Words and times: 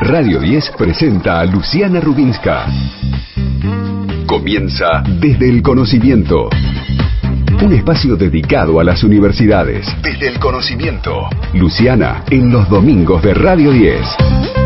Radio 0.00 0.40
10 0.40 0.72
presenta 0.76 1.38
a 1.38 1.44
Luciana 1.44 2.00
Rubinska. 2.00 2.66
Comienza 4.26 5.02
desde 5.20 5.48
el 5.48 5.62
conocimiento. 5.62 6.48
Un 7.62 7.72
espacio 7.72 8.16
dedicado 8.16 8.80
a 8.80 8.84
las 8.84 9.04
universidades. 9.04 9.86
Desde 10.02 10.28
el 10.28 10.40
conocimiento. 10.40 11.28
Luciana, 11.54 12.24
en 12.28 12.50
los 12.50 12.68
domingos 12.68 13.22
de 13.22 13.34
Radio 13.34 13.70
10. 13.70 14.63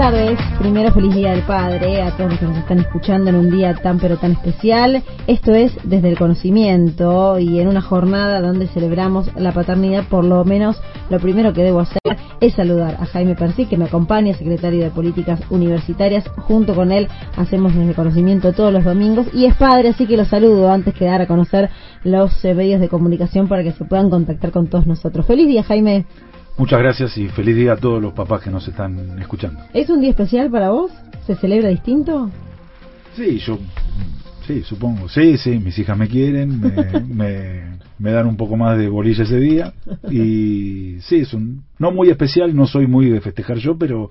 Tardes, 0.00 0.38
primero 0.58 0.90
feliz 0.92 1.14
día 1.14 1.32
del 1.32 1.42
padre 1.42 2.00
a 2.00 2.16
todos 2.16 2.30
los 2.30 2.40
que 2.40 2.46
nos 2.46 2.56
están 2.56 2.78
escuchando 2.78 3.28
en 3.28 3.36
un 3.36 3.50
día 3.50 3.74
tan 3.74 3.98
pero 3.98 4.16
tan 4.16 4.32
especial. 4.32 5.02
Esto 5.26 5.52
es 5.52 5.76
desde 5.84 6.08
el 6.08 6.16
conocimiento 6.16 7.38
y 7.38 7.60
en 7.60 7.68
una 7.68 7.82
jornada 7.82 8.40
donde 8.40 8.66
celebramos 8.68 9.28
la 9.36 9.52
paternidad, 9.52 10.04
por 10.08 10.24
lo 10.24 10.42
menos 10.46 10.80
lo 11.10 11.20
primero 11.20 11.52
que 11.52 11.64
debo 11.64 11.80
hacer 11.80 12.00
es 12.40 12.54
saludar 12.54 12.96
a 12.98 13.04
Jaime 13.04 13.34
Persí 13.34 13.66
que 13.66 13.76
me 13.76 13.84
acompaña, 13.84 14.32
secretario 14.32 14.82
de 14.82 14.90
Políticas 14.90 15.38
Universitarias. 15.50 16.26
Junto 16.28 16.74
con 16.74 16.92
él 16.92 17.06
hacemos 17.36 17.74
desde 17.74 17.90
el 17.90 17.94
conocimiento 17.94 18.54
todos 18.54 18.72
los 18.72 18.84
domingos 18.84 19.26
y 19.34 19.44
es 19.44 19.54
padre, 19.56 19.90
así 19.90 20.06
que 20.06 20.16
lo 20.16 20.24
saludo 20.24 20.72
antes 20.72 20.94
que 20.94 21.04
dar 21.04 21.20
a 21.20 21.26
conocer 21.26 21.68
los 22.04 22.42
eh, 22.46 22.54
medios 22.54 22.80
de 22.80 22.88
comunicación 22.88 23.48
para 23.48 23.62
que 23.62 23.72
se 23.72 23.84
puedan 23.84 24.08
contactar 24.08 24.50
con 24.50 24.68
todos 24.68 24.86
nosotros. 24.86 25.26
Feliz 25.26 25.46
día 25.46 25.62
Jaime. 25.62 26.06
Muchas 26.60 26.78
gracias 26.78 27.16
y 27.16 27.26
feliz 27.28 27.56
día 27.56 27.72
a 27.72 27.76
todos 27.78 28.02
los 28.02 28.12
papás 28.12 28.42
que 28.42 28.50
nos 28.50 28.68
están 28.68 29.18
escuchando. 29.18 29.62
¿Es 29.72 29.88
un 29.88 30.02
día 30.02 30.10
especial 30.10 30.50
para 30.50 30.68
vos? 30.68 30.92
¿Se 31.26 31.34
celebra 31.36 31.70
distinto? 31.70 32.30
Sí, 33.16 33.38
yo, 33.38 33.58
sí, 34.46 34.60
supongo. 34.60 35.08
Sí, 35.08 35.38
sí, 35.38 35.58
mis 35.58 35.78
hijas 35.78 35.96
me 35.96 36.06
quieren, 36.06 36.60
me, 36.60 37.00
me, 37.08 37.78
me 37.98 38.12
dan 38.12 38.26
un 38.26 38.36
poco 38.36 38.58
más 38.58 38.76
de 38.76 38.90
bolilla 38.90 39.24
ese 39.24 39.38
día. 39.38 39.72
Y 40.10 40.98
sí, 41.00 41.20
es 41.20 41.32
un, 41.32 41.62
no 41.78 41.92
muy 41.92 42.10
especial, 42.10 42.54
no 42.54 42.66
soy 42.66 42.86
muy 42.86 43.08
de 43.08 43.22
festejar 43.22 43.56
yo, 43.56 43.78
pero 43.78 44.10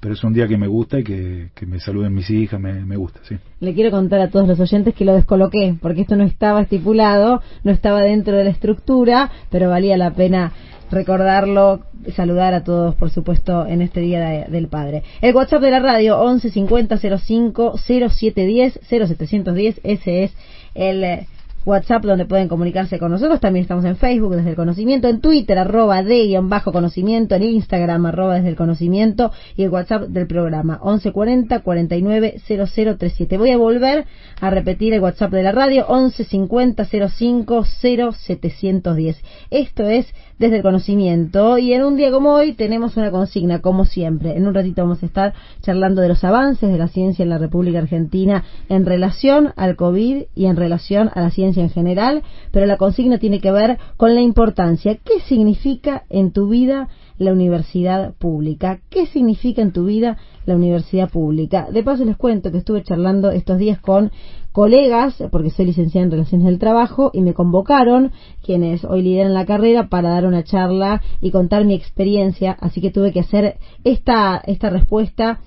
pero 0.00 0.14
es 0.14 0.22
un 0.22 0.32
día 0.32 0.46
que 0.46 0.56
me 0.56 0.68
gusta 0.68 1.00
y 1.00 1.04
que, 1.04 1.50
que 1.54 1.66
me 1.66 1.80
saluden 1.80 2.14
mis 2.14 2.30
hijas, 2.30 2.60
me, 2.60 2.84
me 2.84 2.96
gusta, 2.96 3.18
sí. 3.24 3.36
Le 3.58 3.74
quiero 3.74 3.90
contar 3.90 4.20
a 4.20 4.30
todos 4.30 4.46
los 4.46 4.60
oyentes 4.60 4.94
que 4.94 5.04
lo 5.04 5.14
descoloqué, 5.14 5.74
porque 5.80 6.02
esto 6.02 6.14
no 6.14 6.22
estaba 6.22 6.62
estipulado, 6.62 7.42
no 7.64 7.72
estaba 7.72 8.02
dentro 8.02 8.36
de 8.36 8.44
la 8.44 8.50
estructura, 8.50 9.30
pero 9.50 9.70
valía 9.70 9.96
la 9.96 10.12
pena 10.12 10.52
recordarlo, 10.90 11.80
saludar 12.14 12.54
a 12.54 12.64
todos, 12.64 12.94
por 12.94 13.10
supuesto, 13.10 13.66
en 13.66 13.82
este 13.82 14.00
Día 14.00 14.20
de- 14.20 14.44
del 14.50 14.68
Padre. 14.68 15.02
El 15.20 15.34
WhatsApp 15.34 15.62
de 15.62 15.70
la 15.70 15.80
radio, 15.80 16.20
11 16.20 16.50
50 16.50 16.98
05 16.98 17.74
0710 17.78 18.80
0710, 18.88 19.80
ese 19.84 20.24
es 20.24 20.32
el 20.74 21.04
eh, 21.04 21.26
WhatsApp 21.66 22.02
donde 22.04 22.24
pueden 22.24 22.48
comunicarse 22.48 22.98
con 22.98 23.10
nosotros. 23.10 23.40
También 23.40 23.62
estamos 23.62 23.84
en 23.84 23.96
Facebook 23.96 24.34
desde 24.36 24.50
el 24.50 24.56
conocimiento, 24.56 25.08
en 25.08 25.20
Twitter 25.20 25.58
arroba 25.58 26.02
de 26.02 26.38
bajo 26.42 26.72
conocimiento, 26.72 27.34
en 27.34 27.42
Instagram 27.42 28.06
arroba 28.06 28.36
desde 28.36 28.48
el 28.48 28.56
conocimiento 28.56 29.32
y 29.54 29.64
el 29.64 29.68
WhatsApp 29.70 30.04
del 30.04 30.26
programa 30.26 30.80
1140 30.82 31.60
49 31.60 32.36
0037. 32.46 33.36
Voy 33.36 33.50
a 33.50 33.58
volver 33.58 34.06
a 34.40 34.48
repetir 34.50 34.94
el 34.94 35.00
WhatsApp 35.00 35.32
de 35.32 35.42
la 35.42 35.52
radio 35.52 35.84
1150 35.90 36.86
05 36.86 37.64
0710. 37.64 39.16
Esto 39.50 39.88
es 39.88 40.06
desde 40.38 40.56
el 40.56 40.62
conocimiento 40.62 41.58
y 41.58 41.72
en 41.72 41.84
un 41.84 41.96
día 41.96 42.10
como 42.10 42.34
hoy 42.34 42.52
tenemos 42.52 42.96
una 42.96 43.10
consigna 43.10 43.60
como 43.60 43.84
siempre. 43.84 44.36
En 44.36 44.46
un 44.46 44.54
ratito 44.54 44.82
vamos 44.82 45.02
a 45.02 45.06
estar 45.06 45.34
charlando 45.62 46.00
de 46.00 46.08
los 46.08 46.22
avances 46.24 46.70
de 46.70 46.78
la 46.78 46.88
ciencia 46.88 47.22
en 47.22 47.30
la 47.30 47.38
República 47.38 47.78
Argentina 47.78 48.44
en 48.68 48.86
relación 48.86 49.52
al 49.56 49.76
COVID 49.76 50.24
y 50.34 50.46
en 50.46 50.56
relación 50.56 51.10
a 51.14 51.20
la 51.20 51.30
ciencia 51.30 51.62
en 51.62 51.70
general, 51.70 52.22
pero 52.52 52.66
la 52.66 52.76
consigna 52.76 53.18
tiene 53.18 53.40
que 53.40 53.52
ver 53.52 53.78
con 53.96 54.14
la 54.14 54.20
importancia. 54.20 54.96
¿Qué 54.96 55.20
significa 55.20 56.04
en 56.08 56.32
tu 56.32 56.48
vida 56.48 56.88
la 57.18 57.32
universidad 57.32 58.14
pública? 58.14 58.80
¿Qué 58.90 59.06
significa 59.06 59.60
en 59.62 59.72
tu 59.72 59.86
vida 59.86 60.18
la 60.46 60.54
universidad 60.54 61.10
pública? 61.10 61.68
De 61.70 61.82
paso 61.82 62.04
les 62.04 62.16
cuento 62.16 62.52
que 62.52 62.58
estuve 62.58 62.82
charlando 62.82 63.30
estos 63.30 63.58
días 63.58 63.80
con 63.80 64.12
colegas, 64.52 65.22
porque 65.30 65.50
soy 65.50 65.66
licenciada 65.66 66.04
en 66.04 66.10
Relaciones 66.10 66.46
del 66.46 66.58
Trabajo, 66.58 67.10
y 67.12 67.22
me 67.22 67.34
convocaron, 67.34 68.12
quienes 68.44 68.84
hoy 68.84 69.02
lideran 69.02 69.34
la 69.34 69.46
carrera, 69.46 69.88
para 69.88 70.10
dar 70.10 70.26
una 70.26 70.44
charla 70.44 71.02
y 71.20 71.30
contar 71.30 71.64
mi 71.64 71.74
experiencia, 71.74 72.56
así 72.60 72.80
que 72.80 72.90
tuve 72.90 73.12
que 73.12 73.20
hacer 73.20 73.58
esta, 73.84 74.42
esta 74.46 74.70
respuesta 74.70 75.40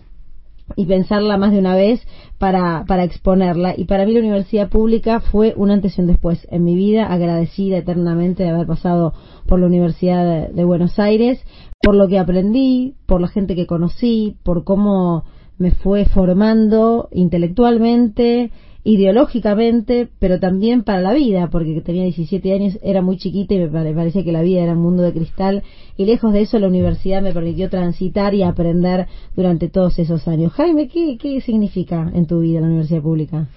y 0.76 0.86
pensarla 0.86 1.38
más 1.38 1.52
de 1.52 1.60
una 1.60 1.76
vez 1.76 2.02
para, 2.38 2.86
para 2.88 3.04
exponerla. 3.04 3.74
Y 3.76 3.86
para 3.86 4.06
mí 4.06 4.14
la 4.14 4.20
universidad 4.20 4.70
pública 4.70 5.20
fue 5.20 5.54
un 5.58 5.72
antes 5.72 5.98
y 5.98 6.02
un 6.02 6.08
después 6.08 6.48
en 6.50 6.64
mi 6.64 6.76
vida, 6.76 7.08
agradecida 7.08 7.78
eternamente 7.78 8.44
de 8.44 8.50
haber 8.50 8.68
pasado 8.68 9.14
por 9.48 9.60
la 9.60 9.68
Universidad 9.68 10.24
de, 10.24 10.54
de 10.54 10.64
Buenos 10.64 10.98
Aires, 11.00 11.44
por 11.82 11.96
lo 11.96 12.08
que 12.08 12.20
aprendí, 12.20 12.96
por 13.06 13.22
la 13.22 13.28
gente 13.28 13.56
que 13.56 13.68
conocí, 13.68 14.38
por 14.44 14.64
cómo 14.64 15.24
me 15.58 15.72
fue 15.72 16.06
formando 16.06 17.08
intelectualmente, 17.12 18.52
ideológicamente, 18.84 20.10
pero 20.20 20.40
también 20.40 20.84
para 20.84 21.02
la 21.02 21.14
vida, 21.14 21.50
porque 21.50 21.82
tenía 21.82 22.04
17 22.04 22.54
años, 22.54 22.80
era 22.82 23.02
muy 23.02 23.18
chiquita 23.18 23.54
y 23.54 23.60
me 23.60 23.68
pare- 23.68 23.94
parecía 23.94 24.24
que 24.24 24.32
la 24.32 24.42
vida 24.42 24.62
era 24.62 24.74
un 24.74 24.82
mundo 24.82 25.04
de 25.04 25.14
cristal, 25.14 25.64
y 25.98 26.06
lejos 26.06 26.34
de 26.34 26.42
eso 26.42 26.58
la 26.60 26.68
universidad 26.68 27.22
me 27.22 27.34
permitió 27.34 27.70
transitar 27.70 28.34
y 28.34 28.44
aprender 28.44 29.08
durante 29.36 29.70
todos 29.70 30.00
esos 30.00 30.28
años. 30.28 30.52
Jaime, 30.54 30.88
¿qué, 30.88 31.18
qué 31.20 31.42
significa 31.42 32.10
en 32.14 32.26
tu 32.26 32.40
vida 32.40 32.60
la 32.62 32.68
universidad 32.68 33.02
pública? 33.02 33.48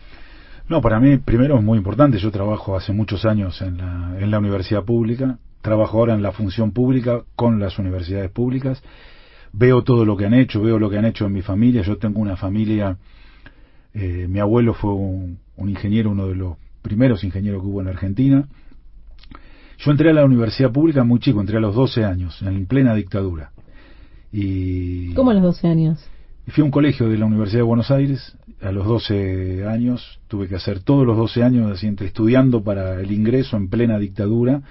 No, 0.69 0.81
para 0.81 0.99
mí 1.01 1.17
primero 1.19 1.59
es 1.59 1.65
muy 1.65 1.79
importante, 1.79 2.19
yo 2.19 2.31
trabajo 2.31 2.77
hace 2.77 2.93
muchos 2.93 3.25
años 3.25 3.61
en 3.63 3.79
la, 3.79 4.17
en 4.19 4.31
la 4.31 4.39
universidad 4.39 4.83
pública, 4.85 5.39
trabajo 5.63 5.99
ahora 5.99 6.15
en 6.15 6.23
la 6.23 6.33
función 6.33 6.73
pública 6.73 7.23
con 7.37 7.61
las 7.61 7.79
universidades 7.79 8.31
públicas, 8.31 8.83
veo 9.53 9.83
todo 9.83 10.05
lo 10.05 10.17
que 10.17 10.27
han 10.27 10.35
hecho, 10.35 10.61
veo 10.61 10.79
lo 10.79 10.91
que 10.91 10.99
han 10.99 11.05
hecho 11.05 11.27
en 11.27 11.33
mi 11.33 11.43
familia, 11.43 11.83
yo 11.83 11.97
tengo 11.97 12.21
una 12.21 12.37
familia, 12.37 12.97
eh, 13.95 14.27
mi 14.29 14.41
abuelo 14.41 14.75
fue 14.75 14.93
un, 14.93 15.39
un 15.57 15.69
ingeniero, 15.69 16.11
uno 16.11 16.29
de 16.29 16.35
los 16.35 16.57
primeros 16.83 17.25
ingenieros 17.25 17.63
que 17.63 17.69
hubo 17.69 17.81
en 17.81 17.89
Argentina, 17.89 18.47
yo 19.79 19.91
entré 19.91 20.11
a 20.11 20.13
la 20.13 20.25
universidad 20.25 20.73
pública 20.73 21.05
muy 21.05 21.21
chico, 21.21 21.41
entré 21.41 21.57
a 21.59 21.61
los 21.61 21.75
12 21.75 22.05
años, 22.05 22.41
en 22.43 22.67
plena 22.67 22.95
dictadura. 22.95 23.51
Y 24.33 25.13
¿Cómo 25.15 25.31
a 25.31 25.35
los 25.35 25.43
12 25.43 25.69
años? 25.69 26.07
Fui 26.49 26.63
a 26.63 26.65
un 26.65 26.71
colegio 26.71 27.09
de 27.09 27.17
la 27.19 27.27
Universidad 27.27 27.61
de 27.61 27.65
Buenos 27.65 27.91
Aires 27.91 28.37
a 28.61 28.73
los 28.73 28.87
12 28.87 29.67
años, 29.67 30.21
tuve 30.29 30.49
que 30.49 30.57
hacer 30.57 30.81
todos 30.81 31.07
los 31.07 31.17
12 31.17 31.43
años 31.43 31.71
así, 31.71 31.87
entre 31.87 32.07
estudiando 32.07 32.63
para 32.63 33.01
el 33.01 33.13
ingreso 33.13 33.57
en 33.57 33.69
plena 33.69 33.99
dictadura. 33.99 34.63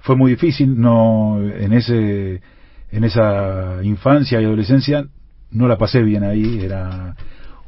Fue 0.00 0.16
muy 0.16 0.32
difícil, 0.32 0.80
no 0.80 1.40
en 1.40 1.72
ese 1.72 2.40
en 2.92 3.04
esa 3.04 3.80
infancia 3.82 4.40
y 4.40 4.44
adolescencia 4.44 5.08
no 5.50 5.68
la 5.68 5.76
pasé 5.76 6.02
bien 6.02 6.22
ahí, 6.22 6.60
era 6.62 7.16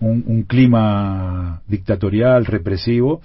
un, 0.01 0.25
un 0.27 0.43
clima 0.45 1.63
dictatorial, 1.67 2.45
represivo, 2.47 3.21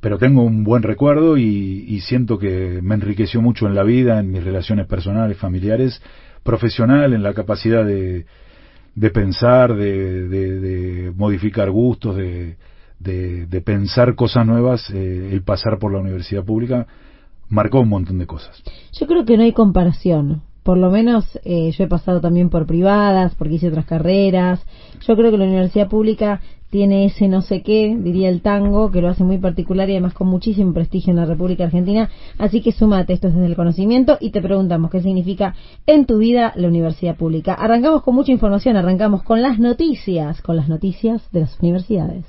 pero 0.00 0.18
tengo 0.18 0.42
un 0.42 0.62
buen 0.62 0.82
recuerdo 0.82 1.36
y, 1.36 1.84
y 1.88 2.00
siento 2.00 2.38
que 2.38 2.80
me 2.82 2.94
enriqueció 2.94 3.40
mucho 3.40 3.66
en 3.66 3.74
la 3.74 3.82
vida, 3.82 4.20
en 4.20 4.30
mis 4.30 4.44
relaciones 4.44 4.86
personales, 4.86 5.36
familiares, 5.38 6.00
profesional, 6.42 7.12
en 7.12 7.22
la 7.22 7.34
capacidad 7.34 7.84
de, 7.84 8.26
de 8.94 9.10
pensar, 9.10 9.74
de, 9.74 10.28
de- 10.28 10.60
de 10.60 11.10
modificar 11.16 11.70
gustos, 11.70 12.16
de, 12.16 12.56
pensar 13.64 14.14
cosas 14.14 14.46
nuevas, 14.46 14.88
eh, 14.90 15.30
el 15.32 15.42
pasar 15.42 15.78
por 15.78 15.92
la 15.92 15.98
universidad 15.98 16.44
pública 16.44 16.86
marcó 17.48 17.80
un 17.80 17.88
montón 17.88 18.18
de 18.18 18.26
cosas. 18.26 18.62
Yo 18.92 19.06
creo 19.06 19.24
que 19.24 19.36
no 19.36 19.42
hay 19.42 19.52
comparación. 19.52 20.42
Por 20.66 20.78
lo 20.78 20.90
menos 20.90 21.38
eh, 21.44 21.70
yo 21.70 21.84
he 21.84 21.86
pasado 21.86 22.20
también 22.20 22.50
por 22.50 22.66
privadas, 22.66 23.36
porque 23.36 23.54
hice 23.54 23.68
otras 23.68 23.86
carreras. 23.86 24.60
Yo 25.06 25.14
creo 25.14 25.30
que 25.30 25.38
la 25.38 25.44
universidad 25.44 25.88
pública 25.88 26.40
tiene 26.70 27.04
ese 27.04 27.28
no 27.28 27.40
sé 27.40 27.62
qué, 27.62 27.96
diría 27.96 28.28
el 28.28 28.42
tango, 28.42 28.90
que 28.90 29.00
lo 29.00 29.08
hace 29.08 29.22
muy 29.22 29.38
particular 29.38 29.88
y 29.88 29.92
además 29.92 30.14
con 30.14 30.26
muchísimo 30.26 30.74
prestigio 30.74 31.12
en 31.12 31.18
la 31.18 31.24
República 31.24 31.62
Argentina. 31.62 32.10
Así 32.36 32.62
que 32.62 32.72
sumate, 32.72 33.12
esto 33.12 33.28
es 33.28 33.34
desde 33.34 33.46
el 33.46 33.54
conocimiento 33.54 34.18
y 34.20 34.30
te 34.30 34.42
preguntamos 34.42 34.90
qué 34.90 35.00
significa 35.02 35.54
en 35.86 36.04
tu 36.04 36.18
vida 36.18 36.52
la 36.56 36.66
universidad 36.66 37.14
pública. 37.14 37.54
Arrancamos 37.54 38.02
con 38.02 38.16
mucha 38.16 38.32
información, 38.32 38.76
arrancamos 38.76 39.22
con 39.22 39.42
las 39.42 39.60
noticias, 39.60 40.42
con 40.42 40.56
las 40.56 40.68
noticias 40.68 41.30
de 41.30 41.42
las 41.42 41.56
universidades. 41.60 42.24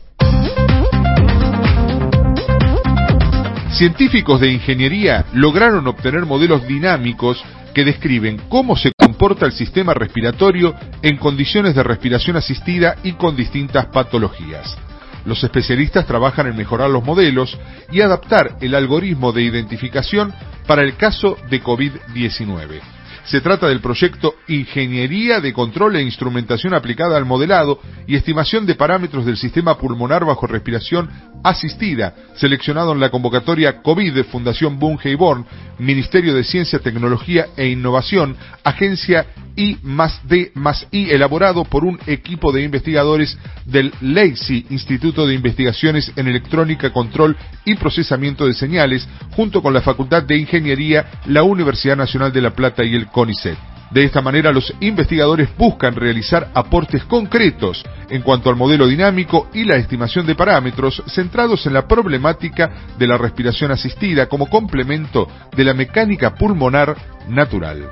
Científicos 3.72 4.40
de 4.42 4.52
ingeniería 4.52 5.26
lograron 5.34 5.88
obtener 5.88 6.28
modelos 6.28 6.68
dinámicos 6.68 7.44
que 7.74 7.86
describen 7.86 8.42
cómo 8.50 8.76
se 8.76 8.92
comporta 8.98 9.46
el 9.46 9.52
sistema 9.52 9.94
respiratorio 9.94 10.76
en 11.02 11.18
condiciones 11.18 11.76
de 11.76 11.84
respiración 11.84 12.38
asistida 12.38 12.96
y 13.04 13.14
con 13.14 13.36
distintas 13.36 13.88
patologías. 13.88 14.78
Los 15.26 15.44
especialistas 15.44 16.06
trabajan 16.06 16.48
en 16.48 16.56
mejorar 16.56 16.90
los 16.90 17.04
modelos 17.04 17.58
y 17.92 18.02
adaptar 18.02 18.58
el 18.62 18.76
algoritmo 18.76 19.34
de 19.34 19.44
identificación 19.44 20.34
para 20.66 20.84
el 20.84 20.96
caso 20.96 21.38
de 21.50 21.62
COVID-19. 21.62 22.97
Se 23.28 23.42
trata 23.42 23.68
del 23.68 23.82
proyecto 23.82 24.36
Ingeniería 24.48 25.42
de 25.42 25.52
Control 25.52 25.98
e 25.98 26.02
Instrumentación 26.02 26.74
aplicada 26.74 27.18
al 27.18 27.26
modelado 27.26 27.82
y 28.08 28.16
estimación 28.16 28.66
de 28.66 28.76
parámetros 28.76 29.26
del 29.26 29.36
sistema 29.36 29.78
pulmonar 29.78 30.24
bajo 30.24 30.48
respiración 30.48 31.10
asistida, 31.44 32.16
seleccionado 32.36 32.94
en 32.94 33.02
la 33.02 33.10
convocatoria 33.10 33.82
COVID 33.82 34.14
de 34.14 34.24
Fundación 34.24 34.80
Bunge 34.80 35.10
y 35.10 35.16
Born, 35.16 35.46
Ministerio 35.78 36.34
de 36.34 36.46
Ciencia, 36.46 36.80
Tecnología 36.80 37.48
e 37.58 37.68
Innovación, 37.68 38.38
Agencia 38.64 39.26
I 39.58 39.78
más 39.82 40.22
D 40.28 40.52
más 40.54 40.88
I, 40.92 41.10
elaborado 41.10 41.66
por 41.66 41.84
un 41.84 42.00
equipo 42.06 42.52
de 42.52 42.62
investigadores 42.62 43.38
del 43.66 43.92
LACY, 44.02 44.68
Instituto 44.70 45.26
de 45.26 45.34
Investigaciones 45.34 46.12
en 46.16 46.28
Electrónica, 46.28 46.94
Control 46.94 47.36
y 47.66 47.76
Procesamiento 47.76 48.46
de 48.46 48.54
Señales, 48.54 49.08
junto 49.36 49.62
con 49.62 49.74
la 49.74 49.82
Facultad 49.82 50.24
de 50.24 50.38
Ingeniería, 50.38 51.08
la 51.26 51.44
Universidad 51.44 51.98
Nacional 51.98 52.32
de 52.32 52.42
La 52.42 52.52
Plata 52.52 52.84
y 52.84 52.96
el 52.96 53.08
CONICET. 53.18 53.58
De 53.90 54.04
esta 54.04 54.22
manera, 54.22 54.52
los 54.52 54.72
investigadores 54.80 55.50
buscan 55.58 55.96
realizar 55.96 56.52
aportes 56.54 57.04
concretos 57.06 57.84
en 58.12 58.22
cuanto 58.22 58.52
al 58.52 58.56
modelo 58.56 58.86
dinámico 58.86 59.50
y 59.56 59.64
la 59.64 59.78
estimación 59.78 60.28
de 60.28 60.36
parámetros 60.36 61.02
centrados 61.08 61.66
en 61.66 61.74
la 61.74 61.88
problemática 61.88 62.70
de 62.96 63.08
la 63.08 63.18
respiración 63.18 63.72
asistida 63.72 64.28
como 64.28 64.46
complemento 64.48 65.28
de 65.56 65.64
la 65.64 65.74
mecánica 65.74 66.36
pulmonar 66.36 66.96
natural. 67.28 67.90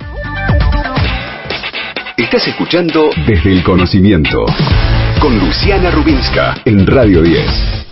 Estás 2.15 2.47
escuchando 2.47 3.09
Desde 3.25 3.51
el 3.51 3.63
Conocimiento 3.63 4.45
con 5.19 5.39
Luciana 5.39 5.89
Rubinska 5.89 6.61
en 6.65 6.85
Radio 6.85 7.23
10. 7.23 7.84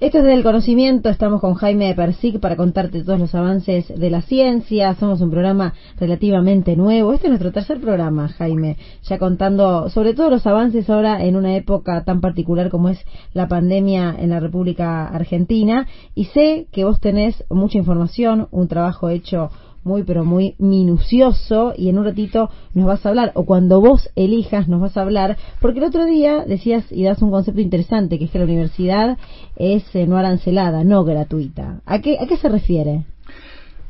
Esto 0.00 0.18
es 0.18 0.24
del 0.24 0.42
conocimiento, 0.42 1.08
estamos 1.08 1.40
con 1.40 1.54
Jaime 1.54 1.94
Persic 1.94 2.40
para 2.40 2.56
contarte 2.56 3.04
todos 3.04 3.20
los 3.20 3.32
avances 3.32 3.86
de 3.86 4.10
la 4.10 4.22
ciencia, 4.22 4.92
somos 4.96 5.20
un 5.20 5.30
programa 5.30 5.72
relativamente 6.00 6.74
nuevo, 6.74 7.12
este 7.12 7.28
es 7.28 7.30
nuestro 7.30 7.52
tercer 7.52 7.80
programa, 7.80 8.26
Jaime, 8.26 8.76
ya 9.04 9.18
contando 9.18 9.88
sobre 9.90 10.12
todos 10.12 10.32
los 10.32 10.48
avances 10.48 10.90
ahora 10.90 11.24
en 11.24 11.36
una 11.36 11.54
época 11.54 12.02
tan 12.02 12.20
particular 12.20 12.70
como 12.70 12.88
es 12.88 12.98
la 13.34 13.46
pandemia 13.46 14.16
en 14.18 14.30
la 14.30 14.40
República 14.40 15.06
Argentina. 15.06 15.86
Y 16.16 16.24
sé 16.24 16.66
que 16.72 16.84
vos 16.84 16.98
tenés 16.98 17.44
mucha 17.48 17.78
información, 17.78 18.48
un 18.50 18.66
trabajo 18.66 19.10
hecho 19.10 19.50
muy 19.84 20.02
pero 20.02 20.24
muy 20.24 20.54
minucioso 20.58 21.74
y 21.76 21.88
en 21.88 21.98
un 21.98 22.04
ratito 22.04 22.50
nos 22.72 22.86
vas 22.86 23.04
a 23.04 23.10
hablar 23.10 23.32
o 23.34 23.44
cuando 23.44 23.80
vos 23.80 24.10
elijas 24.16 24.68
nos 24.68 24.80
vas 24.80 24.96
a 24.96 25.02
hablar 25.02 25.36
porque 25.60 25.78
el 25.78 25.84
otro 25.84 26.04
día 26.06 26.44
decías 26.46 26.84
y 26.90 27.04
das 27.04 27.22
un 27.22 27.30
concepto 27.30 27.60
interesante 27.60 28.18
que 28.18 28.24
es 28.24 28.30
que 28.30 28.38
la 28.38 28.44
universidad 28.44 29.18
es 29.56 29.84
eh, 29.94 30.06
no 30.06 30.16
arancelada, 30.16 30.84
no 30.84 31.04
gratuita. 31.04 31.80
¿A 31.86 32.00
qué, 32.00 32.18
¿A 32.18 32.26
qué 32.26 32.36
se 32.36 32.48
refiere? 32.48 33.04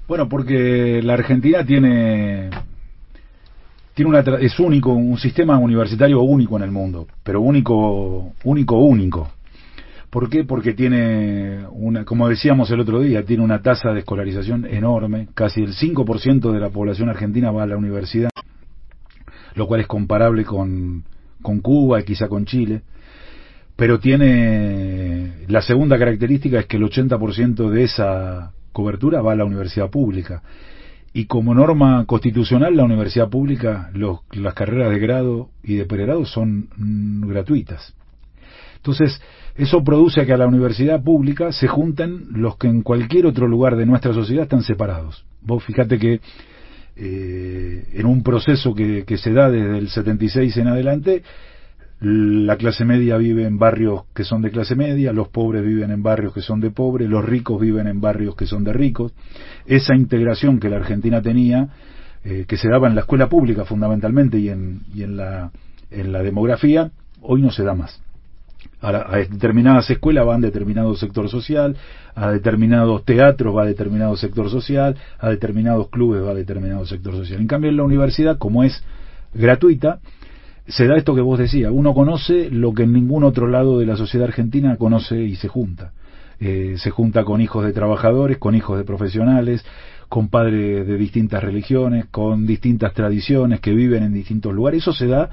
Bueno, 0.07 0.29
porque 0.29 1.01
la 1.03 1.15
Argentina 1.15 1.65
tiene 1.65 2.51
tiene 3.95 4.11
una 4.11 4.21
es 4.39 4.59
único, 4.59 4.93
un 4.93 5.17
sistema 5.19 5.57
universitario 5.59 6.21
único 6.21 6.57
en 6.57 6.65
el 6.65 6.71
mundo, 6.71 7.07
pero 7.23 7.41
único 7.41 8.33
único 8.45 8.77
único. 8.77 9.31
¿Por 10.15 10.31
qué? 10.31 10.45
Porque 10.45 10.75
tiene 10.75 11.67
una, 11.73 12.05
como 12.05 12.29
decíamos 12.29 12.71
el 12.71 12.79
otro 12.79 13.01
día, 13.01 13.25
tiene 13.25 13.43
una 13.43 13.63
tasa 13.63 13.91
de 13.91 13.99
escolarización 13.99 14.65
enorme, 14.65 15.27
casi 15.35 15.61
el 15.61 15.75
5% 15.75 16.53
de 16.53 16.61
la 16.61 16.71
población 16.71 17.09
argentina 17.09 17.51
va 17.51 17.65
a 17.65 17.67
la 17.67 17.77
universidad, 17.77 18.31
lo 19.57 19.67
cual 19.67 19.81
es 19.81 19.89
comparable 19.89 20.45
con, 20.45 21.03
con 21.43 21.59
Cuba 21.59 21.99
y 21.99 22.05
quizá 22.05 22.29
con 22.29 22.45
Chile, 22.45 22.83
pero 23.75 23.99
tiene 23.99 25.33
la 25.49 25.63
segunda 25.63 25.99
característica 25.99 26.61
es 26.61 26.67
que 26.67 26.77
el 26.77 26.85
80% 26.85 27.69
de 27.71 27.83
esa 27.83 28.53
cobertura 28.71 29.21
va 29.21 29.33
a 29.33 29.37
la 29.37 29.45
universidad 29.45 29.91
pública. 29.91 30.45
Y 31.13 31.27
como 31.27 31.57
norma 31.57 32.05
constitucional, 32.07 32.77
la 32.77 32.85
universidad 32.85 33.29
pública, 33.31 33.91
los, 33.95 34.21
las 34.31 34.55
carreras 34.55 34.91
de 34.91 35.01
grado 35.01 35.49
y 35.65 35.75
de 35.75 35.87
pregrado 35.87 36.25
son 36.25 36.69
mm, 36.77 37.29
gratuitas. 37.29 37.97
Entonces, 38.77 39.21
eso 39.57 39.85
produce 39.85 40.27
que 40.27 40.33
a 40.33 40.37
la 40.37 40.49
universidad 40.49 41.03
pública 41.03 41.53
se 41.53 41.69
junten 41.69 42.27
los 42.33 42.57
que 42.57 42.67
en 42.67 42.83
cualquier 42.83 43.27
otro 43.27 43.47
lugar 43.47 43.77
de 43.77 43.87
nuestra 43.87 44.13
sociedad 44.13 44.45
están 44.45 44.63
separados. 44.63 45.25
Vos 45.43 45.63
fíjate 45.63 45.99
que 45.99 46.21
eh, 46.97 47.85
en 47.93 48.07
un 48.07 48.23
proceso 48.25 48.75
que, 48.75 49.05
que 49.05 49.17
se 49.17 49.33
da 49.33 49.51
desde 49.51 49.79
el 49.79 49.89
76 49.89 50.57
en 50.57 50.67
adelante, 50.67 51.23
la 52.01 52.57
clase 52.57 52.85
media 52.85 53.17
vive 53.17 53.47
en 53.47 53.57
barrios 53.57 54.03
que 54.13 54.25
son 54.25 54.43
de 54.43 54.51
clase 54.51 54.75
media, 54.75 55.13
los 55.13 55.29
pobres 55.29 55.65
viven 55.65 55.93
en 55.93 56.03
barrios 56.03 56.35
que 56.35 56.41
son 56.41 56.61
de 56.61 56.73
pobres, 56.73 57.09
los 57.09 57.25
ricos 57.25 57.61
viven 57.61 57.87
en 57.87 58.01
barrios 58.01 58.35
que 58.35 58.47
son 58.47 58.65
de 58.65 58.73
ricos. 58.73 59.13
Esa 59.67 59.95
integración 59.95 60.59
que 60.59 60.69
la 60.69 60.77
Argentina 60.77 61.23
tenía, 61.23 61.69
eh, 62.25 62.45
que 62.49 62.57
se 62.57 62.69
daba 62.69 62.89
en 62.89 62.97
la 62.97 63.03
escuela 63.03 63.29
pública 63.29 63.65
fundamentalmente 63.65 64.37
y 64.37 64.49
en, 64.49 64.81
y 64.93 65.05
en, 65.05 65.17
la, 65.17 65.53
en 65.93 66.13
la 66.13 66.23
demografía, 66.25 66.91
hoy 67.23 67.41
no 67.41 67.53
se 67.53 67.63
da 67.63 67.75
más 67.75 68.03
a, 68.81 69.19
determinadas 69.19 69.89
escuelas 69.91 70.27
va 70.27 70.35
a 70.35 70.39
determinado 70.39 70.95
sector 70.97 71.29
social, 71.29 71.77
a 72.15 72.31
determinados 72.31 73.05
teatros 73.05 73.57
va 73.57 73.63
a 73.63 73.67
determinado 73.67 74.17
sector 74.17 74.51
social, 74.51 74.97
a 75.19 75.31
determinados 75.31 75.89
clubes 75.89 76.23
va 76.23 76.31
a 76.31 76.35
determinado 76.35 76.85
sector 76.87 77.15
social. 77.15 77.41
En 77.41 77.47
cambio, 77.47 77.71
en 77.71 77.77
la 77.77 77.85
universidad, 77.85 78.39
como 78.39 78.65
es 78.65 78.83
gratuita, 79.33 80.01
se 80.67 80.87
da 80.87 80.97
esto 80.97 81.15
que 81.15 81.21
vos 81.21 81.39
decías, 81.39 81.71
uno 81.73 81.93
conoce 81.95 82.51
lo 82.51 82.73
que 82.73 82.85
en 82.85 82.93
ningún 82.93 83.25
otro 83.25 83.49
lado 83.49 83.79
de 83.79 83.87
la 83.87 83.97
sociedad 83.97 84.29
argentina 84.29 84.77
conoce 84.77 85.23
y 85.23 85.37
se 85.37 85.49
junta. 85.49 85.93
Eh, 86.41 86.75
se 86.79 86.91
junta 86.91 87.25
con 87.25 87.41
hijos 87.41 87.65
de 87.65 87.73
trabajadores, 87.73 88.39
con 88.39 88.55
hijos 88.55 88.79
de 88.79 88.85
profesionales, 88.85 89.65
con 90.09 90.29
padres 90.29 90.87
de 90.87 90.97
distintas 90.99 91.43
religiones, 91.43 92.07
con 92.11 92.47
distintas 92.47 92.93
tradiciones 92.93 93.61
que 93.61 93.73
viven 93.73 94.03
en 94.03 94.13
distintos 94.13 94.53
lugares. 94.53 94.83
Eso 94.83 94.93
se 94.93 95.07
da 95.07 95.29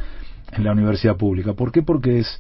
en 0.52 0.64
la 0.64 0.72
universidad 0.72 1.18
pública. 1.18 1.54
¿Por 1.54 1.72
qué? 1.72 1.82
Porque 1.82 2.20
es 2.20 2.40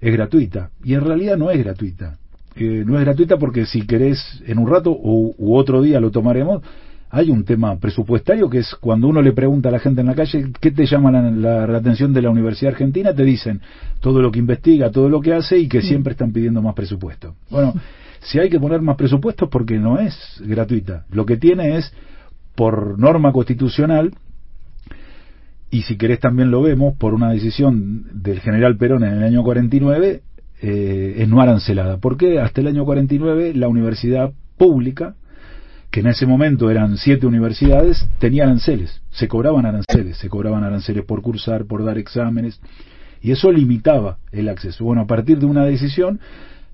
es 0.00 0.12
gratuita. 0.12 0.70
Y 0.84 0.94
en 0.94 1.02
realidad 1.02 1.36
no 1.36 1.50
es 1.50 1.58
gratuita. 1.58 2.18
Eh, 2.56 2.84
no 2.86 2.98
es 2.98 3.04
gratuita 3.04 3.36
porque 3.36 3.66
si 3.66 3.86
querés 3.86 4.42
en 4.46 4.58
un 4.58 4.68
rato 4.68 4.90
o, 4.90 5.34
u 5.36 5.56
otro 5.56 5.82
día 5.82 6.00
lo 6.00 6.10
tomaremos, 6.10 6.62
hay 7.10 7.30
un 7.30 7.44
tema 7.44 7.76
presupuestario 7.78 8.50
que 8.50 8.58
es 8.58 8.74
cuando 8.74 9.08
uno 9.08 9.22
le 9.22 9.32
pregunta 9.32 9.68
a 9.68 9.72
la 9.72 9.78
gente 9.78 10.00
en 10.00 10.08
la 10.08 10.14
calle 10.14 10.52
qué 10.60 10.70
te 10.70 10.86
llama 10.86 11.10
la, 11.10 11.64
atención 11.76 12.12
de 12.12 12.22
la 12.22 12.30
Universidad 12.30 12.72
Argentina, 12.72 13.14
te 13.14 13.24
dicen 13.24 13.60
todo 14.00 14.20
lo 14.20 14.32
que 14.32 14.38
investiga, 14.38 14.90
todo 14.90 15.08
lo 15.08 15.20
que 15.20 15.32
hace 15.32 15.58
y 15.58 15.68
que 15.68 15.82
siempre 15.82 16.12
están 16.12 16.32
pidiendo 16.32 16.62
más 16.62 16.74
presupuesto. 16.74 17.34
Bueno, 17.50 17.74
si 18.20 18.38
hay 18.38 18.50
que 18.50 18.58
poner 18.58 18.82
más 18.82 18.96
presupuestos 18.96 19.48
porque 19.48 19.78
no 19.78 19.98
es 19.98 20.14
gratuita. 20.44 21.04
Lo 21.10 21.24
que 21.24 21.36
tiene 21.36 21.76
es, 21.76 21.92
por 22.54 22.98
norma 22.98 23.32
constitucional, 23.32 24.12
y 25.76 25.82
si 25.82 25.98
querés 25.98 26.20
también 26.20 26.50
lo 26.50 26.62
vemos 26.62 26.94
por 26.96 27.12
una 27.12 27.30
decisión 27.30 28.06
del 28.14 28.40
general 28.40 28.78
Perón 28.78 29.04
en 29.04 29.12
el 29.12 29.22
año 29.22 29.42
49, 29.42 30.22
eh, 30.62 31.14
es 31.18 31.28
no 31.28 31.42
arancelada. 31.42 31.98
Porque 31.98 32.40
hasta 32.40 32.62
el 32.62 32.68
año 32.68 32.86
49 32.86 33.52
la 33.52 33.68
universidad 33.68 34.32
pública, 34.56 35.16
que 35.90 36.00
en 36.00 36.06
ese 36.06 36.24
momento 36.24 36.70
eran 36.70 36.96
siete 36.96 37.26
universidades, 37.26 38.08
tenía 38.18 38.44
aranceles, 38.44 39.02
se 39.10 39.28
cobraban 39.28 39.66
aranceles, 39.66 40.16
se 40.16 40.30
cobraban 40.30 40.64
aranceles 40.64 41.04
por 41.04 41.20
cursar, 41.20 41.66
por 41.66 41.84
dar 41.84 41.98
exámenes, 41.98 42.58
y 43.20 43.32
eso 43.32 43.52
limitaba 43.52 44.16
el 44.32 44.48
acceso. 44.48 44.82
Bueno, 44.82 45.02
a 45.02 45.06
partir 45.06 45.40
de 45.40 45.44
una 45.44 45.66
decisión, 45.66 46.20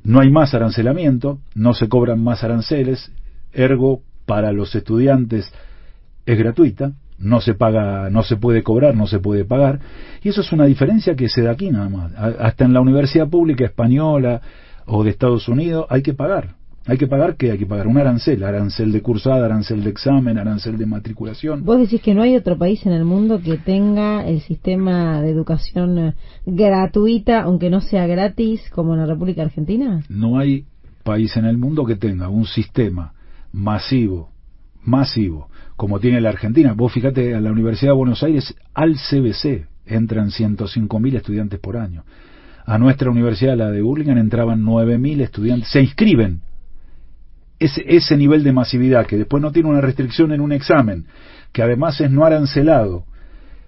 no 0.05 0.21
hay 0.21 0.31
más 0.31 0.55
arancelamiento, 0.55 1.41
no 1.57 1.75
se 1.75 1.89
cobran 1.89 2.23
más 2.23 2.45
aranceles, 2.45 3.11
ergo 3.53 4.01
para 4.27 4.53
los 4.53 4.77
estudiantes 4.77 5.53
es 6.25 6.39
gratuita, 6.39 6.93
no 7.19 7.41
se 7.41 7.55
paga, 7.55 8.11
no 8.11 8.23
se 8.23 8.37
puede 8.37 8.63
cobrar, 8.63 8.95
no 8.95 9.07
se 9.07 9.19
puede 9.19 9.45
pagar, 9.45 9.81
y 10.23 10.29
eso 10.29 10.41
es 10.41 10.53
una 10.53 10.67
diferencia 10.67 11.15
que 11.15 11.29
se 11.29 11.43
da 11.43 11.53
aquí 11.53 11.71
nada 11.71 11.89
más. 11.89 12.13
Hasta 12.15 12.65
en 12.65 12.73
la 12.73 12.81
universidad 12.81 13.29
pública 13.29 13.65
española 13.65 14.41
o 14.87 15.05
de 15.05 15.11
Estados 15.11 15.49
Unidos 15.49 15.87
hay 15.89 16.03
que 16.03 16.15
pagar. 16.15 16.57
Hay 16.85 16.99
que 16.99 17.07
pagar 17.07 17.37
que 17.37 17.53
hay 17.53 17.59
que 17.59 17.67
pagar 17.67 17.87
un 17.87 17.97
arancel, 17.97 18.43
arancel 18.43 18.91
de 18.91 19.03
cursada, 19.03 19.45
arancel 19.45 19.85
de 19.85 19.91
examen, 19.91 20.37
arancel 20.37 20.77
de 20.77 20.87
matriculación. 20.87 21.65
Vos 21.65 21.79
decís 21.79 22.03
que 22.03 22.13
no 22.13 22.23
hay 22.23 22.35
otro 22.35 22.59
país 22.59 22.85
en 22.85 22.93
el 22.93 23.05
mundo 23.05 23.41
que 23.41 23.57
tenga 23.57 24.27
el 24.27 24.41
sistema 24.41 25.23
de 25.23 25.31
educación 25.31 25.97
eh, 25.99 26.15
gratuita, 26.45 27.43
aunque 27.43 27.71
no 27.71 27.81
sea 27.81 28.09
gratis, 28.09 28.69
como 28.71 28.95
en 28.95 29.01
la 29.01 29.07
República 29.07 29.43
Argentina. 29.43 30.03
No 30.09 30.41
hay 30.41 30.65
país 31.05 31.37
en 31.37 31.45
el 31.45 31.57
mundo 31.57 31.85
que 31.85 31.95
tenga 31.95 32.29
un 32.29 32.47
sistema 32.47 33.13
masivo, 33.53 34.31
masivo 34.83 35.49
como 35.83 35.99
tiene 35.99 36.21
la 36.21 36.29
Argentina. 36.29 36.75
Vos 36.77 36.93
fíjate, 36.93 37.35
a 37.35 37.41
la 37.41 37.51
Universidad 37.51 37.91
de 37.91 37.97
Buenos 37.97 38.23
Aires, 38.23 38.55
al 38.73 38.95
CBC, 38.95 39.67
entran 39.85 40.31
105.000 40.31 41.17
estudiantes 41.17 41.59
por 41.59 41.77
año. 41.77 42.05
A 42.65 42.79
nuestra 42.79 43.11
universidad, 43.11 43.57
la 43.57 43.69
de 43.69 43.83
Burlingame, 43.83 44.21
entraban 44.21 44.63
9.000 44.63 45.23
estudiantes. 45.23 45.71
Se 45.71 45.81
inscriben. 45.81 46.43
Ese, 47.59 47.85
ese 47.85 48.17
nivel 48.17 48.45
de 48.45 48.53
masividad, 48.53 49.07
que 49.07 49.17
después 49.17 49.43
no 49.43 49.51
tiene 49.51 49.71
una 49.71 49.81
restricción 49.81 50.31
en 50.31 50.41
un 50.41 50.53
examen, 50.53 51.07
que 51.51 51.65
además 51.65 52.01
es 52.01 52.13
no 52.13 52.25
arancelado, 52.25 53.05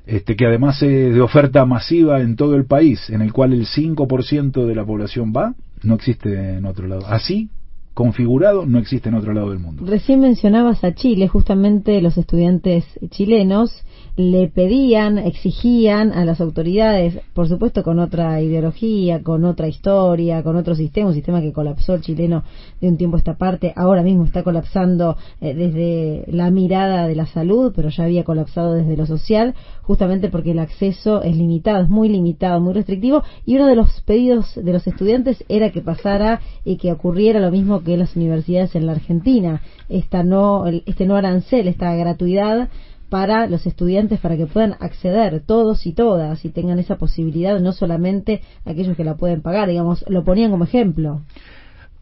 este, 0.07 0.37
que 0.37 0.47
además 0.47 0.81
es 0.85 1.15
de 1.15 1.21
oferta 1.21 1.65
masiva 1.65 2.21
en 2.21 2.37
todo 2.37 2.55
el 2.55 2.65
país, 2.65 3.11
en 3.11 3.23
el 3.23 3.33
cual 3.33 3.55
el 3.55 3.67
5% 3.67 4.65
de 4.65 4.75
la 4.77 4.85
población 4.85 5.33
va, 5.37 5.57
no 5.83 5.97
existe 5.97 6.59
en 6.59 6.65
otro 6.65 6.87
lado. 6.87 7.09
Así 7.09 7.51
configurado 7.95 8.67
no 8.67 8.79
existe 8.79 9.09
en 9.09 9.15
otro 9.15 9.33
lado 9.33 9.51
del 9.51 9.61
mundo. 9.61 9.85
Recién 9.87 10.21
mencionabas 10.21 10.85
a 10.85 10.95
Chile, 10.95 11.29
justamente 11.29 12.01
los 12.03 12.19
estudiantes 12.19 12.85
chilenos 13.11 13.85
le 14.17 14.49
pedían, 14.49 15.19
exigían 15.19 16.13
a 16.13 16.25
las 16.25 16.41
autoridades, 16.41 17.19
por 17.33 17.49
supuesto 17.49 17.83
con 17.83 17.99
otra 17.99 18.41
ideología, 18.41 19.23
con 19.23 19.45
otra 19.45 19.67
historia, 19.67 20.43
con 20.45 20.57
otro 20.57 20.77
sistema, 20.77 21.09
un 21.09 21.15
sistema 21.15 21.41
que 21.41 21.53
colapsó 21.53 21.95
el 21.95 22.03
chileno 22.03 22.45
de 22.81 22.89
un 22.89 22.97
tiempo 22.97 23.17
a 23.17 23.19
esta 23.19 23.35
parte, 23.35 23.73
ahora 23.75 24.03
mismo 24.03 24.25
está 24.25 24.45
colapsando 24.45 25.17
eh, 25.41 25.55
desde 25.55 26.25
la 26.29 26.51
mirada 26.53 27.09
de 27.09 27.17
la 27.17 27.27
salud, 27.27 27.73
pero 27.75 27.89
ya 27.89 28.05
había 28.05 28.23
colapsado 28.23 28.75
desde 28.75 28.97
lo 28.97 29.07
social, 29.07 29.55
justamente 29.83 30.29
porque 30.29 30.53
el 30.53 30.61
acceso 30.61 31.23
es 31.23 31.37
limitado, 31.37 31.83
es 31.83 31.89
muy 31.89 32.09
limitado, 32.09 32.61
muy 32.61 32.73
restrictivo, 32.73 33.25
y 33.45 33.57
uno 33.57 33.67
de 33.67 33.75
los 33.75 34.01
pedidos 34.03 34.55
de 34.55 34.73
los 34.73 34.87
estudiantes 34.87 35.45
era 35.49 35.71
que 35.71 35.81
pasara 35.81 36.41
y 36.65 36.77
que 36.77 36.93
ocurriera 36.93 37.41
lo 37.41 37.51
mismo 37.51 37.83
que 37.83 37.95
en 37.95 38.01
las 38.01 38.15
universidades 38.15 38.77
en 38.77 38.87
la 38.87 38.93
Argentina, 38.93 39.61
esta 39.89 40.23
no, 40.23 40.67
este 40.67 41.05
no 41.05 41.17
arancel, 41.17 41.67
esta 41.67 41.95
gratuidad 41.97 42.69
para 43.09 43.47
los 43.47 43.67
estudiantes 43.67 44.21
para 44.21 44.37
que 44.37 44.47
puedan 44.47 44.75
acceder 44.81 45.43
todos 45.47 45.87
y 45.87 45.93
todas 45.93 46.45
y 46.45 46.51
tengan 46.51 46.79
esa 46.79 46.97
posibilidad, 46.97 47.59
no 47.61 47.73
solamente 47.73 48.43
aquellos 48.65 48.97
que 48.97 49.05
la 49.05 49.17
pueden 49.17 49.43
pagar, 49.43 49.69
digamos, 49.69 50.05
lo 50.09 50.25
ponían 50.25 50.51
como 50.51 50.65
ejemplo. 50.65 51.23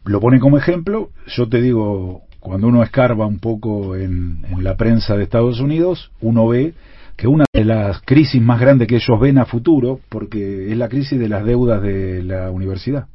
Lo 0.05 0.19
ponen 0.19 0.39
como 0.39 0.57
ejemplo, 0.57 1.09
yo 1.27 1.47
te 1.47 1.61
digo, 1.61 2.23
cuando 2.39 2.67
uno 2.67 2.83
escarba 2.83 3.25
un 3.25 3.39
poco 3.39 3.95
en, 3.95 4.41
la 4.59 4.75
prensa 4.75 5.15
de 5.15 5.23
Estados 5.23 5.61
Unidos, 5.61 6.11
uno 6.19 6.47
ve 6.47 6.73
que 7.15 7.27
una 7.27 7.45
de 7.53 7.63
las 7.63 8.01
crisis 8.01 8.41
más 8.41 8.59
grandes 8.59 8.87
que 8.87 8.95
ellos 8.95 9.19
ven 9.21 9.37
a 9.37 9.45
futuro, 9.45 10.01
porque 10.09 10.71
es 10.71 10.77
la 10.77 10.89
crisis 10.89 11.17
de 11.17 11.29
las 11.29 11.45
deudas 11.45 11.81
de 11.81 12.21
la 12.21 12.51
universidad. 12.51 13.07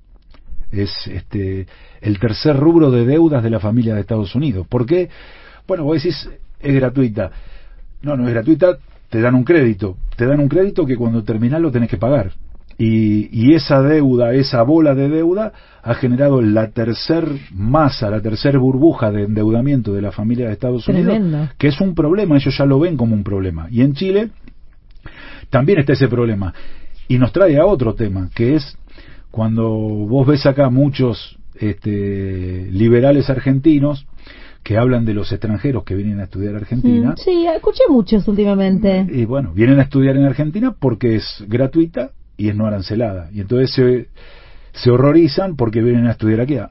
Es 0.70 0.90
este 1.06 1.66
el 2.00 2.18
tercer 2.18 2.56
rubro 2.56 2.90
de 2.90 3.04
deudas 3.04 3.42
de 3.42 3.50
la 3.50 3.60
familia 3.60 3.94
de 3.94 4.00
Estados 4.00 4.34
Unidos. 4.34 4.66
¿Por 4.66 4.86
qué? 4.86 5.10
Bueno, 5.66 5.84
vos 5.84 6.02
decís, 6.02 6.30
es 6.60 6.74
gratuita. 6.74 7.30
No, 8.02 8.16
no 8.16 8.26
es 8.26 8.34
gratuita, 8.34 8.78
te 9.08 9.20
dan 9.20 9.34
un 9.34 9.44
crédito. 9.44 9.96
Te 10.16 10.26
dan 10.26 10.40
un 10.40 10.48
crédito 10.48 10.86
que 10.86 10.96
cuando 10.96 11.22
terminás 11.24 11.60
lo 11.60 11.70
tenés 11.70 11.90
que 11.90 11.96
pagar. 11.96 12.32
Y, 12.76 13.28
y, 13.32 13.54
esa 13.54 13.82
deuda, 13.82 14.34
esa 14.34 14.62
bola 14.62 14.94
de 14.94 15.08
deuda, 15.08 15.52
ha 15.82 15.94
generado 15.94 16.40
la 16.40 16.70
tercer 16.70 17.28
masa, 17.52 18.08
la 18.08 18.20
tercer 18.20 18.56
burbuja 18.58 19.10
de 19.10 19.24
endeudamiento 19.24 19.92
de 19.92 20.02
la 20.02 20.12
familia 20.12 20.46
de 20.46 20.52
Estados 20.52 20.86
Unidos, 20.86 21.50
que 21.58 21.68
es 21.68 21.80
un 21.80 21.96
problema, 21.96 22.36
ellos 22.36 22.56
ya 22.56 22.66
lo 22.66 22.78
ven 22.78 22.96
como 22.96 23.14
un 23.14 23.24
problema. 23.24 23.66
Y 23.68 23.80
en 23.80 23.94
Chile 23.94 24.30
también 25.50 25.80
está 25.80 25.94
ese 25.94 26.06
problema. 26.06 26.54
Y 27.08 27.18
nos 27.18 27.32
trae 27.32 27.58
a 27.58 27.66
otro 27.66 27.94
tema, 27.94 28.30
que 28.32 28.54
es 28.54 28.78
cuando 29.30 29.68
vos 29.68 30.26
ves 30.26 30.46
acá 30.46 30.70
muchos 30.70 31.36
este, 31.58 32.68
liberales 32.70 33.28
argentinos, 33.28 34.06
que 34.62 34.76
hablan 34.76 35.04
de 35.04 35.14
los 35.14 35.32
extranjeros 35.32 35.84
que 35.84 35.94
vienen 35.94 36.20
a 36.20 36.24
estudiar 36.24 36.54
a 36.54 36.58
Argentina. 36.58 37.12
Mm, 37.12 37.16
sí, 37.16 37.46
escuché 37.46 37.84
muchos 37.88 38.26
últimamente. 38.28 39.06
Y 39.10 39.24
bueno, 39.24 39.52
vienen 39.54 39.78
a 39.78 39.82
estudiar 39.82 40.16
en 40.16 40.24
Argentina 40.24 40.74
porque 40.78 41.16
es 41.16 41.44
gratuita 41.48 42.10
y 42.36 42.48
es 42.48 42.56
no 42.56 42.66
arancelada. 42.66 43.30
Y 43.32 43.40
entonces 43.40 43.70
se, 43.72 44.08
se 44.72 44.90
horrorizan 44.90 45.56
porque 45.56 45.82
vienen 45.82 46.06
a 46.06 46.12
estudiar 46.12 46.40
aquí. 46.40 46.56
A, 46.58 46.70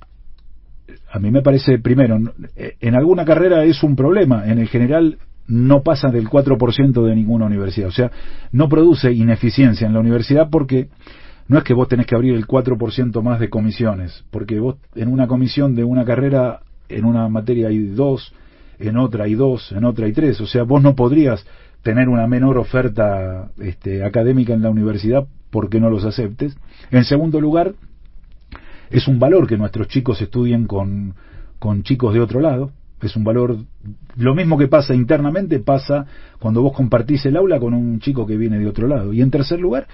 mí 1.19 1.31
me 1.31 1.41
parece, 1.41 1.79
primero, 1.79 2.17
en 2.55 2.95
alguna 2.95 3.25
carrera 3.25 3.63
es 3.63 3.81
un 3.83 3.95
problema. 3.95 4.45
En 4.45 4.59
el 4.59 4.67
general 4.67 5.17
no 5.47 5.81
pasa 5.81 6.09
del 6.09 6.29
4% 6.29 7.05
de 7.05 7.15
ninguna 7.15 7.45
universidad. 7.45 7.87
O 7.87 7.91
sea, 7.91 8.11
no 8.51 8.69
produce 8.69 9.11
ineficiencia 9.11 9.87
en 9.87 9.93
la 9.93 9.99
universidad 9.99 10.49
porque 10.51 10.89
no 11.47 11.57
es 11.57 11.63
que 11.63 11.73
vos 11.73 11.87
tenés 11.87 12.05
que 12.05 12.15
abrir 12.15 12.35
el 12.35 12.45
4% 12.45 13.21
más 13.21 13.39
de 13.39 13.49
comisiones, 13.49 14.25
porque 14.31 14.59
vos 14.59 14.75
en 14.95 15.07
una 15.07 15.27
comisión 15.27 15.75
de 15.75 15.83
una 15.83 16.03
carrera 16.03 16.61
en 16.89 17.05
una 17.05 17.27
materia 17.29 17.67
hay 17.67 17.87
dos, 17.87 18.33
en 18.79 18.97
otra 18.97 19.25
hay 19.25 19.35
dos, 19.35 19.71
en 19.71 19.85
otra 19.85 20.05
hay 20.05 20.13
tres. 20.13 20.39
O 20.41 20.47
sea, 20.47 20.63
vos 20.63 20.81
no 20.81 20.95
podrías 20.95 21.45
tener 21.83 22.09
una 22.09 22.27
menor 22.27 22.57
oferta 22.57 23.49
este, 23.59 24.03
académica 24.03 24.53
en 24.53 24.61
la 24.61 24.69
universidad 24.69 25.27
porque 25.49 25.79
no 25.79 25.89
los 25.89 26.05
aceptes. 26.05 26.57
En 26.91 27.03
segundo 27.05 27.39
lugar, 27.39 27.73
es 28.89 29.07
un 29.07 29.19
valor 29.19 29.47
que 29.47 29.57
nuestros 29.57 29.87
chicos 29.87 30.21
estudien 30.21 30.65
con, 30.65 31.15
con 31.59 31.83
chicos 31.83 32.13
de 32.13 32.19
otro 32.19 32.39
lado. 32.39 32.71
Es 33.01 33.15
un 33.15 33.23
valor, 33.23 33.57
lo 34.15 34.33
mismo 34.33 34.57
que 34.57 34.67
pasa 34.67 34.95
internamente 34.95 35.59
pasa 35.59 36.07
cuando 36.39 36.63
vos 36.63 36.73
compartís 36.73 37.25
el 37.27 37.37
aula 37.37 37.59
con 37.59 37.73
un 37.73 37.99
chico 37.99 38.25
que 38.25 38.37
viene 38.37 38.57
de 38.57 38.67
otro 38.67 38.87
lado. 38.87 39.13
Y 39.13 39.21
en 39.21 39.29
tercer 39.29 39.59
lugar, 39.59 39.87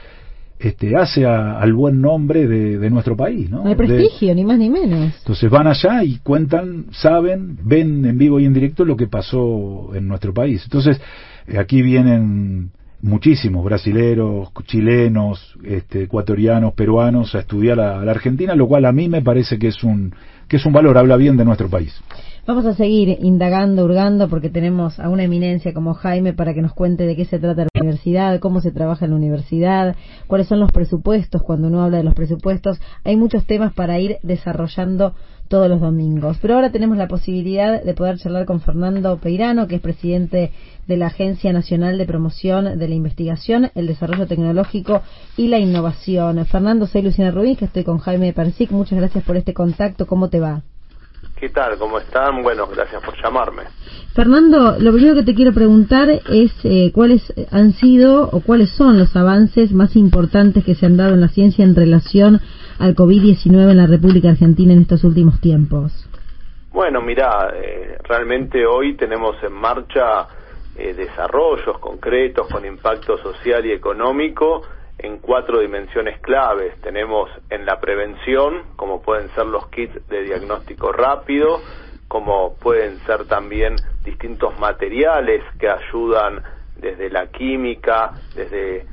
este, 0.60 0.96
hace 0.96 1.26
al 1.26 1.74
buen 1.74 2.02
nombre 2.02 2.48
de, 2.48 2.90
nuestro 2.90 3.18
país. 3.18 3.50
¿no? 3.50 3.66
Hay 3.66 3.76
prestigio, 3.76 4.34
ni 4.34 4.46
más 4.46 4.58
ni 4.58 4.70
menos. 4.70 5.14
Entonces 5.20 5.50
van 5.50 5.68
allá 5.68 6.04
y 6.04 6.18
cuentan, 6.18 6.86
saben, 6.92 7.58
ven 7.64 8.06
en 8.06 8.18
vivo 8.18 8.40
y 8.40 8.46
en 8.46 8.54
directo 8.54 8.86
lo 8.86 8.96
que 8.96 9.08
pasó 9.08 9.92
en 9.94 10.08
nuestro 10.08 10.34
país. 10.34 10.62
Entonces, 10.64 11.02
eh, 11.48 11.58
aquí 11.58 11.82
vienen 11.82 12.72
muchísimos 13.02 13.66
brasileros, 13.66 14.50
chilenos, 14.66 15.56
este, 15.64 16.04
ecuatorianos, 16.04 16.74
peruanos 16.74 17.36
a 17.36 17.40
estudiar 17.40 17.80
a 17.80 18.04
la 18.04 18.12
Argentina, 18.12 18.56
lo 18.56 18.68
cual 18.68 18.86
a 18.86 18.94
mí 18.94 19.10
me 19.10 19.22
parece 19.22 19.60
que 19.60 19.68
es 19.68 19.84
un 19.84 20.14
que 20.48 20.58
es 20.58 20.66
un 20.66 20.74
valor, 20.74 20.98
habla 20.98 21.18
bien 21.18 21.36
de 21.36 21.46
nuestro 21.46 21.68
país. 21.70 22.00
Vamos 22.46 22.66
a 22.66 22.76
seguir 22.76 23.20
indagando, 23.22 23.86
hurgando, 23.86 24.28
porque 24.28 24.50
tenemos 24.50 25.00
a 25.00 25.08
una 25.08 25.24
eminencia 25.24 25.74
como 25.74 25.94
Jaime 25.94 26.34
para 26.34 26.54
que 26.54 26.62
nos 26.62 26.74
cuente 26.74 27.06
de 27.06 27.16
qué 27.16 27.24
se 27.24 27.40
trata 27.40 27.64
la 27.64 27.82
universidad, 27.82 28.42
cómo 28.42 28.60
se 28.60 28.72
trabaja 28.72 29.06
en 29.06 29.12
la 29.12 29.18
universidad, 29.18 29.96
cuáles 30.28 30.48
son 30.48 30.60
los 30.60 30.70
presupuestos, 30.70 31.42
cuando 31.42 31.70
uno 31.70 31.82
habla 31.82 32.00
de 32.00 32.04
los 32.04 32.16
presupuestos. 32.16 32.82
Hay 33.06 33.16
muchos 33.16 33.46
temas 33.46 33.74
para 33.74 33.98
ir 33.98 34.18
desarrollando 34.24 35.16
todos 35.48 35.70
los 35.70 35.80
domingos. 35.80 36.38
Pero 36.42 36.56
ahora 36.56 36.70
tenemos 36.70 36.98
la 36.98 37.08
posibilidad 37.08 37.82
de 37.82 37.94
poder 37.94 38.18
charlar 38.18 38.46
con 38.46 38.60
Fernando 38.60 39.18
Peirano, 39.20 39.70
que 39.70 39.76
es 39.76 39.82
presidente 39.82 40.52
de 40.86 40.98
la 40.98 41.08
Agencia 41.08 41.54
Nacional 41.54 41.98
de 41.98 42.06
Promoción 42.06 42.78
de 42.78 42.88
la 42.90 42.96
Investigación, 42.96 43.72
el 43.74 43.88
Desarrollo 43.88 44.28
Tecnológico 44.28 45.02
y 45.38 45.48
la 45.48 45.60
Innovación. 45.60 46.46
Fernando, 46.46 46.88
soy 46.88 47.04
Luciana 47.04 47.32
Rubín, 47.32 47.56
que 47.56 47.66
estoy 47.66 47.86
con 47.86 48.00
Jaime 48.00 48.34
Persic. 48.34 48.72
Muchas 48.72 49.00
gracias 49.00 49.24
por 49.24 49.38
este 49.38 49.54
contacto. 49.54 50.08
¿Cómo 50.08 50.28
te 50.28 50.42
va? 50.42 50.64
¿Qué 51.44 51.50
tal? 51.50 51.78
¿Cómo 51.78 52.00
están? 52.00 52.42
Bueno, 52.42 52.68
gracias 52.68 53.04
por 53.04 53.22
llamarme. 53.22 53.64
Fernando, 54.16 54.78
lo 54.80 54.94
primero 54.94 55.14
que 55.14 55.24
te 55.24 55.36
quiero 55.36 55.52
preguntar 55.52 56.08
es 56.10 56.54
eh, 56.64 56.94
cuáles 56.94 57.22
han 57.52 57.74
sido 57.74 58.30
o 58.32 58.40
cuáles 58.40 58.70
son 58.70 58.98
los 58.98 59.14
avances 59.18 59.74
más 59.74 59.98
importantes 59.98 60.64
que 60.64 60.74
se 60.74 60.86
han 60.86 60.96
dado 60.96 61.16
en 61.16 61.20
la 61.20 61.28
ciencia 61.28 61.66
en 61.66 61.76
relación 61.76 62.40
al 62.80 62.96
COVID-19 62.96 63.72
en 63.72 63.76
la 63.76 63.88
República 63.88 64.30
Argentina 64.30 64.72
en 64.72 64.84
estos 64.84 65.04
últimos 65.04 65.42
tiempos. 65.42 65.92
Bueno, 66.72 67.02
mira, 67.02 67.52
eh, 67.54 67.98
realmente 68.06 68.66
hoy 68.66 68.96
tenemos 68.96 69.36
en 69.44 69.52
marcha 69.52 70.30
eh, 70.78 70.94
desarrollos 70.94 71.78
concretos 71.80 72.48
con 72.48 72.66
impacto 72.66 73.18
social 73.18 73.66
y 73.66 73.74
económico 73.74 74.62
en 75.04 75.18
cuatro 75.20 75.60
dimensiones 75.60 76.20
claves. 76.22 76.80
Tenemos 76.82 77.30
en 77.50 77.66
la 77.66 77.80
prevención, 77.80 78.64
como 78.76 79.02
pueden 79.02 79.30
ser 79.36 79.46
los 79.46 79.68
kits 79.68 80.08
de 80.08 80.24
diagnóstico 80.24 80.92
rápido, 80.92 81.60
como 82.08 82.56
pueden 82.56 82.98
ser 83.00 83.26
también 83.26 83.76
distintos 84.04 84.58
materiales 84.60 85.44
que 85.60 85.70
ayudan 85.70 86.42
desde 86.78 87.10
la 87.10 87.28
química, 87.28 88.12
desde 88.34 88.86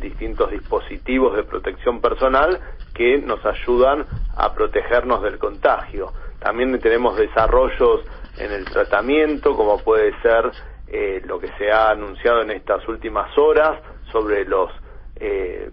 distintos 0.00 0.50
dispositivos 0.50 1.36
de 1.36 1.42
protección 1.42 2.00
personal 2.00 2.58
que 2.94 3.18
nos 3.18 3.44
ayudan 3.44 4.06
a 4.36 4.54
protegernos 4.54 5.22
del 5.22 5.38
contagio. 5.38 6.12
También 6.38 6.78
tenemos 6.80 7.16
desarrollos 7.16 8.02
en 8.38 8.52
el 8.52 8.64
tratamiento, 8.66 9.56
como 9.56 9.78
puede 9.78 10.12
ser 10.22 10.50
eh, 10.86 11.20
lo 11.24 11.40
que 11.40 11.48
se 11.58 11.72
ha 11.72 11.90
anunciado 11.90 12.42
en 12.42 12.52
estas 12.52 12.86
últimas 12.88 13.36
horas 13.36 13.80
sobre 14.12 14.44
los 14.44 14.70
eh, 15.16 15.70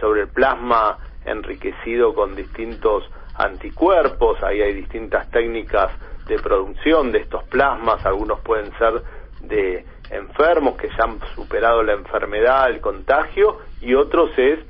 sobre 0.00 0.22
el 0.22 0.28
plasma 0.28 0.98
enriquecido 1.24 2.14
con 2.14 2.34
distintos 2.34 3.04
anticuerpos, 3.34 4.42
ahí 4.42 4.60
hay 4.60 4.74
distintas 4.74 5.30
técnicas 5.30 5.90
de 6.26 6.38
producción 6.38 7.12
de 7.12 7.20
estos 7.20 7.44
plasmas, 7.44 8.04
algunos 8.06 8.40
pueden 8.40 8.72
ser 8.78 9.02
de 9.40 9.84
enfermos 10.10 10.76
que 10.76 10.88
ya 10.88 11.04
han 11.04 11.18
superado 11.34 11.82
la 11.82 11.94
enfermedad, 11.94 12.70
el 12.70 12.80
contagio, 12.80 13.58
y 13.80 13.94
otros 13.94 14.30
es 14.36 14.60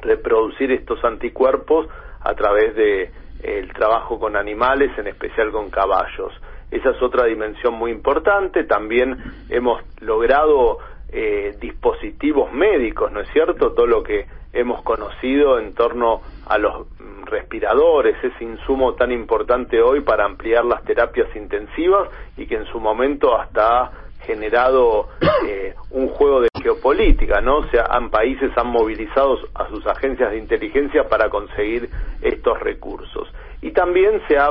reproducir 0.00 0.72
estos 0.72 1.04
anticuerpos 1.04 1.86
a 2.20 2.34
través 2.34 2.74
de 2.74 3.10
el 3.42 3.72
trabajo 3.72 4.18
con 4.18 4.36
animales, 4.36 4.96
en 4.98 5.08
especial 5.08 5.50
con 5.50 5.70
caballos. 5.70 6.32
Esa 6.70 6.90
es 6.90 7.02
otra 7.02 7.26
dimensión 7.26 7.74
muy 7.74 7.90
importante. 7.90 8.64
También 8.64 9.16
hemos 9.50 9.82
logrado 10.00 10.78
eh, 11.12 11.54
dispositivos 11.60 12.52
médicos, 12.52 13.12
¿no 13.12 13.20
es 13.20 13.28
cierto? 13.32 13.72
Todo 13.72 13.86
lo 13.86 14.02
que 14.02 14.26
hemos 14.52 14.82
conocido 14.82 15.58
en 15.58 15.74
torno 15.74 16.22
a 16.46 16.56
los 16.56 16.86
mm, 16.98 17.24
respiradores, 17.26 18.16
ese 18.22 18.44
insumo 18.44 18.94
tan 18.94 19.12
importante 19.12 19.80
hoy 19.82 20.00
para 20.00 20.24
ampliar 20.24 20.64
las 20.64 20.82
terapias 20.84 21.28
intensivas 21.36 22.08
y 22.36 22.46
que 22.46 22.56
en 22.56 22.64
su 22.66 22.80
momento 22.80 23.38
hasta 23.38 23.82
ha 23.82 23.92
generado 24.20 25.08
eh, 25.46 25.74
un 25.90 26.08
juego 26.08 26.40
de 26.40 26.48
geopolítica, 26.62 27.42
¿no? 27.42 27.58
O 27.58 27.66
sea, 27.66 27.84
han, 27.90 28.10
países 28.10 28.50
han 28.56 28.68
movilizado 28.68 29.38
a 29.54 29.68
sus 29.68 29.86
agencias 29.86 30.30
de 30.30 30.38
inteligencia 30.38 31.08
para 31.08 31.28
conseguir 31.28 31.90
estos 32.22 32.58
recursos. 32.60 33.28
y 33.60 33.70
también 33.72 34.20
se 34.28 34.38
ha 34.38 34.48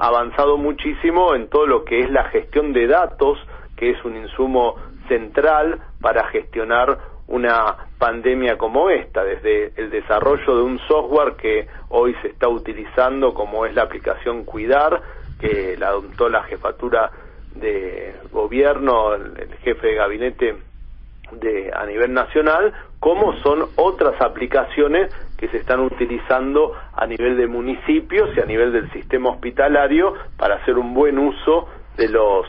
avanzado 0.00 0.56
muchísimo 0.56 1.34
en 1.34 1.48
todo 1.48 1.66
lo 1.66 1.84
que 1.84 2.00
es 2.00 2.10
la 2.10 2.24
gestión 2.24 2.72
de 2.72 2.86
datos, 2.86 3.38
que 3.76 3.90
es 3.90 4.04
un 4.04 4.16
insumo 4.16 4.76
central 5.08 5.80
para 6.00 6.28
gestionar 6.28 6.98
una 7.28 7.76
pandemia 7.98 8.56
como 8.56 8.88
esta, 8.90 9.24
desde 9.24 9.72
el 9.76 9.90
desarrollo 9.90 10.56
de 10.56 10.62
un 10.62 10.78
software 10.86 11.34
que 11.36 11.66
hoy 11.88 12.14
se 12.22 12.28
está 12.28 12.48
utilizando 12.48 13.34
como 13.34 13.66
es 13.66 13.74
la 13.74 13.82
aplicación 13.82 14.44
Cuidar, 14.44 15.02
que 15.40 15.76
la 15.76 15.88
adoptó 15.88 16.28
la 16.28 16.44
jefatura 16.44 17.10
de 17.54 18.14
gobierno, 18.30 19.14
el, 19.14 19.54
jefe 19.62 19.88
de 19.88 19.94
gabinete 19.94 20.56
de 21.32 21.72
a 21.74 21.84
nivel 21.84 22.12
nacional, 22.12 22.72
como 23.00 23.32
son 23.42 23.66
otras 23.76 24.20
aplicaciones 24.20 25.12
que 25.36 25.48
se 25.48 25.58
están 25.58 25.80
utilizando 25.80 26.74
a 26.94 27.06
nivel 27.06 27.36
de 27.36 27.46
municipios 27.48 28.30
y 28.36 28.40
a 28.40 28.46
nivel 28.46 28.72
del 28.72 28.90
sistema 28.92 29.30
hospitalario 29.30 30.14
para 30.36 30.56
hacer 30.56 30.78
un 30.78 30.94
buen 30.94 31.18
uso 31.18 31.68
de 31.96 32.08
los 32.08 32.46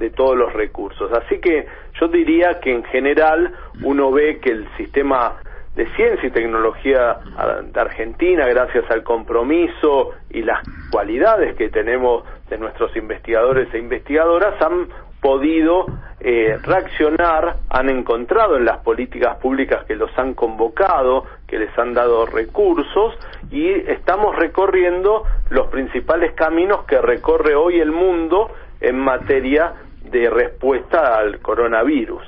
de 0.00 0.10
todos 0.10 0.36
los 0.36 0.52
recursos. 0.52 1.12
Así 1.12 1.38
que 1.40 1.66
yo 2.00 2.08
diría 2.08 2.58
que 2.60 2.72
en 2.72 2.82
general 2.84 3.52
uno 3.84 4.10
ve 4.10 4.40
que 4.40 4.50
el 4.50 4.66
sistema 4.76 5.36
de 5.76 5.86
ciencia 5.94 6.26
y 6.26 6.32
tecnología 6.32 7.18
de 7.62 7.80
Argentina, 7.80 8.46
gracias 8.48 8.90
al 8.90 9.04
compromiso 9.04 10.12
y 10.30 10.42
las 10.42 10.60
cualidades 10.90 11.54
que 11.54 11.68
tenemos 11.68 12.24
de 12.48 12.58
nuestros 12.58 12.96
investigadores 12.96 13.72
e 13.72 13.78
investigadoras, 13.78 14.60
han 14.60 14.88
podido 15.20 15.84
eh, 16.20 16.58
reaccionar, 16.62 17.56
han 17.68 17.90
encontrado 17.90 18.56
en 18.56 18.64
las 18.64 18.78
políticas 18.78 19.36
públicas 19.36 19.84
que 19.84 19.94
los 19.94 20.10
han 20.18 20.32
convocado, 20.32 21.24
que 21.46 21.58
les 21.58 21.78
han 21.78 21.92
dado 21.92 22.24
recursos 22.24 23.14
y 23.50 23.68
estamos 23.68 24.34
recorriendo 24.36 25.24
los 25.50 25.68
principales 25.68 26.32
caminos 26.32 26.84
que 26.84 27.00
recorre 27.00 27.54
hoy 27.54 27.80
el 27.80 27.92
mundo 27.92 28.50
en 28.80 28.98
materia 28.98 29.74
de 30.10 30.30
respuesta 30.30 31.18
al 31.18 31.40
coronavirus. 31.40 32.22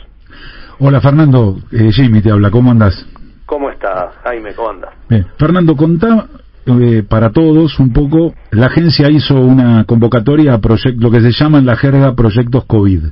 Hola 0.79 1.01
Fernando, 1.01 1.57
eh, 1.71 1.93
Jimmy 1.93 2.23
te 2.23 2.31
habla, 2.31 2.51
¿cómo 2.51 2.71
andas? 2.71 3.07
¿Cómo 3.47 3.71
estás, 3.71 4.15
Jaime? 4.25 4.55
¿Cómo 4.55 4.71
andas? 4.71 4.91
Bien. 5.09 5.27
Fernando, 5.39 5.77
contá 5.77 6.27
eh, 6.65 7.03
para 7.09 7.31
todos 7.31 7.79
un 7.81 7.93
poco, 7.93 8.35
la 8.51 8.67
agencia 8.67 9.11
hizo 9.11 9.35
una 9.35 9.85
convocatoria 9.85 10.55
a 10.55 10.61
lo 10.97 11.11
que 11.11 11.21
se 11.21 11.33
llama 11.33 11.59
en 11.59 11.67
la 11.67 11.77
jerga 11.77 12.15
proyectos 12.15 12.65
COVID. 12.67 13.05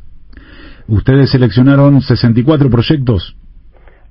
Ustedes 0.88 1.30
seleccionaron 1.30 2.00
64 2.00 2.70
proyectos. 2.70 3.36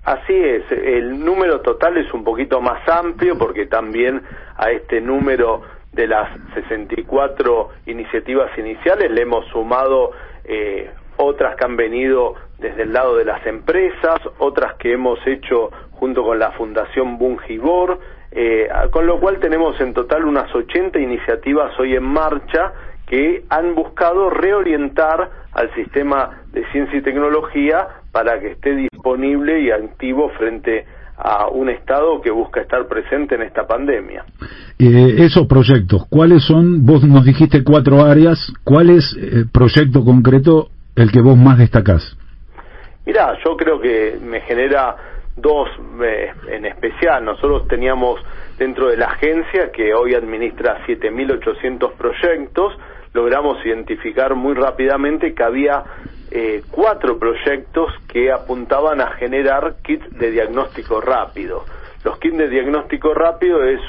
Así 0.04 0.34
es, 0.34 0.64
el 0.72 1.24
número 1.24 1.62
total 1.62 1.98
es 1.98 2.14
un 2.14 2.24
poquito 2.24 2.62
más 2.62 2.88
amplio 2.88 3.38
porque 3.38 3.66
también 3.66 4.22
a 4.58 4.72
este 4.72 5.02
número 5.02 5.62
de 5.94 6.08
las 6.08 6.30
64 6.54 7.70
iniciativas 7.88 8.50
iniciales 8.58 9.12
le 9.12 9.22
hemos 9.22 9.46
sumado 9.48 10.12
eh, 10.50 10.90
otras 11.18 11.56
que 11.56 11.66
han 11.66 11.78
venido 11.78 12.36
desde 12.58 12.84
el 12.84 12.94
lado 12.94 13.16
de 13.16 13.24
las 13.24 13.46
empresas, 13.46 14.20
otras 14.40 14.74
que 14.76 14.94
hemos 14.94 15.20
hecho 15.28 15.72
junto 15.92 16.24
con 16.24 16.40
la 16.40 16.52
Fundación 16.52 17.18
Bungibor, 17.18 18.00
eh, 18.32 18.68
con 18.92 19.06
lo 19.06 19.20
cual 19.20 19.40
tenemos 19.40 19.80
en 19.80 19.94
total 19.94 20.26
unas 20.26 20.54
80 20.54 21.00
iniciativas 21.00 21.78
hoy 21.80 21.96
en 21.96 22.04
marcha 22.04 22.74
que 23.06 23.44
han 23.50 23.76
buscado 23.76 24.30
reorientar 24.30 25.30
al 25.54 25.74
sistema 25.76 26.42
de 26.52 26.66
ciencia 26.72 26.98
y 26.98 27.02
tecnología 27.02 27.88
para 28.12 28.40
que 28.40 28.52
esté 28.52 28.76
disponible 28.76 29.62
y 29.62 29.72
activo 29.72 30.30
frente 30.30 30.86
a 30.86 30.99
un 31.52 31.70
Estado 31.70 32.22
que 32.22 32.32
busca 32.32 32.62
estar 32.62 32.88
presente 32.88 33.36
en 33.36 33.42
esta 33.42 33.68
pandemia. 33.68 34.26
Eh, 34.78 35.16
esos 35.20 35.48
proyectos, 35.48 36.06
¿cuáles 36.10 36.44
son? 36.44 36.86
Vos 36.86 37.04
nos 37.04 37.26
dijiste 37.26 37.64
cuatro 37.64 38.04
áreas, 38.04 38.54
¿cuál 38.64 38.90
es 38.90 39.16
el 39.18 39.42
eh, 39.42 39.46
proyecto 39.52 40.04
concreto 40.04 40.70
el 40.96 41.12
que 41.12 41.22
vos 41.22 41.38
más 41.38 41.58
destacás? 41.58 42.18
Mirá, 43.06 43.38
yo 43.46 43.58
creo 43.58 43.80
que 43.80 44.20
me 44.22 44.42
genera 44.42 44.96
dos 45.36 45.70
eh, 46.04 46.32
en 46.52 46.66
especial. 46.66 47.26
Nosotros 47.26 47.68
teníamos 47.68 48.20
dentro 48.58 48.90
de 48.90 48.98
la 48.98 49.08
agencia, 49.08 49.72
que 49.72 49.94
hoy 49.94 50.14
administra 50.14 50.86
7.800 50.86 51.94
proyectos, 51.94 52.74
logramos 53.14 53.66
identificar 53.66 54.36
muy 54.36 54.54
rápidamente 54.54 55.34
que 55.34 55.44
había 55.44 55.84
eh, 56.32 56.64
cuatro 56.70 57.18
proyectos 57.18 57.92
que 58.08 58.32
apuntaban 58.32 59.02
a 59.02 59.12
generar 59.12 59.76
kits 59.84 60.10
de 60.18 60.32
diagnóstico 60.32 61.02
rápido. 61.02 61.66
Los 62.04 62.18
kits 62.20 62.38
de 62.38 62.50
diagnóstico 62.50 63.14
rápido 63.14 63.64
es 63.64 63.82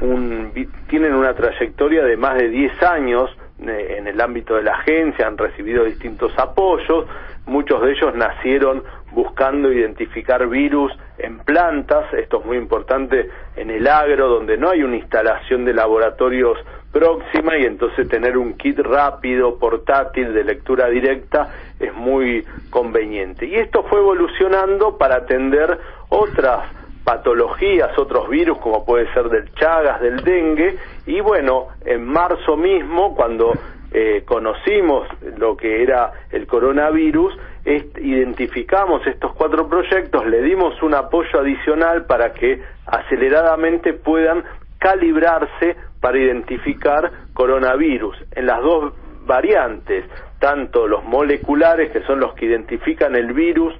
un, 0.00 0.52
tienen 0.88 1.14
una 1.14 1.34
trayectoria 1.34 2.04
de 2.04 2.16
más 2.16 2.36
de 2.36 2.48
10 2.48 2.82
años 2.82 3.30
eh, 3.60 3.96
en 3.98 4.08
el 4.08 4.20
ámbito 4.20 4.56
de 4.56 4.64
la 4.64 4.72
agencia, 4.72 5.26
han 5.26 5.38
recibido 5.38 5.84
distintos 5.84 6.36
apoyos, 6.36 7.06
muchos 7.46 7.80
de 7.82 7.92
ellos 7.92 8.14
nacieron 8.14 8.82
buscando 9.12 9.72
identificar 9.72 10.48
virus 10.48 10.92
en 11.18 11.38
plantas, 11.38 12.12
esto 12.14 12.40
es 12.40 12.46
muy 12.46 12.56
importante 12.56 13.30
en 13.54 13.70
el 13.70 13.86
agro, 13.86 14.28
donde 14.28 14.56
no 14.56 14.70
hay 14.70 14.82
una 14.82 14.96
instalación 14.96 15.64
de 15.64 15.74
laboratorios 15.74 16.58
próxima 16.94 17.58
y 17.58 17.64
entonces 17.64 18.08
tener 18.08 18.38
un 18.38 18.54
kit 18.54 18.78
rápido, 18.78 19.58
portátil, 19.58 20.32
de 20.32 20.44
lectura 20.44 20.88
directa 20.88 21.48
es 21.80 21.92
muy 21.92 22.46
conveniente. 22.70 23.46
Y 23.46 23.56
esto 23.56 23.82
fue 23.82 23.98
evolucionando 23.98 24.96
para 24.96 25.16
atender 25.16 25.76
otras 26.08 26.60
patologías, 27.02 27.98
otros 27.98 28.28
virus 28.28 28.58
como 28.58 28.86
puede 28.86 29.12
ser 29.12 29.28
del 29.28 29.52
Chagas, 29.54 30.00
del 30.00 30.22
dengue, 30.22 30.78
y 31.06 31.20
bueno, 31.20 31.66
en 31.84 32.06
marzo 32.06 32.56
mismo, 32.56 33.14
cuando 33.14 33.52
eh, 33.92 34.22
conocimos 34.24 35.08
lo 35.36 35.56
que 35.56 35.82
era 35.82 36.12
el 36.30 36.46
coronavirus, 36.46 37.34
identificamos 37.66 39.06
estos 39.06 39.32
cuatro 39.34 39.68
proyectos, 39.68 40.26
le 40.26 40.42
dimos 40.42 40.80
un 40.82 40.94
apoyo 40.94 41.40
adicional 41.40 42.06
para 42.06 42.32
que 42.32 42.62
aceleradamente 42.86 43.94
puedan 43.94 44.44
calibrarse 44.78 45.76
para 46.04 46.18
identificar 46.18 47.10
coronavirus. 47.32 48.14
En 48.32 48.44
las 48.44 48.60
dos 48.60 48.92
variantes, 49.24 50.04
tanto 50.38 50.86
los 50.86 51.02
moleculares, 51.02 51.90
que 51.92 52.02
son 52.02 52.20
los 52.20 52.34
que 52.34 52.44
identifican 52.44 53.16
el 53.16 53.32
virus 53.32 53.72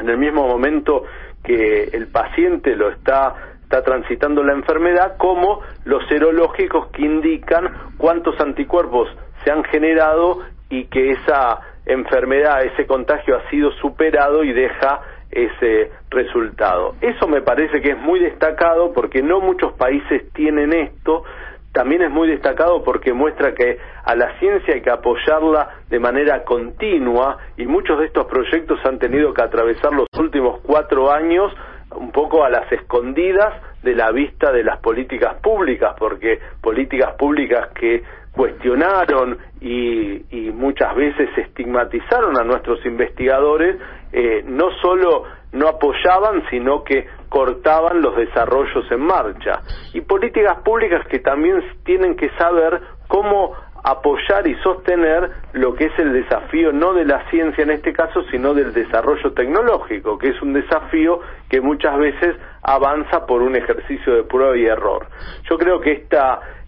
en 0.00 0.08
el 0.08 0.18
mismo 0.18 0.48
momento 0.48 1.04
que 1.44 1.84
el 1.92 2.08
paciente 2.08 2.74
lo 2.74 2.88
está, 2.88 3.34
está 3.62 3.82
transitando 3.82 4.42
la 4.42 4.52
enfermedad, 4.52 5.16
como 5.16 5.60
los 5.84 6.04
serológicos 6.08 6.88
que 6.88 7.02
indican 7.02 7.92
cuántos 7.98 8.34
anticuerpos 8.40 9.08
se 9.44 9.52
han 9.52 9.62
generado 9.62 10.40
y 10.70 10.86
que 10.86 11.12
esa 11.12 11.60
enfermedad, 11.86 12.64
ese 12.64 12.84
contagio 12.84 13.36
ha 13.36 13.48
sido 13.48 13.70
superado 13.80 14.42
y 14.42 14.52
deja 14.52 15.02
ese 15.34 15.90
resultado. 16.10 16.94
Eso 17.00 17.26
me 17.26 17.42
parece 17.42 17.80
que 17.80 17.90
es 17.90 17.98
muy 17.98 18.20
destacado 18.20 18.92
porque 18.92 19.22
no 19.22 19.40
muchos 19.40 19.72
países 19.74 20.30
tienen 20.32 20.72
esto. 20.72 21.24
También 21.72 22.02
es 22.02 22.10
muy 22.10 22.28
destacado 22.28 22.84
porque 22.84 23.12
muestra 23.12 23.52
que 23.52 23.78
a 24.04 24.14
la 24.14 24.38
ciencia 24.38 24.74
hay 24.74 24.80
que 24.80 24.90
apoyarla 24.90 25.70
de 25.90 25.98
manera 25.98 26.44
continua 26.44 27.38
y 27.56 27.66
muchos 27.66 27.98
de 27.98 28.06
estos 28.06 28.26
proyectos 28.26 28.78
han 28.84 28.98
tenido 29.00 29.34
que 29.34 29.42
atravesar 29.42 29.92
los 29.92 30.06
últimos 30.16 30.60
cuatro 30.60 31.10
años 31.10 31.52
un 31.96 32.12
poco 32.12 32.44
a 32.44 32.50
las 32.50 32.70
escondidas 32.70 33.54
de 33.82 33.94
la 33.94 34.10
vista 34.12 34.52
de 34.52 34.64
las 34.64 34.78
políticas 34.78 35.34
públicas, 35.40 35.94
porque 35.98 36.38
políticas 36.60 37.14
públicas 37.14 37.68
que 37.74 38.02
cuestionaron 38.32 39.38
y, 39.60 40.24
y 40.30 40.50
muchas 40.50 40.94
veces 40.96 41.28
estigmatizaron 41.36 42.38
a 42.38 42.44
nuestros 42.44 42.84
investigadores, 42.84 43.76
eh, 44.16 44.44
no 44.46 44.70
solo 44.80 45.24
no 45.50 45.68
apoyaban, 45.68 46.44
sino 46.50 46.84
que 46.84 47.06
cortaban 47.28 48.00
los 48.00 48.14
desarrollos 48.16 48.90
en 48.90 49.00
marcha. 49.00 49.60
Y 49.92 50.02
políticas 50.02 50.58
públicas 50.62 51.04
que 51.08 51.18
también 51.18 51.60
tienen 51.84 52.14
que 52.14 52.30
saber 52.38 52.80
cómo 53.08 53.56
apoyar 53.82 54.46
y 54.46 54.54
sostener 54.62 55.30
lo 55.52 55.74
que 55.74 55.86
es 55.86 55.98
el 55.98 56.12
desafío 56.12 56.72
no 56.72 56.94
de 56.94 57.04
la 57.04 57.28
ciencia 57.28 57.64
en 57.64 57.72
este 57.72 57.92
caso, 57.92 58.22
sino 58.30 58.54
del 58.54 58.72
desarrollo 58.72 59.32
tecnológico, 59.32 60.16
que 60.16 60.28
es 60.28 60.40
un 60.42 60.52
desafío 60.52 61.20
que 61.50 61.60
muchas 61.60 61.98
veces 61.98 62.36
avanza 62.62 63.26
por 63.26 63.42
un 63.42 63.56
ejercicio 63.56 64.14
de 64.14 64.22
prueba 64.22 64.56
y 64.56 64.64
error. 64.64 65.08
Yo 65.50 65.58
creo 65.58 65.80
que 65.80 65.92
este 65.92 66.16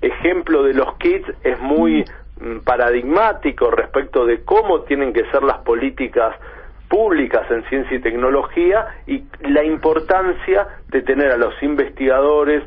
ejemplo 0.03 0.65
de 0.65 0.75
los 0.75 0.97
kits 0.99 1.33
es 1.45 1.61
muy 1.61 2.05
mm, 2.41 2.59
paradigmático 2.65 3.71
respecto 3.71 4.27
de 4.27 4.45
cómo 4.45 4.83
tienen 4.83 5.13
que 5.13 5.25
ser 5.31 5.45
las 5.45 5.59
políticas 5.59 6.35
públicas 6.89 7.51
en 7.51 7.65
ciencia 7.69 7.97
y 7.97 8.01
tecnología 8.01 8.87
y 9.07 9.25
la 9.49 9.65
importancia 9.65 10.67
de 10.89 11.03
tener 11.03 11.31
a 11.33 11.37
los 11.37 11.55
investigadores, 11.63 12.63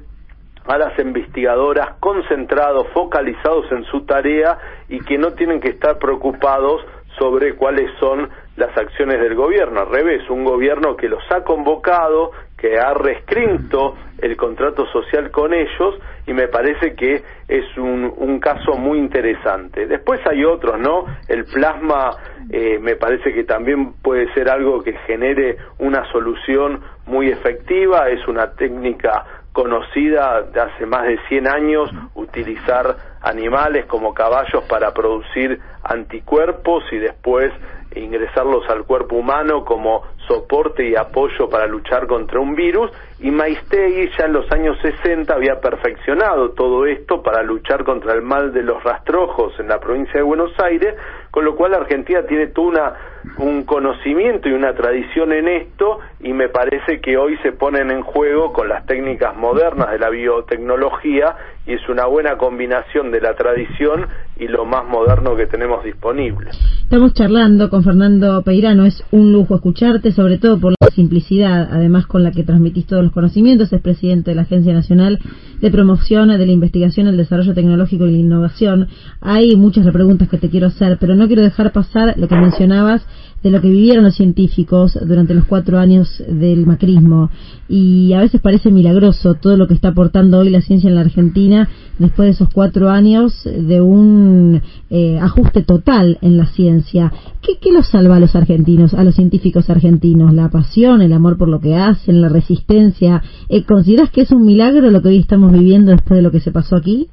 a 0.65 0.77
las 0.77 0.97
investigadoras 0.99 1.97
concentrados, 1.99 2.87
focalizados 2.93 3.71
en 3.71 3.83
su 3.85 4.05
tarea 4.05 4.57
y 4.87 4.99
que 4.99 5.17
no 5.17 5.33
tienen 5.33 5.59
que 5.59 5.69
estar 5.69 5.97
preocupados 5.97 6.81
sobre 7.17 7.55
cuáles 7.55 7.89
son 7.99 8.29
las 8.55 8.75
acciones 8.77 9.19
del 9.19 9.35
gobierno. 9.35 9.81
Al 9.81 9.89
revés, 9.89 10.29
un 10.29 10.43
gobierno 10.43 10.95
que 10.95 11.09
los 11.09 11.23
ha 11.31 11.43
convocado, 11.43 12.31
que 12.59 12.77
ha 12.77 12.93
rescrito 12.93 13.95
el 14.21 14.35
contrato 14.35 14.85
social 14.87 15.31
con 15.31 15.53
ellos 15.53 15.95
y 16.27 16.33
me 16.33 16.47
parece 16.47 16.93
que 16.93 17.23
es 17.47 17.77
un, 17.77 18.13
un 18.17 18.39
caso 18.39 18.73
muy 18.73 18.99
interesante. 18.99 19.87
Después 19.87 20.19
hay 20.29 20.43
otros, 20.43 20.79
¿no? 20.79 21.05
El 21.27 21.45
plasma 21.45 22.11
eh, 22.51 22.77
me 22.79 22.95
parece 22.95 23.33
que 23.33 23.43
también 23.43 23.93
puede 24.01 24.31
ser 24.33 24.49
algo 24.49 24.83
que 24.83 24.93
genere 25.07 25.57
una 25.79 26.03
solución 26.11 26.81
muy 27.05 27.29
efectiva, 27.29 28.09
es 28.09 28.27
una 28.27 28.51
técnica 28.51 29.25
conocida 29.51 30.43
de 30.43 30.61
hace 30.61 30.85
más 30.85 31.03
de 31.03 31.17
100 31.27 31.47
años 31.47 31.89
utilizar 32.15 32.95
animales 33.21 33.85
como 33.85 34.13
caballos 34.13 34.63
para 34.69 34.93
producir 34.93 35.59
anticuerpos 35.83 36.83
y 36.91 36.97
después 36.97 37.51
ingresarlos 37.95 38.69
al 38.69 38.83
cuerpo 38.83 39.15
humano 39.15 39.65
como 39.65 40.03
soporte 40.27 40.87
y 40.87 40.95
apoyo 40.95 41.49
para 41.49 41.65
luchar 41.65 42.05
contra 42.05 42.39
un 42.39 42.55
virus 42.55 42.91
y 43.21 43.31
Maistegui 43.31 44.11
ya 44.17 44.25
en 44.25 44.33
los 44.33 44.49
años 44.51 44.77
60 44.81 45.33
había 45.33 45.59
perfeccionado 45.59 46.51
todo 46.51 46.85
esto 46.85 47.21
para 47.21 47.43
luchar 47.43 47.83
contra 47.83 48.13
el 48.13 48.21
mal 48.21 48.53
de 48.53 48.63
los 48.63 48.81
rastrojos 48.83 49.59
en 49.59 49.67
la 49.67 49.79
provincia 49.79 50.13
de 50.13 50.21
Buenos 50.21 50.51
Aires, 50.59 50.95
con 51.31 51.43
lo 51.43 51.55
cual 51.55 51.73
Argentina 51.73 52.23
tiene 52.25 52.47
todo 52.47 52.67
una, 52.67 52.93
un 53.37 53.63
conocimiento 53.63 54.47
y 54.47 54.53
una 54.53 54.73
tradición 54.73 55.33
en 55.33 55.49
esto 55.49 55.99
y 56.21 56.31
me 56.31 56.47
parece 56.47 57.01
que 57.01 57.17
hoy 57.17 57.37
se 57.37 57.51
ponen 57.51 57.91
en 57.91 58.03
juego 58.03 58.53
con 58.53 58.69
las 58.69 58.85
técnicas 58.85 59.35
modernas 59.35 59.91
de 59.91 59.99
la 59.99 60.09
biotecnología 60.09 61.35
y 61.69 61.73
es 61.73 61.87
una 61.87 62.07
buena 62.07 62.35
combinación 62.35 63.11
de 63.11 63.21
la 63.21 63.35
tradición 63.35 64.07
y 64.39 64.47
lo 64.47 64.65
más 64.65 64.85
moderno 64.87 65.35
que 65.35 65.45
tenemos 65.45 65.83
disponible. 65.83 66.49
Estamos 66.81 67.13
charlando 67.13 67.69
con 67.69 67.83
Fernando 67.83 68.41
Peirano, 68.41 68.85
es 68.85 69.03
un 69.11 69.31
lujo 69.31 69.53
escucharte, 69.53 70.11
sobre 70.11 70.39
todo 70.39 70.59
por 70.59 70.71
la 70.71 70.87
simplicidad, 70.87 71.69
además 71.71 72.07
con 72.07 72.23
la 72.23 72.31
que 72.31 72.43
transmitís 72.43 72.87
todos 72.87 73.03
los 73.03 73.11
conocimientos, 73.11 73.71
es 73.71 73.81
presidente 73.81 74.31
de 74.31 74.35
la 74.35 74.41
Agencia 74.41 74.73
Nacional 74.73 75.19
de 75.61 75.69
Promoción 75.69 76.29
de 76.29 76.43
la 76.43 76.51
Investigación, 76.51 77.07
el 77.07 77.17
Desarrollo 77.17 77.53
Tecnológico 77.53 78.07
y 78.07 78.13
la 78.13 78.17
Innovación. 78.17 78.87
Hay 79.21 79.55
muchas 79.55 79.85
preguntas 79.91 80.27
que 80.27 80.37
te 80.37 80.49
quiero 80.49 80.67
hacer, 80.67 80.97
pero 80.99 81.15
no 81.15 81.27
quiero 81.27 81.43
dejar 81.43 81.71
pasar 81.71 82.15
lo 82.17 82.27
que 82.27 82.35
mencionabas 82.35 83.05
de 83.43 83.51
lo 83.51 83.61
que 83.61 83.69
vivieron 83.69 84.03
los 84.03 84.15
científicos 84.15 84.97
durante 85.01 85.33
los 85.33 85.45
cuatro 85.45 85.77
años 85.77 86.23
del 86.27 86.65
macrismo. 86.65 87.29
Y 87.67 88.13
a 88.13 88.19
veces 88.19 88.41
parece 88.41 88.71
milagroso 88.71 89.35
todo 89.35 89.55
lo 89.55 89.67
que 89.67 89.73
está 89.73 89.89
aportando 89.89 90.39
hoy 90.39 90.49
la 90.49 90.61
ciencia 90.61 90.89
en 90.89 90.95
la 90.95 91.01
Argentina 91.01 91.69
después 91.97 92.27
de 92.27 92.31
esos 92.31 92.49
cuatro 92.53 92.89
años 92.89 93.43
de 93.43 93.81
un 93.81 94.61
eh, 94.89 95.19
ajuste 95.19 95.63
total 95.63 96.17
en 96.21 96.37
la 96.37 96.47
ciencia. 96.47 97.11
¿Qué, 97.41 97.59
¿Qué 97.61 97.71
los 97.71 97.87
salva 97.87 98.15
a 98.15 98.19
los 98.19 98.35
argentinos, 98.35 98.93
a 98.93 99.03
los 99.03 99.15
científicos 99.15 99.69
argentinos? 99.69 100.33
¿La 100.33 100.49
pasión, 100.49 101.01
el 101.01 101.13
amor 101.13 101.37
por 101.37 101.47
lo 101.47 101.59
que 101.59 101.75
hacen, 101.75 102.21
la 102.21 102.29
resistencia? 102.29 103.21
Eh, 103.49 103.65
¿Consideras 103.65 104.09
que 104.09 104.21
es 104.21 104.31
un 104.31 104.45
milagro 104.45 104.89
lo 104.89 105.01
que 105.01 105.09
hoy 105.09 105.19
estamos 105.19 105.51
viviendo 105.51 105.91
después 105.91 106.17
de 106.17 106.23
lo 106.23 106.31
que 106.31 106.39
se 106.39 106.51
pasó 106.51 106.75
aquí? 106.75 107.07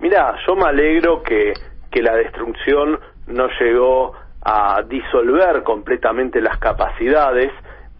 Mira, 0.00 0.34
yo 0.46 0.56
me 0.56 0.64
alegro 0.64 1.22
que, 1.22 1.52
que 1.90 2.02
la 2.02 2.16
destrucción 2.16 2.98
no 3.28 3.46
llegó 3.60 4.14
a 4.44 4.82
disolver 4.82 5.62
completamente 5.62 6.40
las 6.40 6.58
capacidades, 6.58 7.50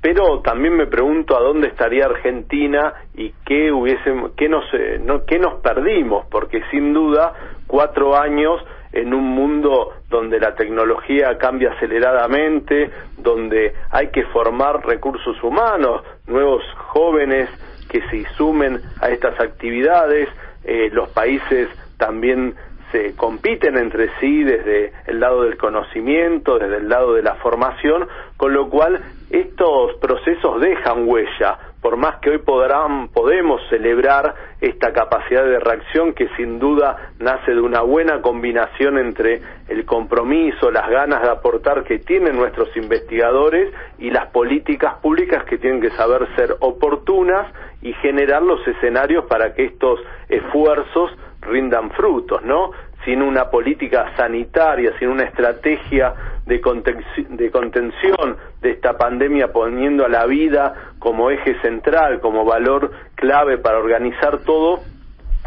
pero 0.00 0.40
también 0.40 0.76
me 0.76 0.86
pregunto 0.86 1.36
a 1.36 1.40
dónde 1.40 1.68
estaría 1.68 2.06
Argentina 2.06 2.92
y 3.14 3.32
qué 3.46 3.70
hubiésemos, 3.70 4.32
qué 4.36 4.48
nos, 4.48 4.64
eh, 4.74 5.00
no, 5.00 5.24
qué 5.24 5.38
nos 5.38 5.60
perdimos, 5.60 6.26
porque 6.26 6.60
sin 6.72 6.92
duda 6.92 7.32
cuatro 7.68 8.16
años 8.16 8.60
en 8.92 9.14
un 9.14 9.24
mundo 9.24 9.92
donde 10.10 10.40
la 10.40 10.54
tecnología 10.54 11.38
cambia 11.38 11.72
aceleradamente, 11.72 12.90
donde 13.16 13.74
hay 13.90 14.08
que 14.08 14.24
formar 14.24 14.84
recursos 14.84 15.40
humanos, 15.42 16.02
nuevos 16.26 16.62
jóvenes 16.88 17.48
que 17.88 18.02
se 18.08 18.24
sumen 18.34 18.80
a 19.00 19.08
estas 19.08 19.38
actividades, 19.40 20.28
eh, 20.64 20.90
los 20.92 21.08
países 21.10 21.68
también 21.96 22.54
se 22.92 23.16
compiten 23.16 23.76
entre 23.76 24.10
sí 24.20 24.44
desde 24.44 24.92
el 25.06 25.18
lado 25.18 25.42
del 25.42 25.56
conocimiento, 25.56 26.58
desde 26.58 26.76
el 26.76 26.88
lado 26.88 27.14
de 27.14 27.22
la 27.22 27.34
formación, 27.36 28.06
con 28.36 28.52
lo 28.52 28.68
cual 28.68 29.00
estos 29.30 29.94
procesos 29.94 30.60
dejan 30.60 31.08
huella, 31.08 31.58
por 31.80 31.96
más 31.96 32.20
que 32.20 32.30
hoy 32.30 32.38
podrán, 32.38 33.08
podemos 33.08 33.60
celebrar 33.68 34.34
esta 34.60 34.92
capacidad 34.92 35.42
de 35.42 35.58
reacción 35.58 36.12
que 36.12 36.28
sin 36.36 36.60
duda 36.60 37.12
nace 37.18 37.52
de 37.52 37.60
una 37.60 37.80
buena 37.80 38.22
combinación 38.22 38.98
entre 38.98 39.42
el 39.68 39.84
compromiso, 39.84 40.70
las 40.70 40.88
ganas 40.88 41.22
de 41.22 41.30
aportar 41.30 41.82
que 41.82 41.98
tienen 41.98 42.36
nuestros 42.36 42.76
investigadores 42.76 43.74
y 43.98 44.10
las 44.10 44.28
políticas 44.28 44.94
públicas 45.02 45.44
que 45.44 45.58
tienen 45.58 45.80
que 45.80 45.90
saber 45.90 46.28
ser 46.36 46.54
oportunas 46.60 47.52
y 47.82 47.92
generar 47.94 48.42
los 48.42 48.64
escenarios 48.68 49.24
para 49.24 49.52
que 49.54 49.64
estos 49.64 49.98
esfuerzos 50.28 51.10
rindan 51.42 51.90
frutos, 51.90 52.42
¿no? 52.42 52.70
Sin 53.04 53.20
una 53.20 53.50
política 53.50 54.12
sanitaria, 54.16 54.92
sin 54.98 55.08
una 55.08 55.24
estrategia 55.24 56.14
de, 56.46 56.60
contención 56.60 58.36
de 58.60 58.70
esta 58.70 58.96
pandemia 58.96 59.52
poniendo 59.52 60.04
a 60.04 60.08
la 60.08 60.26
vida 60.26 60.92
como 60.98 61.30
eje 61.30 61.60
central, 61.60 62.20
como 62.20 62.44
valor 62.44 62.92
clave 63.16 63.58
para 63.58 63.78
organizar 63.78 64.38
todo, 64.44 64.80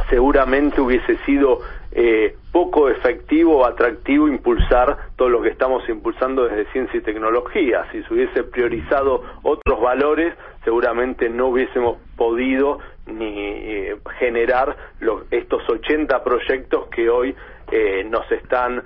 seguramente 0.10 0.82
hubiese 0.82 1.18
sido 1.26 1.60
eh, 1.92 2.36
poco 2.52 2.90
efectivo 2.90 3.60
o 3.60 3.66
atractivo 3.66 4.28
impulsar 4.28 4.98
todo 5.16 5.30
lo 5.30 5.42
que 5.42 5.50
estamos 5.50 5.88
impulsando 5.88 6.46
desde 6.46 6.70
ciencia 6.72 6.98
y 6.98 7.04
tecnología. 7.04 7.86
Si 7.92 8.04
se 8.04 8.14
hubiese 8.14 8.44
priorizado 8.44 9.24
otros 9.44 9.82
valores, 9.82 10.34
seguramente 10.66 11.30
no 11.30 11.48
hubiésemos 11.48 11.98
podido 12.18 12.80
ni 13.08 13.34
eh, 13.38 13.98
generar 14.20 14.76
estos 15.32 15.62
80 15.70 16.24
proyectos 16.24 16.88
que 16.88 17.10
hoy 17.10 17.36
eh, 17.72 18.04
nos 18.10 18.30
están 18.32 18.84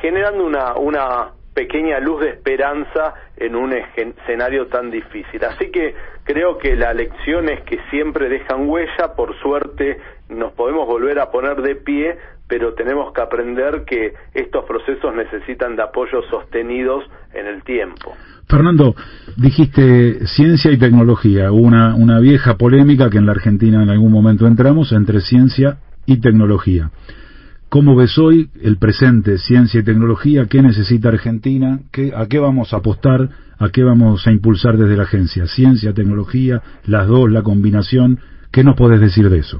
generando 0.00 0.44
una, 0.44 0.76
una 0.76 1.32
pequeña 1.54 1.98
luz 2.00 2.20
de 2.20 2.30
esperanza 2.30 3.14
en 3.36 3.56
un 3.56 3.72
escenario 3.72 4.68
tan 4.68 4.90
difícil. 4.90 5.44
Así 5.44 5.70
que 5.70 5.94
creo 6.24 6.58
que 6.58 6.76
la 6.76 6.94
lección 6.94 7.48
es 7.48 7.62
que 7.62 7.78
siempre 7.90 8.28
dejan 8.28 8.68
huella, 8.68 9.14
por 9.16 9.38
suerte 9.40 9.98
nos 10.28 10.52
podemos 10.52 10.86
volver 10.86 11.18
a 11.18 11.30
poner 11.30 11.60
de 11.60 11.74
pie, 11.76 12.16
pero 12.52 12.74
tenemos 12.74 13.14
que 13.14 13.22
aprender 13.22 13.82
que 13.86 14.12
estos 14.34 14.66
procesos 14.66 15.14
necesitan 15.16 15.74
de 15.74 15.84
apoyos 15.84 16.22
sostenidos 16.28 17.02
en 17.32 17.46
el 17.46 17.62
tiempo. 17.62 18.12
Fernando, 18.46 18.94
dijiste 19.38 20.26
ciencia 20.26 20.70
y 20.70 20.76
tecnología, 20.76 21.50
una, 21.50 21.94
una 21.94 22.20
vieja 22.20 22.58
polémica 22.58 23.08
que 23.08 23.16
en 23.16 23.24
la 23.24 23.32
Argentina 23.32 23.82
en 23.82 23.88
algún 23.88 24.12
momento 24.12 24.46
entramos 24.46 24.92
entre 24.92 25.22
ciencia 25.22 25.78
y 26.04 26.20
tecnología. 26.20 26.90
¿Cómo 27.70 27.96
ves 27.96 28.18
hoy 28.18 28.50
el 28.60 28.76
presente, 28.76 29.38
ciencia 29.38 29.80
y 29.80 29.84
tecnología? 29.84 30.44
¿Qué 30.44 30.60
necesita 30.60 31.08
Argentina? 31.08 31.80
¿Qué, 31.90 32.12
¿A 32.14 32.26
qué 32.26 32.38
vamos 32.38 32.74
a 32.74 32.76
apostar? 32.76 33.30
¿A 33.58 33.70
qué 33.70 33.82
vamos 33.82 34.26
a 34.26 34.30
impulsar 34.30 34.76
desde 34.76 34.98
la 34.98 35.04
agencia? 35.04 35.46
Ciencia, 35.46 35.94
tecnología, 35.94 36.60
las 36.84 37.08
dos, 37.08 37.30
la 37.30 37.40
combinación. 37.40 38.20
¿Qué 38.50 38.62
nos 38.62 38.76
podés 38.76 39.00
decir 39.00 39.30
de 39.30 39.38
eso? 39.38 39.58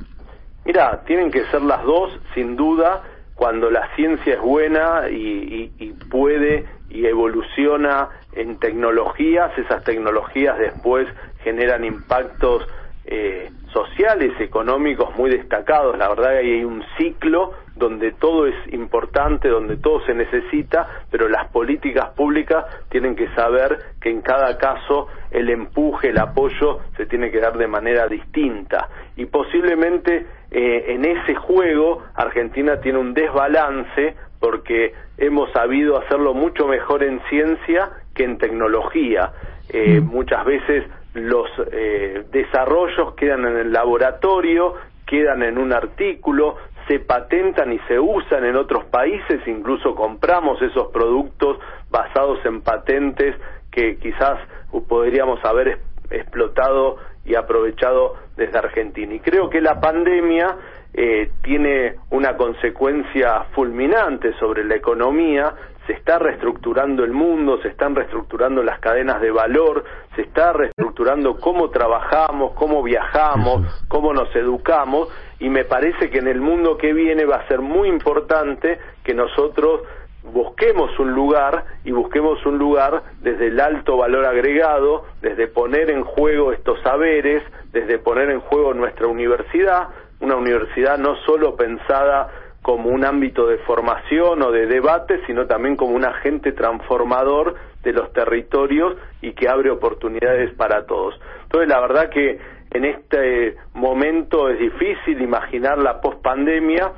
Mira, 0.65 1.03
tienen 1.07 1.31
que 1.31 1.45
ser 1.47 1.63
las 1.63 1.83
dos, 1.83 2.13
sin 2.35 2.57
duda, 2.57 3.03
cuando 3.35 3.71
la 3.71 3.89
ciencia 3.97 4.35
es 4.35 4.41
buena 4.41 5.09
y, 5.11 5.73
y, 5.79 5.93
puede 6.11 6.65
y 6.91 7.07
evoluciona 7.07 8.09
en 8.35 8.59
tecnologías, 8.59 9.57
esas 9.59 9.83
tecnologías 9.83 10.59
después 10.59 11.09
generan 11.43 11.85
impactos 11.85 12.67
eh, 13.05 13.51
sociales, 13.73 14.33
económicos 14.41 15.17
muy 15.17 15.31
destacados. 15.31 15.99
La 15.99 16.09
verdad 16.09 16.31
que 16.31 16.39
hay 16.39 16.65
un 16.65 16.85
ciclo 16.97 17.53
donde 17.75 18.13
todo 18.13 18.47
es 18.47 18.55
importante, 18.73 19.49
donde 19.49 19.77
todo 19.79 20.05
se 20.07 20.15
necesita, 20.15 20.87
pero 21.11 21.29
las 21.29 21.49
políticas 21.51 22.11
públicas 22.11 22.65
tienen 22.91 23.17
que 23.17 23.29
saber 23.35 23.79
que 24.01 24.11
en 24.11 24.21
cada 24.21 24.57
caso 24.59 25.09
el 25.31 25.51
empuje, 25.51 26.11
el 26.11 26.19
apoyo 26.19 26.81
se 26.97 27.07
tiene 27.07 27.31
que 27.31 27.41
dar 27.41 27.57
de 27.57 27.67
manera 27.67 28.07
distinta. 28.07 28.89
Y 29.17 29.27
posiblemente 29.27 30.27
eh, 30.55 30.93
en 30.95 31.05
ese 31.07 31.35
juego 31.35 32.03
Argentina 32.15 32.81
tiene 32.81 32.99
un 32.99 33.15
desbalance 33.15 34.15
porque 34.39 34.93
hemos 35.17 35.51
sabido 35.53 35.99
hacerlo 35.99 36.35
mucho 36.35 36.67
mejor 36.67 37.03
en 37.05 37.21
ciencia 37.31 37.91
que 38.15 38.25
en 38.25 38.37
tecnología. 38.37 39.33
Eh, 39.71 40.01
mm. 40.01 40.05
muchas 40.05 40.45
veces 40.45 40.85
los 41.15 41.49
eh, 41.73 42.25
desarrollos 42.31 43.15
quedan 43.15 43.47
en 43.47 43.57
el 43.57 43.73
laboratorio, 43.73 44.75
quedan 45.07 45.43
en 45.43 45.57
un 45.57 45.73
artículo, 45.73 46.57
se 46.87 46.99
patentan 46.99 47.73
y 47.73 47.79
se 47.89 47.99
usan 47.99 48.45
en 48.45 48.57
otros 48.57 48.85
países, 48.87 49.41
incluso 49.47 49.95
compramos 49.95 50.61
esos 50.61 50.89
productos 50.89 51.59
basados 51.91 52.45
en 52.45 52.61
patentes 52.61 53.37
que 53.71 53.97
quizás 53.97 54.39
podríamos 54.87 55.43
haber 55.45 55.79
explotado 56.11 56.99
y 57.25 57.35
aprovechado 57.35 58.15
desde 58.37 58.59
Argentina. 58.59 59.15
Y 59.15 59.21
creo 59.21 59.49
que 59.49 59.61
la 59.61 59.81
pandemia 59.81 60.57
eh, 60.95 61.31
tiene 61.43 61.97
una 62.11 62.37
consecuencia 62.37 63.45
fulminante 63.55 64.35
sobre 64.39 64.65
la 64.65 64.75
economía, 64.75 65.55
se 65.87 65.95
está 65.95 66.19
reestructurando 66.19 67.03
el 67.03 67.13
mundo, 67.13 67.61
se 67.63 67.69
están 67.69 67.95
reestructurando 67.95 68.63
las 68.63 68.79
cadenas 68.79 69.21
de 69.21 69.31
valor, 69.31 69.85
se 70.15 70.23
está 70.23 70.53
reestructurando 70.53 71.37
cómo 71.41 71.71
trabajamos, 71.71 72.53
cómo 72.55 72.83
viajamos, 72.83 73.85
cómo 73.89 74.13
nos 74.13 74.35
educamos. 74.37 75.09
Y 75.41 75.49
me 75.49 75.65
parece 75.65 76.11
que 76.11 76.19
en 76.19 76.29
el 76.29 76.41
mundo 76.41 76.77
que 76.77 76.93
viene 76.93 77.25
va 77.25 77.37
a 77.37 77.49
ser 77.49 77.61
muy 77.61 77.89
importante 77.89 78.79
que 79.03 79.15
nosotros 79.15 79.81
busquemos 80.25 80.99
un 80.99 81.13
lugar 81.13 81.65
y 81.85 81.91
busquemos 81.93 82.45
un 82.47 82.59
lugar 82.59 83.03
desde 83.21 83.49
el 83.49 83.61
alto 83.61 83.97
valor 83.97 84.25
agregado, 84.25 85.05
desde 85.21 85.49
poner 85.49 85.91
en 85.91 86.05
juego 86.05 86.53
estos 86.53 86.81
saberes, 86.83 87.43
desde 87.73 87.99
poner 87.99 88.31
en 88.31 88.41
juego 88.41 88.75
nuestra 88.75 89.07
universidad, 89.07 89.89
una 90.21 90.37
universidad 90.37 90.99
no 90.99 91.17
solo 91.27 91.57
pensada 91.57 92.31
como 92.63 92.91
un 92.91 93.05
ámbito 93.05 93.47
de 93.49 93.59
formación 93.59 94.41
o 94.43 94.53
de 94.53 94.67
debate, 94.67 95.21
sino 95.27 95.47
también 95.47 95.77
como 95.77 95.97
un 95.97 96.05
agente 96.05 96.53
transformador 96.53 97.57
de 97.83 97.93
los 97.93 98.13
territorios 98.13 98.97
y 99.21 99.33
que 99.33 99.49
abre 99.49 99.71
oportunidades 99.71 100.55
para 100.55 100.87
todos. 100.87 101.21
Entonces, 101.43 101.69
la 101.69 101.81
verdad 101.81 102.09
que 102.09 102.39
en 102.71 102.85
este 102.85 103.57
momento 103.75 104.49
es 104.49 104.61
difícil 104.61 105.21
imaginar 105.21 105.79
la 105.79 106.01
pospandemia, 106.01 106.93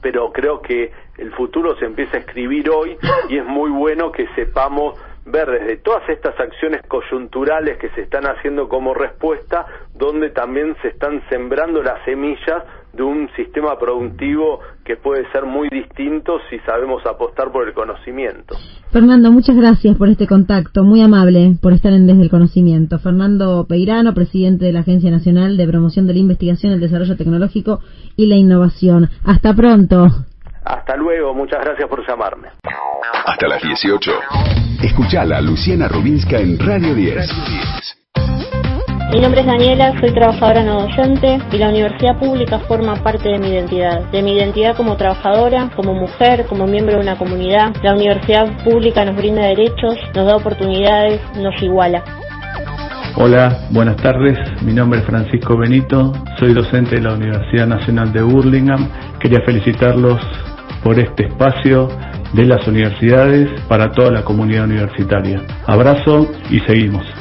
pero 0.00 0.32
creo 0.32 0.60
que 0.62 0.92
el 1.16 1.32
futuro 1.32 1.76
se 1.76 1.84
empieza 1.84 2.16
a 2.16 2.20
escribir 2.20 2.70
hoy 2.70 2.96
y 3.28 3.38
es 3.38 3.44
muy 3.44 3.70
bueno 3.70 4.12
que 4.12 4.26
sepamos 4.34 4.94
ver 5.24 5.50
desde 5.50 5.76
todas 5.78 6.08
estas 6.08 6.38
acciones 6.40 6.82
coyunturales 6.88 7.76
que 7.78 7.90
se 7.90 8.02
están 8.02 8.26
haciendo 8.26 8.68
como 8.68 8.94
respuesta, 8.94 9.66
donde 9.94 10.30
también 10.30 10.76
se 10.80 10.88
están 10.88 11.22
sembrando 11.28 11.82
las 11.82 12.02
semillas 12.04 12.64
de 12.92 13.02
un 13.02 13.28
sistema 13.36 13.78
productivo 13.78 14.60
que 14.84 14.96
puede 14.96 15.30
ser 15.30 15.44
muy 15.44 15.68
distinto 15.68 16.38
si 16.50 16.58
sabemos 16.60 17.04
apostar 17.06 17.52
por 17.52 17.66
el 17.66 17.74
conocimiento. 17.74 18.56
Fernando, 18.90 19.30
muchas 19.30 19.56
gracias 19.56 19.96
por 19.96 20.08
este 20.08 20.26
contacto, 20.26 20.82
muy 20.82 21.02
amable 21.02 21.54
por 21.60 21.72
estar 21.72 21.92
en 21.92 22.06
Desde 22.06 22.22
el 22.22 22.30
Conocimiento. 22.30 22.98
Fernando 22.98 23.66
Peirano, 23.68 24.14
presidente 24.14 24.64
de 24.64 24.72
la 24.72 24.80
Agencia 24.80 25.10
Nacional 25.10 25.56
de 25.56 25.66
Promoción 25.66 26.06
de 26.06 26.14
la 26.14 26.20
Investigación, 26.20 26.72
el 26.72 26.80
Desarrollo 26.80 27.16
Tecnológico 27.16 27.80
y 28.16 28.26
la 28.26 28.36
Innovación. 28.36 29.08
Hasta 29.24 29.54
pronto. 29.54 30.06
Hasta 30.64 30.96
luego, 30.96 31.34
muchas 31.34 31.60
gracias 31.64 31.88
por 31.88 32.06
llamarme. 32.06 32.48
Hasta 33.26 33.48
las 33.48 33.62
18. 33.62 34.10
Escuchala 34.82 35.40
Luciana 35.40 35.88
Rubinska 35.88 36.38
en 36.38 36.58
Radio 36.58 36.94
10. 36.94 37.77
Mi 39.10 39.20
nombre 39.20 39.40
es 39.40 39.46
Daniela, 39.46 39.98
soy 40.00 40.12
trabajadora 40.12 40.62
no 40.62 40.82
docente 40.82 41.38
y 41.50 41.56
la 41.56 41.70
universidad 41.70 42.18
pública 42.18 42.58
forma 42.58 42.94
parte 42.96 43.30
de 43.30 43.38
mi 43.38 43.48
identidad, 43.48 44.02
de 44.10 44.22
mi 44.22 44.36
identidad 44.36 44.76
como 44.76 44.98
trabajadora, 44.98 45.70
como 45.74 45.94
mujer, 45.94 46.44
como 46.46 46.66
miembro 46.66 46.96
de 46.96 47.00
una 47.00 47.16
comunidad. 47.16 47.74
La 47.82 47.94
universidad 47.94 48.62
pública 48.64 49.06
nos 49.06 49.16
brinda 49.16 49.46
derechos, 49.46 49.96
nos 50.14 50.26
da 50.26 50.36
oportunidades, 50.36 51.22
nos 51.38 51.60
iguala. 51.62 52.04
Hola, 53.16 53.60
buenas 53.70 53.96
tardes. 53.96 54.38
Mi 54.62 54.74
nombre 54.74 55.00
es 55.00 55.06
Francisco 55.06 55.56
Benito, 55.56 56.12
soy 56.38 56.52
docente 56.52 56.96
de 56.96 57.02
la 57.02 57.14
Universidad 57.14 57.66
Nacional 57.66 58.12
de 58.12 58.22
Burlingame. 58.22 58.88
Quería 59.20 59.40
felicitarlos 59.40 60.20
por 60.84 60.98
este 61.00 61.28
espacio 61.28 61.88
de 62.34 62.44
las 62.44 62.68
universidades 62.68 63.48
para 63.68 63.90
toda 63.90 64.10
la 64.10 64.22
comunidad 64.22 64.64
universitaria. 64.64 65.40
Abrazo 65.66 66.28
y 66.50 66.60
seguimos. 66.60 67.17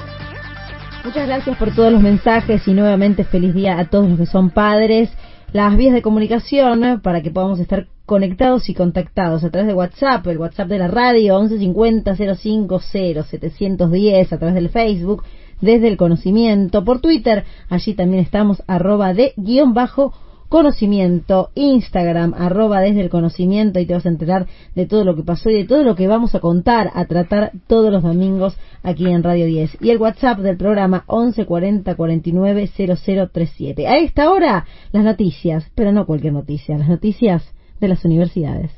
Muchas 1.08 1.26
gracias 1.26 1.58
por 1.58 1.74
todos 1.74 1.90
los 1.90 2.02
mensajes 2.02 2.68
y 2.68 2.74
nuevamente 2.74 3.24
feliz 3.24 3.54
día 3.54 3.80
a 3.80 3.86
todos 3.86 4.10
los 4.10 4.20
que 4.20 4.26
son 4.26 4.50
padres. 4.50 5.10
Las 5.54 5.78
vías 5.78 5.94
de 5.94 6.02
comunicación 6.02 7.00
para 7.02 7.22
que 7.22 7.32
podamos 7.32 7.62
estar 7.62 7.88
conectados 8.06 8.68
y 8.68 8.74
contactados 8.74 9.46
a 9.46 9.50
través 9.50 9.70
de 9.70 9.74
WhatsApp, 9.74 10.28
el 10.28 10.38
WhatsApp 10.38 10.68
de 10.68 10.80
la 10.80 10.90
radio 10.90 11.40
1150 11.40 12.14
050 12.36 13.24
710, 13.24 14.34
a 14.34 14.38
través 14.38 14.54
del 14.54 14.68
Facebook, 14.68 15.24
desde 15.62 15.88
el 15.88 15.96
conocimiento, 15.96 16.84
por 16.84 17.00
Twitter, 17.00 17.46
allí 17.70 17.94
también 17.94 18.22
estamos 18.22 18.62
arroba 18.68 19.14
de 19.14 19.32
guion 19.38 19.74
bajo 19.74 20.14
conocimiento, 20.50 21.50
Instagram, 21.56 22.34
arroba 22.34 22.82
desde 22.82 23.02
el 23.02 23.10
conocimiento 23.10 23.80
y 23.80 23.86
te 23.86 23.94
vas 23.94 24.06
a 24.06 24.10
enterar 24.10 24.48
de 24.76 24.86
todo 24.86 25.04
lo 25.04 25.16
que 25.16 25.24
pasó 25.24 25.50
y 25.50 25.56
de 25.56 25.66
todo 25.66 25.84
lo 25.84 25.96
que 25.96 26.08
vamos 26.08 26.36
a 26.36 26.40
contar, 26.40 26.92
a 26.94 27.06
tratar 27.06 27.52
todos 27.68 27.92
los 27.92 28.04
domingos 28.04 28.58
aquí 28.84 29.08
en 29.08 29.24
Radio 29.24 29.46
10. 29.46 29.78
Y 29.82 29.90
el 29.90 29.98
WhatsApp 29.98 30.40
del 30.40 30.58
programa 30.58 31.04
1140 31.08 31.96
49 31.96 32.70
0037. 32.76 33.88
A 33.88 33.98
esta 33.98 34.32
hora, 34.32 34.66
las 34.92 35.04
noticias, 35.04 35.70
pero 35.76 35.92
no 35.92 36.06
cualquier 36.06 36.34
noticia, 36.34 36.78
las 36.78 36.90
noticias 36.90 37.44
de 37.80 37.88
las 37.88 38.04
universidades. 38.06 38.72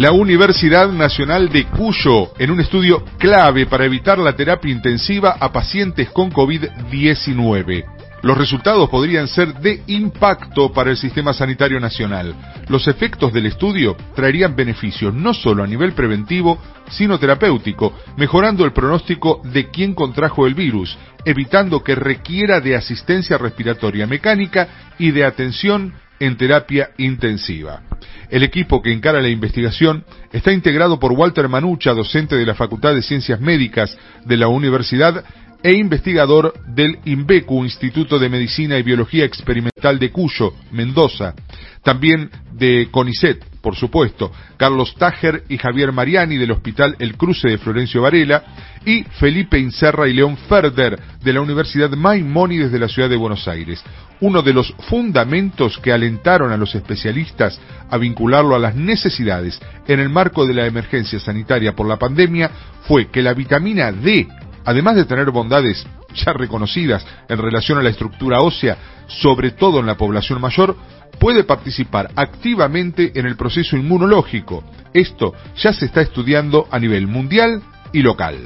La 0.00 0.12
Universidad 0.12 0.90
Nacional 0.90 1.50
de 1.50 1.66
Cuyo 1.66 2.32
en 2.38 2.50
un 2.50 2.58
estudio 2.58 3.04
clave 3.18 3.66
para 3.66 3.84
evitar 3.84 4.18
la 4.18 4.34
terapia 4.34 4.72
intensiva 4.72 5.36
a 5.38 5.52
pacientes 5.52 6.08
con 6.08 6.32
COVID-19. 6.32 7.84
Los 8.22 8.38
resultados 8.38 8.88
podrían 8.88 9.28
ser 9.28 9.52
de 9.60 9.82
impacto 9.88 10.72
para 10.72 10.90
el 10.90 10.96
sistema 10.96 11.34
sanitario 11.34 11.78
nacional. 11.80 12.34
Los 12.68 12.88
efectos 12.88 13.30
del 13.34 13.44
estudio 13.44 13.94
traerían 14.14 14.56
beneficios 14.56 15.12
no 15.12 15.34
solo 15.34 15.62
a 15.62 15.66
nivel 15.66 15.92
preventivo, 15.92 16.58
sino 16.88 17.18
terapéutico, 17.18 17.92
mejorando 18.16 18.64
el 18.64 18.72
pronóstico 18.72 19.42
de 19.44 19.68
quien 19.68 19.92
contrajo 19.92 20.46
el 20.46 20.54
virus, 20.54 20.96
evitando 21.26 21.84
que 21.84 21.94
requiera 21.94 22.62
de 22.62 22.74
asistencia 22.74 23.36
respiratoria 23.36 24.06
mecánica 24.06 24.94
y 24.98 25.10
de 25.10 25.26
atención 25.26 25.92
en 26.18 26.38
terapia 26.38 26.88
intensiva. 26.96 27.82
El 28.30 28.44
equipo 28.44 28.80
que 28.80 28.92
encara 28.92 29.20
la 29.20 29.28
investigación 29.28 30.04
está 30.32 30.52
integrado 30.52 31.00
por 31.00 31.12
Walter 31.12 31.48
Manucha, 31.48 31.92
docente 31.92 32.36
de 32.36 32.46
la 32.46 32.54
Facultad 32.54 32.94
de 32.94 33.02
Ciencias 33.02 33.40
Médicas 33.40 33.96
de 34.24 34.36
la 34.36 34.46
Universidad 34.46 35.24
e 35.62 35.72
investigador 35.72 36.54
del 36.66 36.98
INVECU, 37.04 37.64
Instituto 37.64 38.18
de 38.18 38.28
Medicina 38.28 38.78
y 38.78 38.82
Biología 38.82 39.24
Experimental 39.24 39.98
de 39.98 40.10
Cuyo, 40.10 40.54
Mendoza. 40.72 41.34
También 41.82 42.30
de 42.52 42.88
CONICET, 42.90 43.42
por 43.62 43.74
supuesto, 43.74 44.32
Carlos 44.56 44.94
Tajer 44.96 45.44
y 45.48 45.58
Javier 45.58 45.92
Mariani 45.92 46.36
del 46.36 46.50
Hospital 46.50 46.96
El 46.98 47.16
Cruce 47.16 47.48
de 47.48 47.58
Florencio 47.58 48.02
Varela 48.02 48.42
y 48.84 49.02
Felipe 49.02 49.58
Incerra 49.58 50.08
y 50.08 50.14
León 50.14 50.36
Ferder 50.48 50.98
de 51.22 51.32
la 51.32 51.40
Universidad 51.40 51.90
Maimónides 51.90 52.72
de 52.72 52.78
la 52.78 52.88
Ciudad 52.88 53.08
de 53.08 53.16
Buenos 53.16 53.46
Aires. 53.48 53.82
Uno 54.20 54.42
de 54.42 54.52
los 54.52 54.74
fundamentos 54.88 55.78
que 55.78 55.92
alentaron 55.92 56.52
a 56.52 56.56
los 56.56 56.74
especialistas 56.74 57.58
a 57.90 57.96
vincularlo 57.96 58.54
a 58.54 58.58
las 58.58 58.74
necesidades 58.74 59.60
en 59.86 60.00
el 60.00 60.10
marco 60.10 60.46
de 60.46 60.54
la 60.54 60.66
emergencia 60.66 61.18
sanitaria 61.18 61.74
por 61.74 61.86
la 61.86 61.96
pandemia 61.96 62.50
fue 62.86 63.08
que 63.08 63.22
la 63.22 63.34
vitamina 63.34 63.90
D 63.92 64.28
además 64.64 64.96
de 64.96 65.04
tener 65.04 65.30
bondades 65.30 65.86
ya 66.14 66.32
reconocidas 66.32 67.06
en 67.28 67.38
relación 67.38 67.78
a 67.78 67.82
la 67.82 67.90
estructura 67.90 68.40
ósea, 68.40 68.76
sobre 69.06 69.50
todo 69.52 69.80
en 69.80 69.86
la 69.86 69.96
población 69.96 70.40
mayor, 70.40 70.76
puede 71.18 71.44
participar 71.44 72.10
activamente 72.16 73.12
en 73.14 73.26
el 73.26 73.36
proceso 73.36 73.76
inmunológico. 73.76 74.64
Esto 74.92 75.34
ya 75.56 75.72
se 75.72 75.86
está 75.86 76.00
estudiando 76.00 76.66
a 76.70 76.78
nivel 76.78 77.06
mundial 77.06 77.62
y 77.92 78.02
local. 78.02 78.36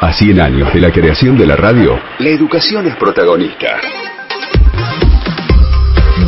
A 0.00 0.12
100 0.12 0.40
años 0.40 0.72
de 0.74 0.80
la 0.80 0.90
creación 0.90 1.38
de 1.38 1.46
la 1.46 1.56
radio, 1.56 1.98
la 2.18 2.28
educación 2.28 2.86
es 2.86 2.96
protagonista. 2.96 3.80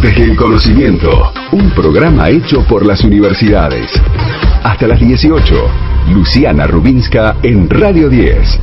Desde 0.00 0.24
el 0.24 0.36
conocimiento, 0.36 1.32
un 1.52 1.70
programa 1.70 2.28
hecho 2.28 2.64
por 2.68 2.86
las 2.86 3.02
universidades. 3.02 3.90
Hasta 4.62 4.86
las 4.86 5.00
18, 5.00 5.93
Luciana 6.12 6.66
Rubinska 6.66 7.38
en 7.42 7.68
Radio 7.70 8.10
10. 8.10 8.60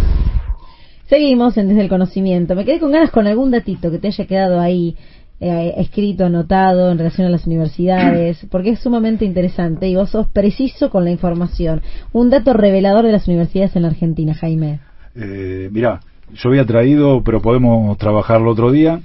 Seguimos 1.07 1.57
en 1.57 1.69
Desde 1.69 1.81
el 1.81 1.89
Conocimiento. 1.89 2.55
Me 2.55 2.65
quedé 2.65 2.79
con 2.79 2.91
ganas 2.91 3.09
con 3.09 3.25
algún 3.25 3.49
datito 3.49 3.89
que 3.89 3.97
te 3.97 4.07
haya 4.07 4.27
quedado 4.27 4.59
ahí 4.59 4.95
eh, 5.39 5.73
escrito, 5.77 6.25
anotado 6.25 6.91
en 6.91 6.99
relación 6.99 7.25
a 7.27 7.31
las 7.31 7.47
universidades, 7.47 8.45
porque 8.51 8.71
es 8.71 8.79
sumamente 8.79 9.25
interesante 9.25 9.87
y 9.87 9.95
vos 9.95 10.11
sos 10.11 10.27
preciso 10.27 10.91
con 10.91 11.03
la 11.03 11.11
información. 11.11 11.81
Un 12.13 12.29
dato 12.29 12.53
revelador 12.53 13.05
de 13.05 13.11
las 13.11 13.27
universidades 13.27 13.75
en 13.75 13.81
la 13.81 13.87
Argentina, 13.87 14.35
Jaime. 14.35 14.79
Eh, 15.15 15.69
mirá, 15.71 15.99
yo 16.35 16.49
había 16.49 16.65
traído, 16.65 17.23
pero 17.23 17.41
podemos 17.41 17.97
trabajarlo 17.97 18.51
otro 18.51 18.71
día. 18.71 19.01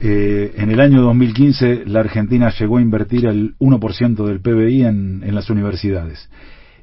Eh, 0.00 0.54
en 0.56 0.70
el 0.70 0.80
año 0.80 1.02
2015 1.02 1.82
la 1.86 2.00
Argentina 2.00 2.52
llegó 2.56 2.78
a 2.78 2.82
invertir 2.82 3.26
el 3.26 3.56
1% 3.58 4.24
del 4.24 4.40
PBI 4.40 4.84
en, 4.84 5.22
en 5.24 5.34
las 5.34 5.50
universidades 5.50 6.30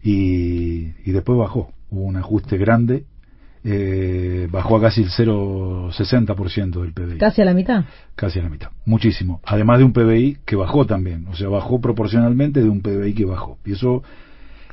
y, 0.07 0.93
y, 1.03 1.11
después 1.11 1.37
bajó. 1.37 1.73
Hubo 1.89 2.03
un 2.03 2.15
ajuste 2.15 2.57
grande, 2.57 3.03
eh, 3.65 4.47
bajó 4.49 4.77
a 4.77 4.81
casi 4.81 5.01
el 5.01 5.09
0,60% 5.09 6.81
del 6.81 6.93
PBI. 6.93 7.17
¿Casi 7.17 7.41
a 7.41 7.45
la 7.45 7.53
mitad? 7.53 7.83
Casi 8.15 8.39
a 8.39 8.43
la 8.43 8.49
mitad, 8.49 8.69
muchísimo. 8.85 9.41
Además 9.43 9.79
de 9.79 9.83
un 9.83 9.91
PBI 9.91 10.37
que 10.45 10.55
bajó 10.55 10.85
también, 10.85 11.27
o 11.27 11.35
sea, 11.35 11.49
bajó 11.49 11.81
proporcionalmente 11.81 12.61
de 12.61 12.69
un 12.69 12.81
PBI 12.81 13.13
que 13.13 13.25
bajó. 13.25 13.57
Y 13.65 13.73
eso 13.73 14.01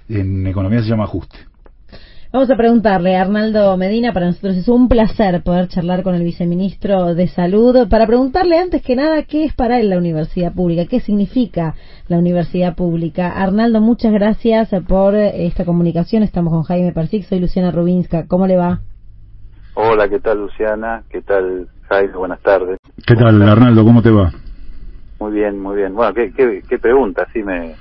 en 0.09 0.47
economía 0.47 0.83
se 0.83 0.89
llama 0.89 1.05
ajuste. 1.05 1.37
Vamos 2.35 2.51
a 2.51 2.57
preguntarle 2.57 3.17
a 3.17 3.21
Arnaldo 3.21 3.77
Medina, 3.77 4.13
para 4.13 4.27
nosotros 4.27 4.57
es 4.57 4.67
un 4.67 4.89
placer 4.89 5.41
poder 5.45 5.69
charlar 5.69 6.03
con 6.03 6.17
el 6.17 6.25
viceministro 6.25 7.15
de 7.15 7.29
Salud, 7.29 7.89
para 7.89 8.09
preguntarle 8.09 8.59
antes 8.59 8.83
que 8.83 8.97
nada 8.97 9.23
qué 9.23 9.45
es 9.45 9.55
para 9.55 9.79
él 9.79 9.89
la 9.89 9.99
universidad 9.99 10.53
pública, 10.53 10.87
qué 10.91 10.99
significa 10.99 11.77
la 12.09 12.19
universidad 12.19 12.75
pública. 12.75 13.31
Arnaldo, 13.41 13.81
muchas 13.81 14.13
gracias 14.13 14.71
por 14.89 15.15
esta 15.15 15.65
comunicación. 15.65 16.25
Estamos 16.25 16.53
con 16.53 16.65
Jaime 16.65 16.91
Persic, 16.91 17.23
soy 17.23 17.39
Luciana 17.39 17.71
Rubinska. 17.71 18.27
¿Cómo 18.27 18.49
le 18.49 18.57
va? 18.57 18.81
Hola, 19.75 20.09
¿qué 20.09 20.19
tal 20.19 20.41
Luciana? 20.41 21.05
¿Qué 21.11 21.23
tal 21.23 21.69
Jaime? 21.89 22.17
Buenas 22.17 22.41
tardes. 22.41 22.81
¿Qué 23.07 23.15
tal 23.15 23.41
Arnaldo? 23.43 23.85
¿Cómo 23.85 24.03
te 24.03 24.11
va? 24.11 24.33
Muy 25.21 25.31
bien, 25.31 25.61
muy 25.61 25.77
bien. 25.77 25.95
Bueno, 25.95 26.13
qué, 26.13 26.33
qué, 26.33 26.79
pregunta, 26.81 27.29
sí 27.33 27.45
me, 27.45 27.77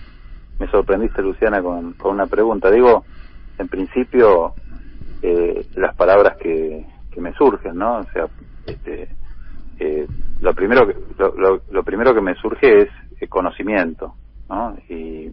me 0.59 0.67
sorprendiste 0.67 1.23
Luciana 1.23 1.59
con, 1.63 1.93
con 1.93 2.13
una 2.13 2.27
pregunta. 2.27 2.69
Digo, 2.69 3.03
en 3.57 3.67
principio 3.67 4.53
eh, 5.21 5.65
las 5.75 5.95
palabras 5.95 6.37
que, 6.37 6.85
que 7.11 7.21
me 7.21 7.33
surgen, 7.33 7.77
¿no? 7.77 7.99
O 7.99 8.03
sea, 8.05 8.27
este, 8.65 9.09
eh, 9.79 10.07
lo 10.41 10.53
primero 10.53 10.87
que 10.87 10.95
lo, 11.17 11.61
lo, 11.69 11.83
primero 11.83 12.13
que 12.13 12.21
me 12.21 12.35
surge 12.35 12.83
es 12.83 12.89
el 13.19 13.29
conocimiento, 13.29 14.15
¿no? 14.49 14.75
Y, 14.89 15.31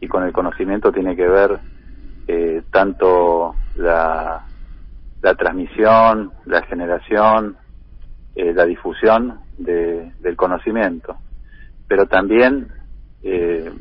y 0.00 0.08
con 0.08 0.24
el 0.24 0.32
conocimiento 0.32 0.92
tiene 0.92 1.16
que 1.16 1.26
ver 1.26 1.58
eh, 2.26 2.62
tanto 2.70 3.54
la, 3.76 4.44
la 5.22 5.34
transmisión, 5.34 6.32
la 6.46 6.62
generación, 6.62 7.56
eh, 8.34 8.52
la 8.54 8.64
difusión 8.64 9.40
de, 9.58 10.12
del 10.20 10.36
conocimiento, 10.36 11.16
pero 11.88 12.06
también 12.06 12.68
eh, 13.22 13.72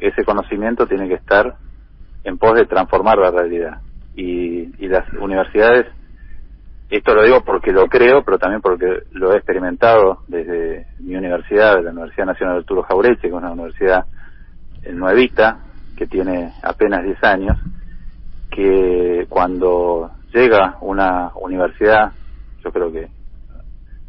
ese 0.00 0.24
conocimiento 0.24 0.86
tiene 0.86 1.08
que 1.08 1.14
estar 1.14 1.56
en 2.26 2.38
pos 2.38 2.54
de 2.56 2.66
transformar 2.66 3.18
la 3.18 3.30
realidad. 3.30 3.80
Y, 4.16 4.84
y 4.84 4.88
las 4.88 5.10
universidades, 5.12 5.86
esto 6.90 7.14
lo 7.14 7.22
digo 7.22 7.42
porque 7.44 7.70
lo 7.70 7.86
creo, 7.86 8.24
pero 8.24 8.36
también 8.36 8.60
porque 8.60 9.04
lo 9.12 9.32
he 9.32 9.36
experimentado 9.36 10.22
desde 10.26 10.88
mi 10.98 11.14
universidad, 11.14 11.80
la 11.82 11.92
Universidad 11.92 12.26
Nacional 12.26 12.56
Arturo 12.58 12.82
Jaureche, 12.82 13.20
que 13.20 13.28
es 13.28 13.32
una 13.32 13.52
universidad 13.52 14.06
nuevita, 14.92 15.60
que 15.96 16.08
tiene 16.08 16.52
apenas 16.62 17.04
10 17.04 17.24
años, 17.24 17.58
que 18.50 19.26
cuando 19.28 20.10
llega 20.34 20.78
una 20.80 21.30
universidad, 21.36 22.12
yo 22.64 22.72
creo 22.72 22.90
que 22.90 23.08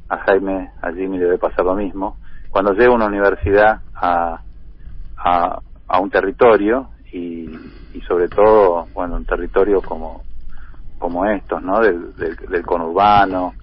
a 0.10 0.18
Jaime, 0.26 0.72
a 0.82 0.92
Jimmy 0.92 1.20
le 1.20 1.26
debe 1.26 1.38
pasar 1.38 1.66
lo 1.66 1.76
mismo, 1.76 2.18
cuando 2.50 2.74
llega 2.74 2.96
una 2.96 3.06
universidad 3.06 3.82
a, 3.94 4.42
a, 5.18 5.60
a 5.88 6.00
un 6.00 6.10
territorio 6.10 6.90
y, 7.12 7.48
y 7.98 8.02
sobre 8.02 8.28
todo, 8.28 8.88
bueno, 8.94 9.16
un 9.16 9.26
territorio 9.26 9.82
como, 9.82 10.24
como 11.00 11.26
estos, 11.26 11.64
¿no? 11.64 11.80
Del, 11.80 12.16
del, 12.16 12.64
conurbano, 12.64 13.54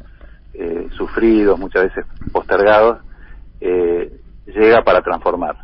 eh, 0.52 0.88
sufridos, 0.96 1.58
muchas 1.58 1.84
veces 1.84 2.04
postergados, 2.32 2.98
eh, 3.60 4.20
llega 4.46 4.82
para 4.82 5.02
transformar. 5.02 5.56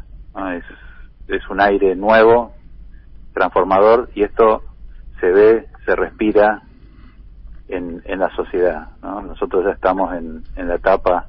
Es, 0.57 0.65
es 1.27 1.51
un 1.51 1.61
aire 1.61 1.97
nuevo, 1.97 2.53
transformador, 3.35 4.09
y 4.15 4.23
esto 4.23 4.63
se 5.19 5.27
ve, 5.33 5.67
se 5.85 5.97
respira 5.97 6.63
en, 7.67 8.03
en 8.05 8.19
la 8.21 8.31
sociedad. 8.37 8.91
¿no? 9.03 9.21
Nosotros 9.23 9.65
ya 9.65 9.73
estamos 9.73 10.15
en, 10.15 10.45
en 10.55 10.69
la 10.69 10.77
etapa 10.77 11.27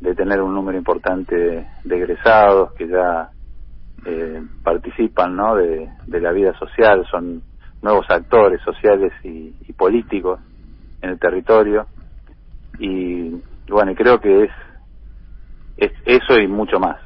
de 0.00 0.14
tener 0.14 0.40
un 0.40 0.54
número 0.54 0.78
importante 0.78 1.68
de 1.84 1.96
egresados 1.96 2.72
que 2.72 2.88
ya 2.88 3.30
eh, 4.04 4.42
participan 4.62 5.36
¿no? 5.36 5.56
de, 5.56 5.88
la 6.06 6.32
vida 6.32 6.56
social, 6.58 7.06
son 7.10 7.42
nuevos 7.82 8.06
actores 8.10 8.60
sociales 8.62 9.12
y, 9.24 9.50
políticos 9.76 10.38
en 11.00 11.10
el 11.10 11.18
territorio 11.18 11.86
y, 12.78 13.30
bueno, 13.66 13.92
y 13.92 13.94
creo 13.94 14.20
que 14.20 14.44
es, 14.44 14.50
es 15.78 15.92
eso 16.04 16.38
y 16.38 16.46
mucho 16.46 16.78
más. 16.78 16.98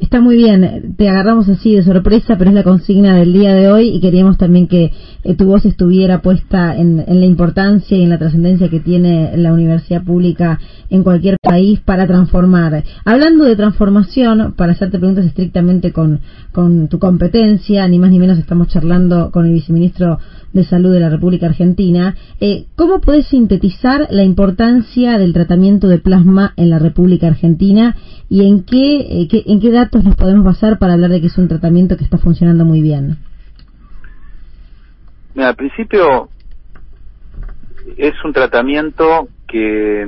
Está 0.00 0.22
muy 0.22 0.36
bien, 0.36 0.94
te 0.96 1.10
agarramos 1.10 1.46
así 1.50 1.76
de 1.76 1.82
sorpresa, 1.82 2.38
pero 2.38 2.48
es 2.48 2.54
la 2.54 2.62
consigna 2.62 3.16
del 3.16 3.34
día 3.34 3.52
de 3.52 3.70
hoy 3.70 3.88
y 3.90 4.00
queríamos 4.00 4.38
también 4.38 4.66
que 4.66 4.92
eh, 5.24 5.34
tu 5.34 5.44
voz 5.44 5.66
estuviera 5.66 6.22
puesta 6.22 6.74
en, 6.74 7.04
la 7.06 7.26
importancia 7.26 7.98
y 7.98 8.02
en 8.02 8.08
la 8.08 8.18
trascendencia 8.18 8.70
que 8.70 8.80
tiene 8.80 9.36
la 9.36 9.52
universidad 9.52 10.02
pública 10.02 10.58
en 10.88 11.02
cualquier 11.02 11.36
país 11.42 11.80
para 11.80 12.06
transformar. 12.06 12.82
Hablando 13.04 13.44
de 13.44 13.56
transformación, 13.56 14.54
para 14.56 14.72
hacerte 14.72 14.98
preguntas 14.98 15.26
estrictamente 15.26 15.92
con, 15.92 16.20
tu 16.88 16.98
competencia, 16.98 17.86
ni 17.86 17.98
más 17.98 18.10
ni 18.10 18.18
menos 18.18 18.38
estamos 18.38 18.68
charlando 18.68 19.30
con 19.30 19.44
el 19.44 19.52
viceministro 19.52 20.18
de 20.54 20.64
Salud 20.64 20.92
de 20.92 21.00
la 21.00 21.10
República 21.10 21.46
Argentina, 21.46 22.16
eh, 22.40 22.64
¿cómo 22.74 23.00
puedes 23.00 23.26
sintetizar 23.26 24.08
la 24.10 24.24
importancia 24.24 25.18
del 25.18 25.34
tratamiento 25.34 25.88
de 25.88 25.98
plasma 25.98 26.54
en 26.56 26.70
la 26.70 26.78
República 26.78 27.28
Argentina 27.28 27.96
y 28.30 28.46
en 28.46 28.62
qué, 28.62 29.00
eh, 29.00 29.28
en 29.46 29.60
qué 29.60 29.70
datos 29.70 29.89
nos 29.92 30.16
podemos 30.16 30.44
basar 30.44 30.78
para 30.78 30.94
hablar 30.94 31.10
de 31.10 31.20
que 31.20 31.26
es 31.26 31.38
un 31.38 31.48
tratamiento 31.48 31.96
que 31.96 32.04
está 32.04 32.18
funcionando 32.18 32.64
muy 32.64 32.80
bien? 32.80 33.18
Mira, 35.34 35.48
al 35.48 35.56
principio 35.56 36.28
es 37.96 38.14
un 38.24 38.32
tratamiento 38.32 39.28
que 39.48 40.02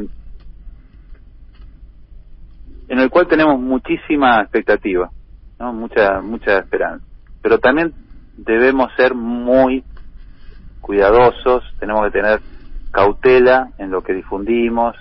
en 2.89 2.99
el 2.99 3.11
cual 3.11 3.27
tenemos 3.27 3.59
muchísima 3.59 4.43
expectativa, 4.43 5.11
¿no? 5.59 5.73
mucha 5.73 6.21
mucha 6.21 6.59
esperanza, 6.59 7.05
pero 7.41 7.59
también 7.59 7.93
debemos 8.37 8.93
ser 8.97 9.15
muy 9.15 9.85
cuidadosos, 10.81 11.65
tenemos 11.79 12.05
que 12.05 12.11
tener 12.19 12.41
cautela 12.91 13.71
en 13.79 13.91
lo 13.91 14.03
que 14.03 14.13
difundimos, 14.13 14.95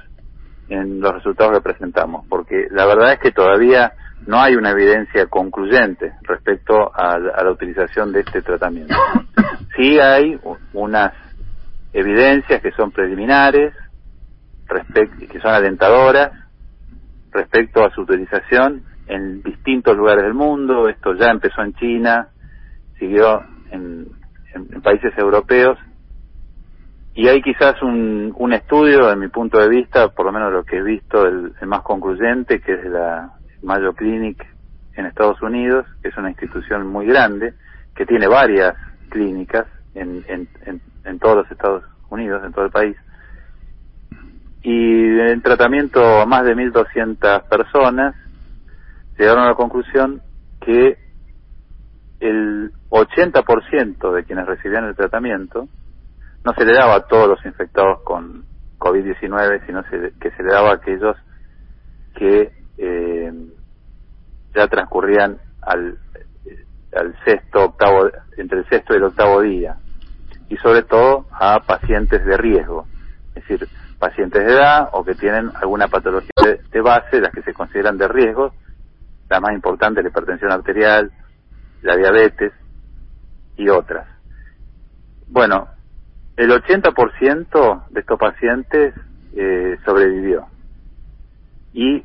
en 0.72 1.02
los 1.02 1.14
resultados 1.14 1.54
que 1.54 1.62
presentamos, 1.62 2.26
porque 2.30 2.68
la 2.72 2.86
verdad 2.86 3.14
es 3.14 3.20
que 3.20 3.32
todavía 3.32 3.92
no 4.26 4.40
hay 4.40 4.56
una 4.56 4.72
evidencia 4.72 5.26
concluyente 5.28 6.14
respecto 6.22 6.92
a, 6.94 7.18
la 7.20 7.52
utilización 7.52 8.14
de 8.14 8.22
este 8.22 8.42
tratamiento. 8.42 8.96
Sí 9.76 10.00
hay 10.00 10.40
unas 10.74 11.14
evidencias 11.92 12.62
que 12.62 12.72
son 12.72 12.92
preliminares, 12.92 13.74
que 15.30 15.40
son 15.42 15.52
alentadoras 15.52 16.32
respecto 17.32 17.84
a 17.84 17.92
su 17.92 18.02
utilización 18.02 18.84
en 19.08 19.42
distintos 19.44 19.98
lugares 19.98 20.24
del 20.24 20.34
mundo. 20.34 20.88
Esto 20.88 21.14
ya 21.16 21.32
empezó 21.32 21.62
en 21.64 21.74
China, 21.74 22.30
siguió 22.98 23.42
en, 23.72 24.08
países 24.84 25.18
europeos 25.18 25.78
y 27.14 27.28
hay 27.28 27.42
quizás 27.42 27.82
un, 27.82 28.34
un 28.38 28.54
estudio, 28.54 29.08
de 29.08 29.18
mi 29.18 29.28
punto 29.28 29.60
de 29.60 29.68
vista, 29.68 30.10
por 30.10 30.26
lo 30.26 30.32
menos 30.32 30.54
lo 30.54 30.64
que 30.64 30.78
he 30.78 30.84
visto, 30.84 31.26
el, 31.26 31.54
más 31.68 31.82
concluyente, 31.82 32.62
que 32.62 32.74
es 32.74 32.86
la 32.86 33.34
Mayo 33.64 33.94
Clinic 33.94 34.46
en 34.96 35.06
Estados 35.06 35.42
Unidos, 35.42 35.86
que 36.02 36.08
es 36.08 36.18
una 36.18 36.30
institución 36.30 36.88
muy 36.88 37.06
grande, 37.06 37.54
que 37.96 38.06
tiene 38.06 38.28
varias 38.28 38.76
clínicas 39.10 39.66
en, 39.94 40.24
en, 40.28 40.48
en, 41.04 41.20
todos 41.20 41.38
los 41.38 41.52
Estados 41.52 41.84
Unidos, 42.10 42.44
en 42.46 42.54
todo 42.54 42.66
el 42.66 42.72
país. 42.72 42.96
Y 44.64 45.20
en 45.20 45.42
tratamiento 45.42 46.22
a 46.22 46.26
más 46.26 46.46
de 46.46 46.56
1.200 46.56 47.50
personas, 47.50 48.16
llegaron 49.20 49.44
a 49.44 49.50
la 49.50 49.56
conclusión 49.56 50.22
que 50.62 50.98
el 52.22 52.72
80% 52.90 54.14
de 54.14 54.24
quienes 54.24 54.46
recibían 54.46 54.86
el 54.86 54.96
tratamiento 54.96 55.68
no 56.44 56.54
se 56.54 56.66
le 56.66 56.74
daba 56.74 56.96
a 56.96 57.08
todos 57.08 57.28
los 57.28 57.46
infectados 57.46 58.02
con 58.04 58.46
COVID-19, 58.80 59.66
sino 59.66 59.84
que 59.84 60.32
se 60.32 60.44
le 60.44 60.52
daba 60.52 60.72
a 60.72 60.76
aquellos 60.76 61.16
que 62.16 62.52
eh, 62.78 63.32
ya 64.56 64.68
transcurrían 64.68 65.38
al, 65.62 65.98
al 66.96 67.16
sexto, 67.24 67.66
octavo, 67.66 68.10
entre 68.38 68.60
el 68.60 68.70
sexto 68.70 68.94
y 68.94 68.98
el 68.98 69.04
octavo 69.04 69.42
día, 69.42 69.78
y 70.50 70.58
sobre 70.58 70.84
todo 70.84 71.28
a 71.32 71.60
pacientes 71.60 72.26
de 72.26 72.38
riesgo, 72.38 72.86
es 73.36 73.48
decir, 73.48 73.68
pacientes 74.00 74.44
de 74.44 74.52
edad 74.52 74.90
o 74.94 75.04
que 75.06 75.14
tienen 75.14 75.52
alguna 75.54 75.88
patología 75.88 76.32
de, 76.72 76.82
base, 76.82 77.22
las 77.22 77.32
que 77.32 77.44
se 77.44 77.54
consideran 77.54 77.98
de 77.98 78.08
riesgo, 78.08 78.54
la 79.30 79.40
más 79.40 79.54
importante, 79.54 80.02
la 80.02 80.10
hipertensión 80.10 80.52
arterial, 80.52 81.12
la 81.84 81.96
diabetes 81.96 82.52
y 83.58 83.70
otras. 83.70 84.08
Bueno, 85.28 85.68
el 86.38 86.50
80% 86.50 87.88
de 87.90 88.00
estos 88.00 88.20
pacientes 88.20 88.94
eh, 89.36 89.78
sobrevivió 89.86 90.48
y 91.74 92.04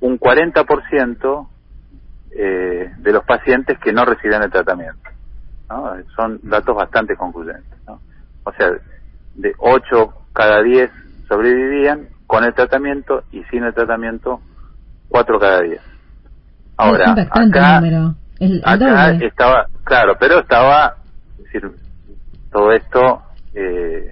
un 0.00 0.18
40% 0.18 1.48
eh, 2.34 2.92
de 2.96 3.12
los 3.12 3.24
pacientes 3.24 3.78
que 3.78 3.92
no 3.92 4.04
recibían 4.04 4.42
el 4.42 4.50
tratamiento. 4.50 4.98
Son 6.16 6.38
datos 6.42 6.76
bastante 6.76 7.16
concluyentes. 7.16 7.78
O 8.44 8.52
sea, 8.52 8.72
de 9.34 9.54
8 9.58 10.12
cada 10.32 10.62
10 10.62 10.90
sobrevivían 11.28 12.08
con 12.26 12.44
el 12.44 12.52
tratamiento 12.54 13.24
y 13.32 13.42
sin 13.44 13.64
el 13.64 13.72
tratamiento 13.72 14.40
4 15.08 15.38
cada 15.38 15.60
10. 15.60 15.80
Ahora, 16.76 17.14
es 17.16 17.28
acá, 17.30 17.80
número. 17.80 18.14
Acá 18.64 19.12
estaba, 19.12 19.66
claro, 19.84 20.16
pero 20.18 20.40
estaba, 20.40 20.96
es 21.38 21.44
decir, 21.44 21.70
todo 22.50 22.72
esto 22.72 23.22
eh, 23.54 24.10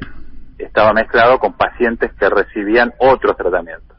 estaba 0.59 0.93
mezclado 0.93 1.39
con 1.39 1.55
pacientes 1.55 2.13
que 2.19 2.29
recibían 2.29 2.93
otros 2.99 3.37
tratamientos. 3.37 3.97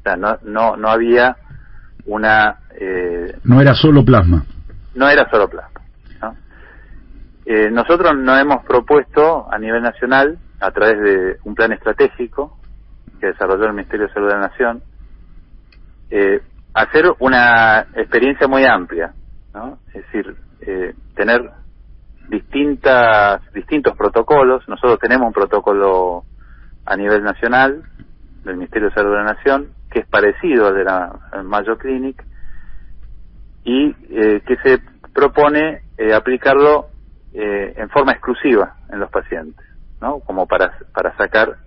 O 0.00 0.02
sea, 0.02 0.16
no, 0.16 0.36
no, 0.42 0.76
no 0.76 0.88
había 0.88 1.36
una... 2.06 2.58
Eh, 2.78 3.36
no 3.44 3.60
era 3.60 3.74
solo 3.74 4.04
plasma. 4.04 4.44
No 4.94 5.08
era 5.08 5.28
solo 5.30 5.48
plasma. 5.48 5.72
Eh, 7.44 7.70
nosotros 7.70 8.12
nos 8.16 8.40
hemos 8.40 8.64
propuesto 8.64 9.52
a 9.52 9.58
nivel 9.58 9.82
nacional, 9.82 10.38
a 10.60 10.70
través 10.70 11.00
de 11.00 11.36
un 11.44 11.54
plan 11.54 11.72
estratégico 11.72 12.56
que 13.20 13.28
desarrolló 13.28 13.66
el 13.66 13.72
Ministerio 13.72 14.06
de 14.06 14.12
Salud 14.12 14.28
de 14.28 14.34
la 14.34 14.48
Nación, 14.48 14.82
eh, 16.10 16.40
hacer 16.74 17.04
una 17.18 17.80
experiencia 17.94 18.46
muy 18.46 18.64
amplia, 18.64 19.12
¿no? 19.54 19.78
es 19.88 20.04
decir, 20.06 20.36
eh, 20.60 20.94
tener 21.16 21.50
distintas 22.32 23.42
distintos 23.52 23.94
protocolos. 23.94 24.66
Nosotros 24.66 24.98
tenemos 24.98 25.26
un 25.26 25.34
protocolo 25.34 26.24
a 26.86 26.96
nivel 26.96 27.22
nacional 27.22 27.82
del 28.42 28.56
Ministerio 28.56 28.88
de 28.88 28.94
Salud 28.94 29.10
de 29.10 29.18
la 29.18 29.34
Nación 29.34 29.68
que 29.90 30.00
es 30.00 30.06
parecido 30.06 30.68
al 30.68 30.74
de 30.74 30.84
la 30.84 31.12
Mayo 31.44 31.76
Clinic 31.76 32.24
y 33.64 33.94
eh, 34.08 34.40
que 34.46 34.56
se 34.64 34.80
propone 35.12 35.82
eh, 35.98 36.14
aplicarlo 36.14 36.86
eh, 37.34 37.74
en 37.76 37.90
forma 37.90 38.12
exclusiva 38.12 38.76
en 38.90 39.00
los 39.00 39.10
pacientes, 39.10 39.66
¿no? 40.00 40.20
Como 40.20 40.46
para, 40.46 40.78
para 40.94 41.14
sacar 41.18 41.58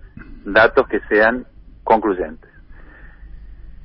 datos 0.44 0.88
que 0.88 1.00
sean 1.08 1.46
concluyentes. 1.84 2.50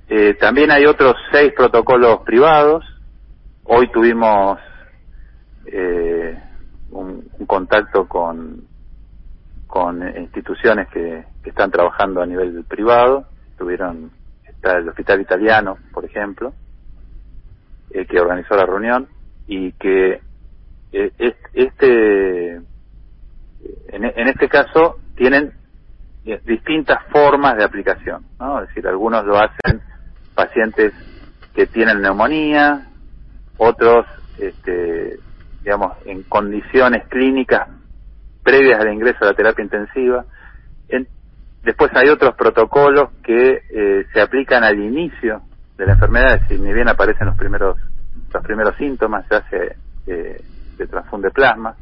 Eh, 0.08 0.34
también 0.40 0.70
hay 0.70 0.86
otros 0.86 1.14
seis 1.30 1.52
protocolos 1.54 2.20
privados. 2.24 2.82
Hoy 3.64 3.92
tuvimos 3.92 4.58
eh, 5.66 6.36
un, 6.90 7.28
contacto 7.46 8.06
con, 8.06 8.64
con 9.66 10.02
instituciones 10.18 10.88
que, 10.88 11.24
que, 11.42 11.50
están 11.50 11.70
trabajando 11.70 12.22
a 12.22 12.26
nivel 12.26 12.64
privado. 12.64 13.26
Tuvieron 13.58 14.10
está 14.44 14.78
el 14.78 14.88
Hospital 14.88 15.20
Italiano, 15.20 15.78
por 15.92 16.04
ejemplo, 16.04 16.52
eh, 17.90 18.04
que 18.06 18.20
organizó 18.20 18.56
la 18.56 18.66
reunión 18.66 19.08
y 19.46 19.72
que 19.72 20.20
eh, 20.92 21.34
este 21.54 22.54
en, 22.54 24.04
en 24.04 24.28
este 24.28 24.48
caso 24.48 24.98
tienen 25.16 25.52
distintas 26.44 27.02
formas 27.10 27.56
de 27.56 27.64
aplicación, 27.64 28.24
¿no? 28.38 28.60
Es 28.62 28.68
decir, 28.68 28.86
algunos 28.86 29.24
lo 29.24 29.38
hacen 29.38 29.80
pacientes 30.34 30.92
que 31.54 31.66
tienen 31.66 32.00
neumonía, 32.00 32.86
otros, 33.56 34.06
este, 34.38 35.18
digamos, 35.62 35.96
en 36.06 36.22
condiciones 36.24 37.06
clínicas 37.08 37.68
previas 38.42 38.80
al 38.80 38.92
ingreso 38.92 39.18
a 39.22 39.26
la 39.26 39.34
terapia 39.34 39.62
intensiva. 39.62 40.24
después 41.62 41.90
hay 41.94 42.08
otros 42.08 42.34
protocolos 42.36 43.10
que 43.22 43.62
eh, 43.70 44.06
se 44.12 44.20
aplican 44.20 44.64
al 44.64 44.78
inicio 44.78 45.42
de 45.76 45.86
la 45.86 45.92
enfermedad, 45.92 46.40
decir, 46.40 46.60
ni 46.60 46.72
bien 46.72 46.88
aparecen 46.88 47.26
los 47.26 47.36
primeros 47.36 47.76
los 48.32 48.44
primeros 48.44 48.76
síntomas, 48.76 49.26
se 49.28 49.34
hace 49.34 49.76
eh, 50.06 50.40
se 50.76 50.86
transfunde 50.86 51.30
plasma. 51.30 51.74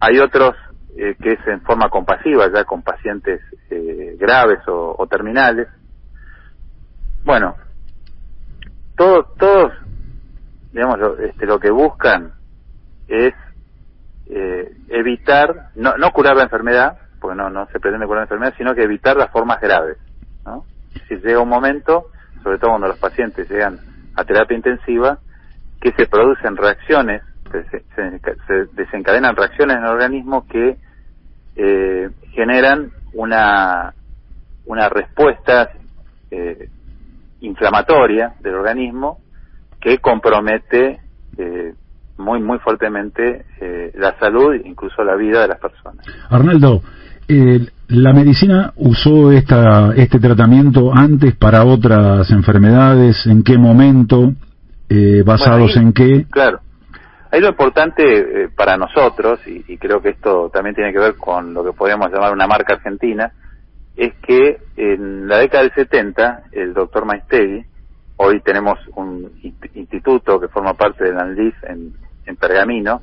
Hay 0.00 0.18
otros 0.18 0.54
eh, 0.96 1.16
que 1.20 1.32
es 1.32 1.46
en 1.46 1.60
forma 1.62 1.88
compasiva, 1.88 2.46
ya 2.52 2.64
con 2.64 2.82
pacientes 2.82 3.40
eh, 3.70 4.16
graves 4.18 4.60
o, 4.68 5.06
terminales. 5.10 5.68
Bueno, 7.24 7.56
todos, 8.96 9.34
todos, 9.36 9.72
digamos, 10.72 10.98
lo, 10.98 11.18
este, 11.18 11.46
lo 11.46 11.58
que 11.58 11.70
buscan 11.70 12.32
es 13.08 13.34
eh, 14.26 14.76
evitar, 14.88 15.70
no, 15.74 15.96
no 15.96 16.10
curar 16.12 16.36
la 16.36 16.44
enfermedad, 16.44 16.98
porque 17.20 17.36
no, 17.36 17.50
no 17.50 17.66
se 17.66 17.80
pretende 17.80 18.06
curar 18.06 18.20
la 18.20 18.24
enfermedad, 18.24 18.54
sino 18.56 18.74
que 18.74 18.82
evitar 18.82 19.16
las 19.16 19.30
formas 19.30 19.60
graves. 19.60 19.98
¿no? 20.44 20.64
Si 21.08 21.16
llega 21.16 21.40
un 21.40 21.48
momento, 21.48 22.06
sobre 22.42 22.58
todo 22.58 22.70
cuando 22.70 22.88
los 22.88 22.98
pacientes 22.98 23.48
llegan 23.48 23.78
a 24.16 24.24
terapia 24.24 24.56
intensiva, 24.56 25.18
que 25.80 25.92
se 25.92 26.06
producen 26.06 26.56
reacciones, 26.56 27.22
se, 27.50 27.84
se 28.46 28.64
desencadenan 28.72 29.36
reacciones 29.36 29.76
en 29.76 29.84
el 29.84 29.90
organismo 29.90 30.46
que 30.48 30.76
eh, 31.56 32.10
generan 32.32 32.90
una, 33.12 33.94
una 34.66 34.88
respuesta 34.88 35.70
eh, 36.30 36.68
inflamatoria 37.40 38.34
del 38.40 38.54
organismo 38.54 39.20
que 39.80 39.98
compromete 39.98 41.00
eh, 41.36 41.74
muy 42.18 42.40
muy 42.40 42.58
fuertemente 42.58 43.44
eh, 43.60 43.92
la 43.96 44.18
salud 44.18 44.54
incluso 44.64 45.02
la 45.02 45.16
vida 45.16 45.42
de 45.42 45.48
las 45.48 45.58
personas. 45.58 46.06
Arnaldo, 46.30 46.82
eh, 47.28 47.66
la 47.88 48.12
medicina 48.12 48.72
usó 48.76 49.32
esta, 49.32 49.92
este 49.96 50.18
tratamiento 50.18 50.92
antes 50.94 51.34
para 51.36 51.64
otras 51.64 52.30
enfermedades, 52.30 53.26
¿en 53.26 53.42
qué 53.42 53.58
momento? 53.58 54.32
Eh, 54.88 55.22
¿Basados 55.24 55.76
en 55.76 55.92
qué? 55.92 56.26
Claro, 56.30 56.60
Ahí 57.34 57.40
lo 57.40 57.48
importante 57.48 58.04
eh, 58.04 58.48
para 58.54 58.76
nosotros, 58.76 59.40
y, 59.48 59.76
creo 59.76 60.00
que 60.00 60.10
esto 60.10 60.50
también 60.52 60.76
tiene 60.76 60.92
que 60.92 61.00
ver 61.00 61.16
con 61.16 61.52
lo 61.52 61.64
que 61.64 61.72
podríamos 61.72 62.12
llamar 62.12 62.32
una 62.32 62.46
marca 62.46 62.74
argentina, 62.74 63.32
es 63.96 64.14
que 64.22 64.58
en 64.76 65.26
la 65.26 65.38
década 65.38 65.64
del 65.64 65.72
70, 65.74 66.44
el 66.52 66.74
doctor 66.74 67.04
Maistegui, 67.06 67.64
hoy 68.18 68.40
tenemos 68.40 68.78
un 68.94 69.32
instituto 69.74 70.38
que 70.38 70.46
forma 70.46 70.74
parte 70.74 71.02
del 71.02 71.18
ANLIS 71.18 71.54
en, 71.64 71.94
en 72.26 72.36
Pergamino, 72.36 73.00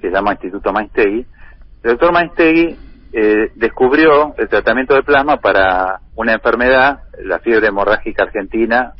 que 0.00 0.08
se 0.08 0.14
llama 0.14 0.32
Instituto 0.32 0.72
Maistegui. 0.72 1.26
El 1.82 1.90
doctor 1.90 2.12
Maistegui 2.12 2.76
eh, 3.12 3.52
descubrió 3.54 4.34
el 4.36 4.48
tratamiento 4.48 4.94
de 4.94 5.02
plasma 5.02 5.36
para 5.38 6.00
una 6.16 6.32
enfermedad, 6.32 7.04
la 7.22 7.38
fiebre 7.38 7.68
hemorrágica 7.68 8.24
argentina 8.24 8.94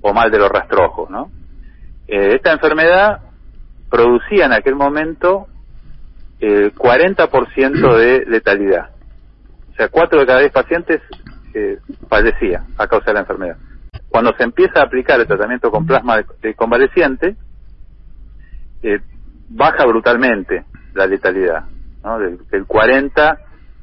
o 0.00 0.12
mal 0.12 0.30
de 0.30 0.38
los 0.38 0.50
rastrojos, 0.50 1.10
¿no? 1.10 1.30
Eh, 2.06 2.34
esta 2.36 2.52
enfermedad 2.52 3.20
producía 3.90 4.46
en 4.46 4.52
aquel 4.52 4.74
momento 4.76 5.46
el 6.40 6.74
40% 6.74 7.96
de 7.96 8.24
letalidad. 8.26 8.90
O 9.72 9.74
sea, 9.74 9.88
4 9.88 10.20
de 10.20 10.26
cada 10.26 10.40
10 10.40 10.52
pacientes 10.52 11.02
eh, 11.54 11.78
fallecía 12.08 12.64
a 12.76 12.86
causa 12.86 13.06
de 13.06 13.14
la 13.14 13.20
enfermedad. 13.20 13.56
Cuando 14.08 14.34
se 14.36 14.44
empieza 14.44 14.80
a 14.80 14.84
aplicar 14.84 15.20
el 15.20 15.26
tratamiento 15.26 15.70
con 15.70 15.86
plasma 15.86 16.22
de, 16.40 16.54
convaleciente, 16.54 17.36
eh, 18.86 19.00
baja 19.48 19.84
brutalmente 19.84 20.64
la 20.94 21.06
letalidad, 21.06 21.64
¿no? 22.04 22.18
del, 22.18 22.66
40 22.66 23.38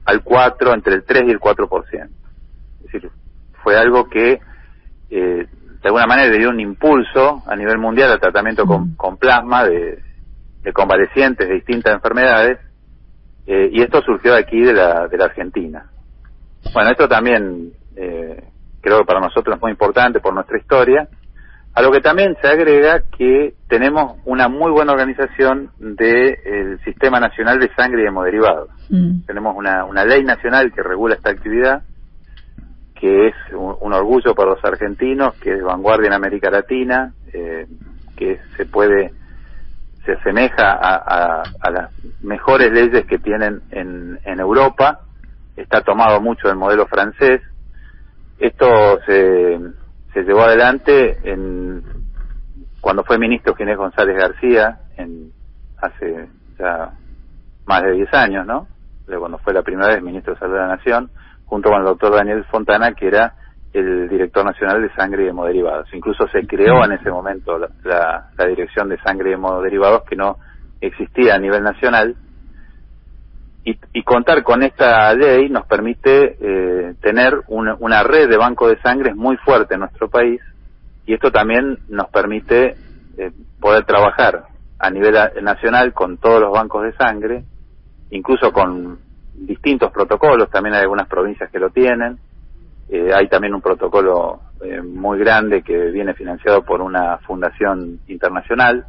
al 0.06 0.24
4, 0.24 0.74
entre 0.74 0.96
el 0.96 1.04
3 1.04 1.24
y 1.28 1.32
el 1.32 1.40
4%. 1.40 2.10
Es 2.80 2.92
decir, 2.92 3.10
fue 3.64 3.78
algo 3.78 4.10
que 4.10 4.40
eh, 5.10 5.48
de 5.84 5.90
alguna 5.90 6.08
manera 6.08 6.30
le 6.30 6.38
dio 6.38 6.50
un 6.50 6.60
impulso 6.60 7.44
a 7.46 7.56
nivel 7.56 7.78
mundial 7.78 8.12
al 8.12 8.20
tratamiento 8.20 8.66
con, 8.66 8.96
con 8.96 9.18
plasma 9.18 9.66
de, 9.66 10.02
de, 10.62 10.74
convalecientes 10.74 11.48
de 11.48 11.56
distintas 11.56 11.94
enfermedades 11.94 12.60
eh, 13.46 13.70
y 13.72 13.82
esto 13.82 14.02
surgió 14.02 14.36
aquí 14.36 14.62
de 14.62 14.74
la, 14.74 15.08
de 15.10 15.18
la 15.18 15.26
Argentina. 15.26 15.90
Bueno, 16.74 16.92
esto 16.92 17.10
también 17.10 17.74
eh, 17.98 18.42
creo 18.80 19.00
que 19.00 19.06
para 19.06 19.20
nosotros 19.20 19.58
es 19.58 19.62
muy 19.62 19.72
importante 19.72 20.22
por 20.22 20.34
nuestra 20.34 20.58
historia, 20.58 21.10
a 21.76 21.82
lo 21.82 21.92
que 21.92 22.02
también 22.02 22.38
se 22.42 22.48
agrega 22.48 23.04
que 23.18 23.56
tenemos 23.68 24.18
una 24.26 24.48
muy 24.48 24.72
buena 24.72 24.92
organización 24.92 25.72
del 25.80 26.80
Sistema 26.84 27.20
Nacional 27.20 27.60
de 27.60 27.74
Sangre 27.76 28.04
y 28.04 28.08
Hemoderivados. 28.08 28.70
Mm. 28.90 29.26
Tenemos 29.26 29.56
una, 29.58 29.86
una 29.86 30.06
ley 30.06 30.24
nacional 30.24 30.72
que 30.72 30.84
regula 30.84 31.16
esta 31.16 31.32
actividad 31.32 31.84
que 33.04 33.28
es 33.28 33.36
un, 33.52 33.92
orgullo 33.92 34.34
para 34.34 34.52
los 34.52 34.64
argentinos, 34.64 35.36
que 35.42 35.56
es 35.56 35.62
vanguardia 35.62 36.08
en 36.08 36.14
América 36.14 36.50
Latina, 36.50 37.12
eh, 37.34 37.68
que 38.16 38.40
se 38.56 38.66
puede, 38.66 39.12
se 40.06 40.14
asemeja 40.14 40.72
a, 40.72 41.70
las 41.70 41.92
mejores 42.22 42.72
leyes 42.72 43.06
que 43.06 43.20
tienen 43.20 43.62
en, 43.72 44.20
en 44.24 44.40
Europa, 44.40 45.02
está 45.58 45.82
tomado 45.82 46.22
mucho 46.22 46.48
del 46.48 46.56
modelo 46.56 46.88
francés. 46.88 47.42
Esto 48.40 48.68
se, 49.06 49.60
se 50.14 50.24
llevó 50.24 50.42
adelante 50.42 51.18
en, 51.24 51.84
cuando 52.82 53.04
fue 53.04 53.18
ministro 53.18 53.56
Ginés 53.56 53.78
González 53.78 54.16
García, 54.16 54.80
en, 54.98 55.32
hace 55.82 56.30
ya 56.60 56.92
más 57.66 57.84
de 57.84 57.92
10 57.94 58.14
años, 58.14 58.46
¿no? 58.46 58.68
Cuando 59.06 59.38
fue 59.40 59.54
la 59.54 59.64
primera 59.64 59.90
vez 59.90 60.02
ministro 60.02 60.34
de 60.34 60.40
Salud 60.40 60.54
de 60.54 60.60
la 60.60 60.68
Nación 60.68 61.10
junto 61.46 61.70
con 61.70 61.80
el 61.80 61.86
doctor 61.86 62.16
Daniel 62.16 62.46
Fontana, 62.46 62.94
que 62.94 63.08
era 63.08 63.36
el 63.74 64.08
director 64.08 64.46
nacional 64.46 64.82
de 64.82 64.94
sangre 64.94 65.26
y 65.26 65.28
hemoderivados. 65.28 65.88
Incluso 65.94 66.28
se 66.28 66.46
creó 66.46 66.84
en 66.86 66.94
ese 66.94 67.10
momento 67.10 67.58
la, 67.84 68.30
dirección 68.48 68.90
de 68.90 69.00
sangre 69.02 69.32
y 69.32 69.34
hemoderivados 69.34 70.04
que 70.04 70.16
no 70.16 70.38
existía 70.80 71.36
a 71.36 71.40
nivel 71.40 71.64
nacional. 71.64 72.16
Y, 73.66 74.04
contar 74.04 74.44
con 74.44 74.62
esta 74.62 75.14
ley 75.14 75.48
nos 75.50 75.66
permite 75.66 76.36
eh, 76.40 76.96
tener 77.02 77.42
una, 77.48 78.04
red 78.04 78.30
de 78.30 78.38
banco 78.38 78.68
de 78.68 78.80
sangre 78.82 79.14
muy 79.14 79.38
fuerte 79.38 79.76
en 79.76 79.80
nuestro 79.80 80.10
país 80.10 80.42
y 81.06 81.14
esto 81.14 81.32
también 81.32 81.80
nos 81.88 82.10
permite 82.10 82.76
eh, 83.18 83.32
poder 83.62 83.86
trabajar 83.86 84.44
a 84.80 84.90
nivel 84.90 85.16
nacional 85.42 85.94
con 85.94 86.18
todos 86.18 86.42
los 86.42 86.52
bancos 86.52 86.84
de 86.84 86.94
sangre, 86.94 87.46
incluso 88.12 88.52
con 88.52 89.00
distintos 89.34 89.92
protocolos, 89.92 90.50
también 90.50 90.76
hay 90.76 90.82
algunas 90.82 91.08
provincias 91.08 91.50
que 91.50 91.60
lo 91.60 91.70
tienen, 91.70 92.20
eh, 92.90 93.12
hay 93.14 93.28
también 93.28 93.54
un 93.56 93.62
protocolo 93.62 94.42
eh, 94.64 94.82
muy 94.82 95.18
grande 95.20 95.64
que 95.64 95.90
viene 95.92 96.14
financiado 96.14 96.64
por 96.64 96.82
una 96.82 97.18
fundación 97.20 98.00
internacional. 98.08 98.86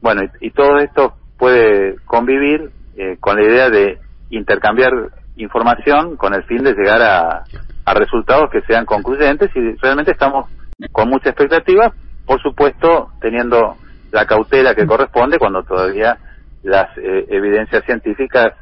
Bueno, 0.00 0.22
y, 0.40 0.50
todo 0.50 0.78
esto 0.78 1.14
puede 1.38 1.96
convivir 2.04 2.70
eh, 2.96 3.16
con 3.20 3.36
la 3.36 3.44
idea 3.44 3.70
de 3.70 3.98
intercambiar 4.30 4.92
información 5.36 6.16
con 6.16 6.34
el 6.34 6.44
fin 6.44 6.62
de 6.64 6.74
llegar 6.74 7.02
a, 7.02 7.44
a 7.84 7.94
resultados 7.94 8.50
que 8.50 8.62
sean 8.62 8.84
concluyentes 8.84 9.50
y 9.54 9.76
realmente 9.80 10.12
estamos 10.12 10.46
con 10.92 11.08
mucha 11.08 11.30
expectativa, 11.30 11.92
por 12.26 12.40
supuesto 12.42 13.10
teniendo 13.20 13.76
la 14.12 14.26
cautela 14.26 14.74
que 14.74 14.86
corresponde 14.86 15.38
cuando 15.38 15.62
todavía 15.62 16.16
las 16.62 16.88
evidencias 16.96 17.84
científicas 17.84 18.54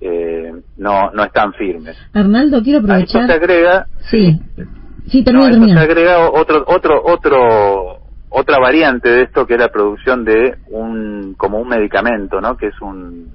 eh, 0.00 0.52
no, 0.76 1.10
no 1.10 1.24
están 1.24 1.52
firmes. 1.54 1.96
Arnaldo, 2.12 2.62
quiero 2.62 2.80
aprovechar. 2.80 3.22
A 3.22 3.24
esto 3.24 3.32
se 3.32 3.38
agrega. 3.38 3.86
Sí, 4.10 4.40
sí, 5.06 5.24
termina, 5.24 5.74
se 5.74 5.78
agrega 5.78 6.30
otro, 6.30 6.64
otro, 6.66 7.02
otro, 7.04 7.98
otra 8.28 8.58
variante 8.58 9.08
de 9.08 9.22
esto 9.22 9.46
que 9.46 9.54
es 9.54 9.60
la 9.60 9.68
producción 9.68 10.24
de 10.24 10.58
un, 10.68 11.34
como 11.36 11.58
un 11.58 11.68
medicamento, 11.68 12.40
¿no? 12.40 12.56
Que 12.56 12.68
es 12.68 12.80
un, 12.80 13.32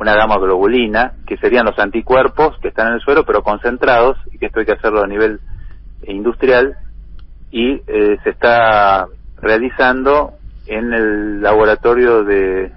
una 0.00 0.14
gama 0.14 0.38
globulina, 0.38 1.12
que 1.26 1.36
serían 1.36 1.66
los 1.66 1.78
anticuerpos 1.78 2.58
que 2.60 2.68
están 2.68 2.88
en 2.88 2.94
el 2.94 3.00
suelo, 3.00 3.24
pero 3.24 3.42
concentrados, 3.42 4.16
y 4.32 4.38
que 4.38 4.46
esto 4.46 4.60
hay 4.60 4.66
que 4.66 4.72
hacerlo 4.72 5.02
a 5.02 5.06
nivel 5.06 5.40
industrial, 6.04 6.76
y 7.50 7.82
eh, 7.86 8.18
se 8.24 8.30
está 8.30 9.06
realizando 9.42 10.32
en 10.66 10.92
el 10.92 11.42
laboratorio 11.42 12.24
de, 12.24 12.72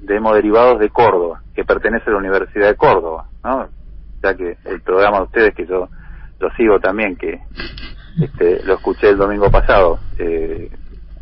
de 0.00 0.16
hemoderivados 0.16 0.80
de 0.80 0.90
Córdoba 0.90 1.42
que 1.54 1.64
pertenece 1.64 2.10
a 2.10 2.12
la 2.12 2.18
Universidad 2.18 2.68
de 2.68 2.76
Córdoba, 2.76 3.28
¿no? 3.44 3.68
Ya 4.22 4.34
que 4.34 4.56
el 4.64 4.80
programa 4.82 5.18
de 5.18 5.24
ustedes, 5.24 5.54
que 5.54 5.66
yo 5.66 5.88
lo 6.40 6.50
sigo 6.56 6.80
también, 6.80 7.16
que 7.16 7.40
este, 8.20 8.64
lo 8.64 8.74
escuché 8.74 9.10
el 9.10 9.16
domingo 9.16 9.50
pasado, 9.50 10.00
eh, 10.18 10.70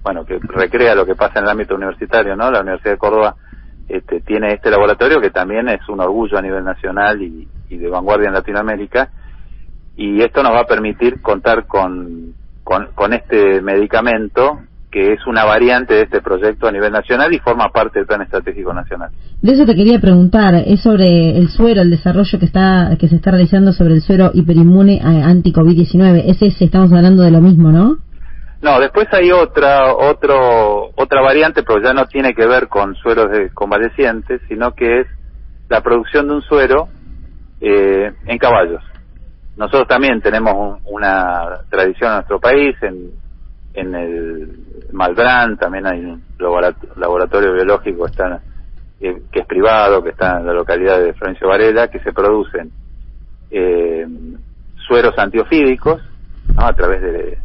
bueno, 0.03 0.25
que 0.25 0.39
recrea 0.39 0.95
lo 0.95 1.05
que 1.05 1.15
pasa 1.15 1.39
en 1.39 1.45
el 1.45 1.51
ámbito 1.51 1.75
universitario, 1.75 2.35
¿no? 2.35 2.51
La 2.51 2.61
Universidad 2.61 2.93
de 2.93 2.99
Córdoba 2.99 3.37
este, 3.93 4.21
tiene 4.21 4.55
este 4.55 4.71
laboratorio 4.71 5.21
que 5.21 5.29
también 5.29 5.69
es 5.69 5.87
un 5.87 6.01
orgullo 6.01 6.39
a 6.39 6.43
nivel 6.43 6.65
nacional 6.65 7.21
y, 7.21 7.47
de 7.69 7.89
vanguardia 7.89 8.29
en 8.29 8.35
Latinoamérica, 8.35 9.11
y 9.97 10.23
esto 10.23 10.43
nos 10.43 10.53
va 10.53 10.61
a 10.61 10.67
permitir 10.67 11.23
contar 11.23 11.67
con, 11.67 12.35
con, 12.65 13.13
este 13.15 13.63
medicamento 13.63 14.61
que 14.91 15.15
es 15.15 15.27
una 15.27 15.47
variante 15.47 15.95
de 15.95 16.03
este 16.03 16.21
proyecto 16.21 16.69
a 16.69 16.73
nivel 16.73 16.93
nacional 16.93 17.33
y 17.33 17.39
forma 17.39 17.71
parte 17.71 17.99
del 17.99 18.07
Plan 18.07 18.21
Estratégico 18.21 18.75
Nacional. 18.75 19.11
De 19.41 19.53
eso 19.53 19.65
te 19.65 19.75
quería 19.75 20.01
preguntar, 20.01 20.55
es 20.55 20.83
sobre 20.83 21.39
el 21.39 21.49
suero, 21.49 21.81
el 21.81 21.91
desarrollo 21.91 22.39
que 22.39 22.45
está 22.45 22.95
que 22.99 23.09
se 23.09 23.17
está 23.17 23.31
realizando 23.31 23.73
sobre 23.73 23.95
el 23.95 24.03
suero 24.03 24.31
hiperinmune 24.35 25.01
anti-COVID-19. 25.03 26.25
Es 26.27 26.43
ese, 26.43 26.65
estamos 26.65 26.93
hablando 26.93 27.23
de 27.23 27.31
lo 27.31 27.41
mismo, 27.41 27.73
¿no? 27.73 27.97
No, 28.63 28.79
después 28.79 29.09
hay 29.13 29.33
otra 29.33 29.93
otro 29.93 30.93
otra 30.95 31.21
variante, 31.21 31.65
pero 31.65 31.83
ya 31.83 31.93
no 31.93 32.07
tiene 32.07 32.33
que 32.33 32.47
ver 32.47 32.69
con 32.69 32.95
sueros 32.95 33.29
de 33.33 33.51
convalecientes, 33.51 34.41
sino 34.49 34.73
que 34.73 35.01
es 35.01 35.07
la 35.69 35.81
producción 35.81 36.29
de 36.29 36.35
un 36.35 36.43
suero 36.43 36.89
eh, 37.61 38.13
en 38.25 38.39
caballos. 38.39 38.81
Nosotros 39.57 39.89
también 39.89 40.21
tenemos 40.23 40.81
una 40.85 41.65
tradición 41.71 42.11
en 42.11 42.17
nuestro 42.19 42.39
país, 42.39 42.77
en, 42.83 43.11
en 43.75 43.95
el 43.97 44.59
Malbrán, 44.93 45.57
también 45.57 45.85
hay 45.87 45.99
un 45.99 46.23
laboratorio 46.39 47.55
biológico 47.55 48.07
está, 48.07 48.41
eh, 49.01 49.23
que 49.33 49.41
es 49.41 49.47
privado, 49.47 50.05
que 50.05 50.11
está 50.11 50.39
en 50.39 50.47
la 50.47 50.53
localidad 50.53 51.01
de 51.01 51.15
Florencio 51.15 51.49
Varela, 51.49 51.89
que 51.89 51.99
se 51.99 52.13
producen 52.13 52.71
eh, 53.51 54.07
sueros 54.87 55.19
antiofídicos 55.19 56.01
a 56.57 56.73
través 56.75 57.03
de, 57.03 57.39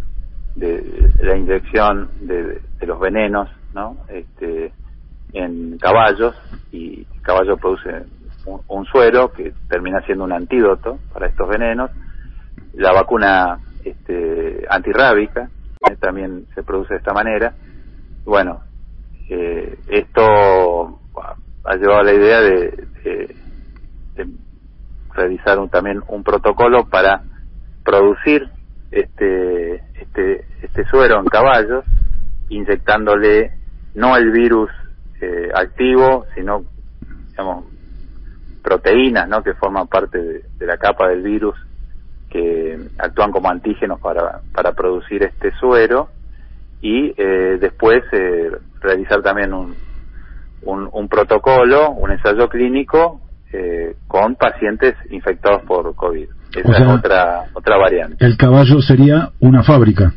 la 0.58 1.38
inyección 1.38 2.10
de, 2.22 2.62
los 2.82 3.00
venenos 3.00 3.50
¿no? 3.74 3.98
este, 4.10 4.74
en 5.34 5.78
caballos 5.78 6.36
y 6.72 7.06
el 7.14 7.22
caballo 7.22 7.58
produce 7.58 8.06
un, 8.68 8.86
suero 8.86 9.32
que 9.32 9.54
termina 9.70 10.02
siendo 10.02 10.24
un 10.24 10.32
antídoto 10.32 11.00
para 11.14 11.28
estos 11.28 11.48
venenos. 11.50 11.92
La 12.74 12.94
vacuna 12.94 13.60
este, 13.84 14.66
antirrábica 14.70 15.50
también 16.00 16.46
se 16.56 16.64
produce 16.64 16.94
de 16.94 17.00
esta 17.00 17.14
manera. 17.14 17.54
Bueno, 18.26 18.62
eh, 19.30 19.78
esto 19.90 20.22
ha 20.24 21.76
llevado 21.76 22.00
a 22.00 22.04
la 22.04 22.14
idea 22.14 22.42
de, 22.42 22.88
realizar 25.14 25.58
un, 25.58 25.70
también 25.70 26.04
un 26.10 26.24
protocolo 26.24 26.88
para 26.90 27.24
producir 27.84 28.48
este, 28.92 29.57
este, 30.18 30.46
este 30.64 30.86
suero 30.86 31.20
en 31.20 31.26
caballos, 31.26 31.86
inyectándole 32.50 33.52
no 33.94 34.18
el 34.18 34.32
virus 34.32 34.70
eh, 35.22 35.50
activo, 35.54 36.26
sino, 36.36 36.66
digamos, 37.30 37.66
proteínas, 38.64 39.28
¿no? 39.30 39.44
Que 39.44 39.54
forman 39.54 39.88
parte 39.88 40.18
de 40.58 40.66
la 40.66 40.78
capa 40.78 41.08
del 41.10 41.22
virus 41.22 41.56
que 42.30 42.78
actúan 42.98 43.32
como 43.32 43.50
antígenos 43.50 44.00
para, 44.02 44.42
para 44.54 44.74
producir 44.74 45.24
este 45.24 45.52
suero 45.60 46.10
y 46.82 47.14
eh, 47.18 47.58
después 47.60 48.04
eh, 48.12 48.52
realizar 48.82 49.22
también 49.22 49.54
un, 49.54 49.76
un, 50.64 51.08
protocolo, 51.08 51.92
un 51.92 52.12
ensayo 52.12 52.50
clínico 52.50 53.22
eh, 53.54 53.96
con 54.08 54.36
pacientes 54.36 54.96
infectados 55.10 55.64
por 55.64 55.96
COVID. 55.96 56.28
Esa 56.56 56.78
es 56.78 56.88
otra, 56.88 57.44
otra 57.54 57.78
variante. 57.78 58.26
El 58.26 58.38
caballo 58.38 58.82
sería 58.82 59.30
una 59.40 59.64
fábrica. 59.64 60.14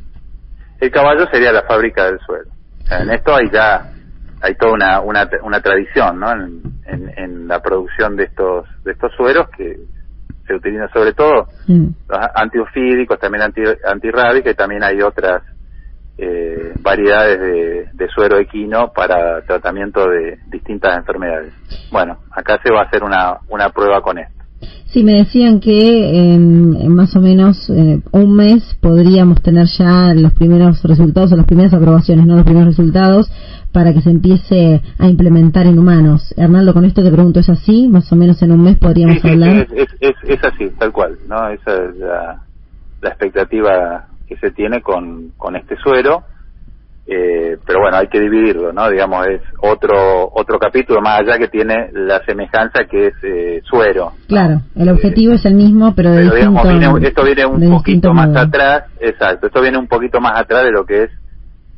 El 0.81 0.91
caballo 0.91 1.27
sería 1.31 1.53
la 1.53 1.63
fábrica 1.63 2.07
del 2.07 2.19
suero. 2.21 2.51
en 2.91 3.11
esto 3.11 3.35
hay 3.35 3.51
ya 3.53 3.93
hay 4.43 4.55
toda 4.55 4.73
una, 4.73 5.01
una, 5.01 5.29
una 5.43 5.61
tradición 5.61 6.19
¿no? 6.19 6.33
en, 6.33 6.63
en, 6.87 7.13
en 7.17 7.49
la 7.49 7.61
producción 7.61 8.17
de 8.17 8.25
estos 8.25 8.67
de 8.85 8.93
estos 8.93 9.13
sueros 9.15 9.49
que 9.55 9.77
se 10.51 10.55
utiliza 10.57 10.89
sobre 10.89 11.13
todo 11.13 11.47
mm. 11.69 11.87
los 12.09 12.19
antiofídicos, 12.35 13.19
también 13.21 13.43
anti, 13.43 13.63
antirrábicos 13.87 14.53
y 14.53 14.57
también 14.57 14.83
hay 14.83 15.01
otras 15.01 15.43
eh, 16.19 16.75
variedades 16.81 17.39
de, 17.95 18.09
suero 18.09 18.39
equino 18.39 18.93
para 18.93 19.41
tratamiento 19.43 20.09
de 20.09 20.39
distintas 20.49 20.99
enfermedades. 20.99 21.55
Bueno, 21.93 22.19
acá 22.33 22.59
se 22.63 22.73
va 22.73 22.81
a 22.81 22.85
hacer 22.85 23.05
una, 23.05 23.39
una 23.49 23.71
prueba 23.71 24.03
con 24.03 24.19
esto. 24.19 24.40
Sí, 24.87 25.05
me 25.05 25.15
decían 25.15 25.61
que 25.61 26.35
en, 26.35 26.93
más 26.93 27.15
o 27.15 27.21
menos 27.21 27.71
eh, 27.71 28.01
un 28.11 28.35
mes 28.35 28.77
podríamos 28.81 29.41
tener 29.41 29.67
ya 29.67 30.13
los 30.15 30.33
primeros 30.33 30.83
resultados 30.83 31.33
o 31.33 31.37
las 31.37 31.47
primeras 31.47 31.73
aprobaciones, 31.73 32.27
no 32.27 32.35
los 32.35 32.45
primeros 32.45 32.77
resultados, 32.77 33.31
para 33.73 33.93
que 33.93 34.01
se 34.01 34.11
empiece 34.11 34.83
a 34.99 35.09
implementar 35.09 35.67
en 35.67 35.79
humanos. 35.79 36.35
Hernaldo, 36.37 36.75
con 36.75 36.85
esto 36.85 37.05
te 37.05 37.13
pregunto, 37.13 37.39
¿es 37.39 37.49
así? 37.49 37.89
Más 37.89 38.11
o 38.13 38.17
menos 38.17 38.43
en 38.43 38.51
un 38.51 38.65
mes 38.65 38.79
podríamos 38.79 39.25
hablar. 39.25 39.69
es, 39.75 39.89
es, 40.01 40.15
es, 40.25 40.45
así, 40.45 40.69
tal 40.79 40.93
cual, 40.93 41.17
¿no? 41.29 41.49
Esa 41.49 41.85
es 41.85 41.97
la, 41.97 42.43
la 43.01 43.09
expectativa 43.09 44.09
que 44.27 44.37
se 44.39 44.51
tiene 44.51 44.83
con, 44.83 45.31
con 45.37 45.55
este 45.55 45.77
suero 45.77 46.25
eh, 47.07 47.57
pero 47.67 47.81
bueno, 47.81 47.97
hay 47.97 48.09
que 48.09 48.21
dividirlo, 48.21 48.73
¿no? 48.73 48.89
Digamos, 48.89 49.27
es 49.27 49.41
otro 49.61 50.31
otro 50.33 50.59
capítulo 50.59 51.01
más 51.01 51.21
allá 51.21 51.39
que 51.39 51.49
tiene 51.49 51.91
la 51.93 52.25
semejanza 52.25 52.85
que 52.85 53.09
es 53.09 53.15
eh, 53.23 53.63
suero. 53.65 54.13
Claro, 54.29 54.61
el 54.77 54.89
objetivo 54.89 55.35
es 55.35 55.45
el 55.45 55.55
mismo, 55.55 55.95
pero, 55.95 56.13
de 56.13 56.23
distinto, 56.23 56.99
esto 56.99 57.25
viene 57.25 57.47
un 57.47 57.71
poquito 57.71 58.13
más 58.13 58.37
atrás, 58.37 58.85
exacto, 59.01 59.49
esto 59.49 59.61
viene 59.61 59.79
un 59.79 59.89
poquito 59.89 60.21
más 60.21 60.39
atrás 60.39 60.65
de 60.65 60.71
lo 60.71 60.85
que 60.85 61.05
es 61.05 61.11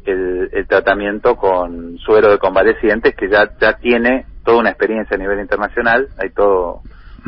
el, 0.04 0.50
el 0.52 0.66
tratamiento 0.66 1.36
con 1.36 1.96
suero 1.98 2.30
de 2.30 2.38
convalecientes, 2.38 3.14
que 3.14 3.28
ya, 3.30 3.50
ya 3.60 3.74
tiene 3.74 4.26
toda 4.44 4.58
una 4.58 4.70
experiencia 4.70 5.16
a 5.16 5.20
nivel 5.20 5.40
internacional, 5.40 6.08
hay 6.18 6.30
todo 6.30 6.80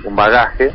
un 0.05 0.17
bagaje, 0.17 0.73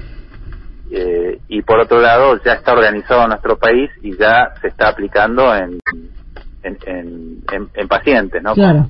eh, 0.91 1.39
y 1.47 1.61
por 1.61 1.79
otro 1.79 1.99
lado 1.99 2.39
ya 2.43 2.53
está 2.53 2.73
organizado 2.73 3.23
en 3.23 3.29
nuestro 3.29 3.57
país 3.57 3.91
y 4.01 4.17
ya 4.17 4.53
se 4.59 4.69
está 4.69 4.89
aplicando 4.89 5.53
en 5.55 5.77
en, 6.63 7.43
en, 7.73 7.87
pacientes, 7.87 8.41
¿no? 8.41 8.53
Claro. 8.53 8.89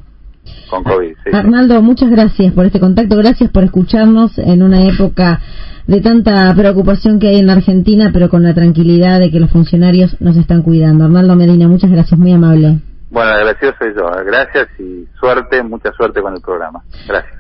Con, 0.70 0.84
COVID. 0.84 1.15
Arnaldo, 1.34 1.82
muchas 1.82 2.09
gracias 2.09 2.53
por 2.53 2.65
este 2.65 2.80
contacto, 2.80 3.15
gracias 3.17 3.51
por 3.51 3.63
escucharnos 3.63 4.38
en 4.39 4.63
una 4.63 4.84
época 4.84 5.39
de 5.86 6.01
tanta 6.01 6.53
preocupación 6.55 7.20
que 7.20 7.28
hay 7.30 7.39
en 7.39 7.47
la 7.47 7.53
Argentina, 7.53 8.09
pero 8.13 8.30
con 8.30 8.43
la 8.43 8.53
tranquilidad 8.53 9.20
de 9.20 9.32
que 9.32 9.39
los 9.39 9.51
funcionarios 9.51 10.20
nos 10.22 10.38
están 10.38 10.61
cuidando. 10.61 11.05
Arnaldo 11.05 11.36
Medina, 11.36 11.67
muchas 11.67 11.91
gracias, 11.91 12.20
muy 12.20 12.32
amable. 12.32 12.80
Bueno, 13.09 13.32
agradecido 13.32 13.74
soy 13.80 13.93
yo. 13.95 14.05
Gracias 14.26 14.67
y 14.80 15.07
suerte, 15.20 15.63
mucha 15.63 15.91
suerte 15.93 16.22
con 16.22 16.36
el 16.36 16.41
programa. 16.41 16.84
Gracias. 17.07 17.34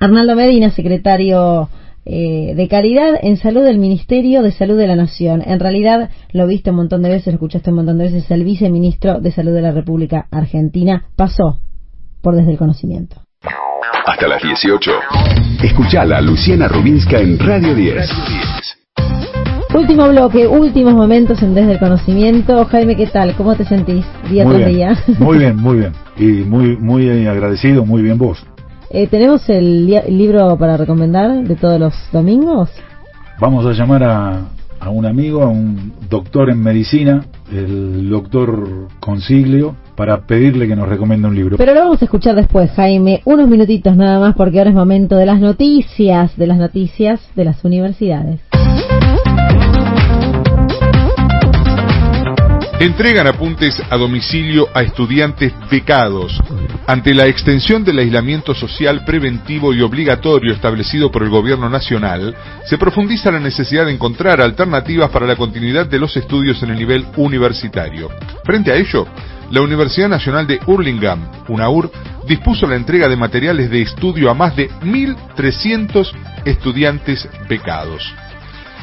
Arnaldo 0.00 0.34
Medina, 0.34 0.70
secretario 0.70 1.68
eh, 2.04 2.54
de 2.56 2.68
calidad 2.68 3.14
en 3.22 3.36
salud 3.36 3.62
del 3.62 3.78
Ministerio 3.78 4.42
de 4.42 4.50
Salud 4.52 4.76
de 4.76 4.86
la 4.86 4.96
Nación. 4.96 5.42
En 5.46 5.60
realidad, 5.60 6.10
lo 6.32 6.46
viste 6.46 6.70
un 6.70 6.76
montón 6.76 7.02
de 7.02 7.10
veces, 7.10 7.28
lo 7.28 7.34
escuchaste 7.34 7.70
un 7.70 7.76
montón 7.76 7.98
de 7.98 8.04
veces, 8.04 8.30
el 8.30 8.44
viceministro 8.44 9.20
de 9.20 9.30
Salud 9.30 9.52
de 9.52 9.62
la 9.62 9.70
República 9.70 10.26
Argentina 10.30 11.04
pasó 11.16 11.58
por 12.20 12.34
desde 12.34 12.52
el 12.52 12.58
conocimiento. 12.58 13.22
Hasta 14.06 14.26
las 14.26 14.42
18. 14.42 14.90
Escuchala 15.62 16.20
Luciana 16.20 16.66
Rubinska 16.66 17.20
en 17.20 17.38
Radio 17.38 17.74
10. 17.74 18.10
Último 19.74 20.08
bloque, 20.08 20.46
últimos 20.46 20.92
momentos 20.94 21.42
en 21.42 21.54
Desde 21.54 21.72
el 21.72 21.78
Conocimiento. 21.78 22.64
Jaime, 22.66 22.94
¿qué 22.94 23.06
tal? 23.06 23.34
¿Cómo 23.36 23.54
te 23.54 23.64
sentís 23.64 24.04
día 24.28 24.44
muy 24.44 24.56
tras 24.56 24.66
bien, 24.66 24.76
día? 24.76 25.04
Muy 25.18 25.38
bien, 25.38 25.56
muy 25.56 25.76
bien. 25.78 25.92
Y 26.18 26.44
muy, 26.44 26.76
muy 26.76 27.26
agradecido, 27.26 27.86
muy 27.86 28.02
bien 28.02 28.18
vos. 28.18 28.44
Eh, 28.94 29.06
¿Tenemos 29.06 29.48
el, 29.48 29.86
li- 29.86 29.96
el 29.96 30.18
libro 30.18 30.56
para 30.58 30.76
recomendar 30.76 31.44
de 31.44 31.56
todos 31.56 31.80
los 31.80 31.94
domingos? 32.12 32.68
Vamos 33.40 33.64
a 33.64 33.72
llamar 33.72 34.02
a, 34.04 34.40
a 34.80 34.90
un 34.90 35.06
amigo, 35.06 35.42
a 35.42 35.48
un 35.48 35.92
doctor 36.10 36.50
en 36.50 36.62
medicina, 36.62 37.24
el 37.50 38.10
doctor 38.10 38.88
Consiglio, 39.00 39.74
para 39.96 40.26
pedirle 40.26 40.68
que 40.68 40.76
nos 40.76 40.88
recomiende 40.88 41.26
un 41.26 41.34
libro. 41.34 41.56
Pero 41.56 41.72
lo 41.72 41.80
vamos 41.80 42.02
a 42.02 42.04
escuchar 42.04 42.34
después, 42.34 42.70
Jaime. 42.72 43.22
Unos 43.24 43.48
minutitos 43.48 43.96
nada 43.96 44.20
más 44.20 44.34
porque 44.36 44.58
ahora 44.58 44.70
es 44.70 44.76
momento 44.76 45.16
de 45.16 45.24
las 45.26 45.40
noticias, 45.40 46.36
de 46.36 46.46
las 46.46 46.58
noticias 46.58 47.20
de 47.34 47.44
las 47.46 47.64
universidades. 47.64 48.40
Entregan 52.82 53.28
apuntes 53.28 53.80
a 53.90 53.96
domicilio 53.96 54.68
a 54.74 54.82
estudiantes 54.82 55.52
becados. 55.70 56.36
Ante 56.88 57.14
la 57.14 57.28
extensión 57.28 57.84
del 57.84 58.00
aislamiento 58.00 58.56
social 58.56 59.04
preventivo 59.04 59.72
y 59.72 59.80
obligatorio 59.82 60.52
establecido 60.52 61.08
por 61.08 61.22
el 61.22 61.30
Gobierno 61.30 61.70
Nacional, 61.70 62.34
se 62.66 62.78
profundiza 62.78 63.30
la 63.30 63.38
necesidad 63.38 63.86
de 63.86 63.92
encontrar 63.92 64.40
alternativas 64.40 65.10
para 65.10 65.28
la 65.28 65.36
continuidad 65.36 65.86
de 65.86 66.00
los 66.00 66.16
estudios 66.16 66.60
en 66.64 66.70
el 66.70 66.78
nivel 66.78 67.06
universitario. 67.16 68.10
Frente 68.42 68.72
a 68.72 68.74
ello, 68.74 69.06
la 69.52 69.60
Universidad 69.60 70.08
Nacional 70.08 70.48
de 70.48 70.58
Hurlingham, 70.66 71.30
UNAUR, 71.46 71.88
dispuso 72.26 72.66
la 72.66 72.74
entrega 72.74 73.06
de 73.06 73.14
materiales 73.14 73.70
de 73.70 73.82
estudio 73.82 74.28
a 74.28 74.34
más 74.34 74.56
de 74.56 74.68
1.300 74.80 76.10
estudiantes 76.44 77.28
becados. 77.48 78.12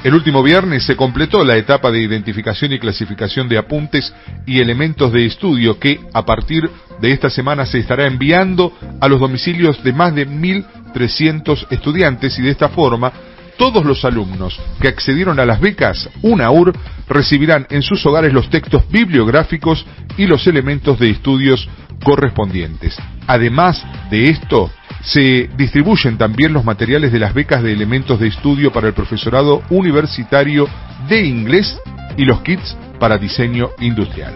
El 0.01 0.13
último 0.13 0.41
viernes 0.41 0.85
se 0.85 0.95
completó 0.95 1.43
la 1.43 1.57
etapa 1.57 1.91
de 1.91 2.01
identificación 2.01 2.71
y 2.71 2.79
clasificación 2.79 3.49
de 3.49 3.57
apuntes 3.57 4.13
y 4.45 4.61
elementos 4.61 5.11
de 5.11 5.25
estudio 5.25 5.77
que, 5.77 5.99
a 6.13 6.23
partir 6.23 6.69
de 7.01 7.11
esta 7.11 7.29
semana, 7.29 7.65
se 7.65 7.79
estará 7.79 8.07
enviando 8.07 8.71
a 9.01 9.09
los 9.09 9.19
domicilios 9.19 9.83
de 9.83 9.91
más 9.91 10.15
de 10.15 10.25
1.300 10.25 11.67
estudiantes 11.69 12.39
y 12.39 12.43
de 12.43 12.49
esta 12.49 12.69
forma, 12.69 13.11
todos 13.59 13.85
los 13.85 14.05
alumnos 14.05 14.59
que 14.81 14.87
accedieron 14.87 15.37
a 15.39 15.45
las 15.45 15.59
becas 15.59 16.09
UNAUR 16.21 16.73
recibirán 17.09 17.67
en 17.69 17.83
sus 17.83 18.03
hogares 18.05 18.33
los 18.33 18.49
textos 18.49 18.89
bibliográficos 18.89 19.85
y 20.17 20.25
los 20.25 20.47
elementos 20.47 20.97
de 20.97 21.09
estudios 21.09 21.67
correspondientes. 22.01 22.97
Además 23.27 23.85
de 24.09 24.29
esto, 24.29 24.71
se 25.03 25.49
distribuyen 25.57 26.17
también 26.17 26.53
los 26.53 26.63
materiales 26.63 27.11
de 27.11 27.19
las 27.19 27.33
becas 27.33 27.61
de 27.61 27.73
elementos 27.73 28.17
de 28.19 28.29
estudio 28.29 28.71
para 28.71 28.87
el 28.87 28.93
profesorado 28.93 29.61
universitario 29.69 30.67
de 31.09 31.25
inglés 31.25 31.77
y 32.15 32.23
los 32.23 32.41
kits 32.41 32.77
para 32.97 33.17
diseño 33.17 33.71
industrial. 33.81 34.35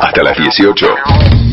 Hasta 0.00 0.22
las 0.22 0.38
18. 0.38 0.86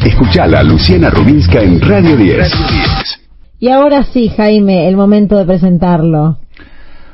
Escuchala 0.05 0.61
Luciana 0.61 1.09
Rubinska 1.09 1.61
en 1.61 1.81
Radio 1.81 2.15
10. 2.15 3.23
Y 3.63 3.69
ahora 3.69 4.03
sí, 4.03 4.27
Jaime, 4.27 4.89
el 4.89 4.97
momento 4.97 5.37
de 5.37 5.45
presentarlo. 5.45 6.37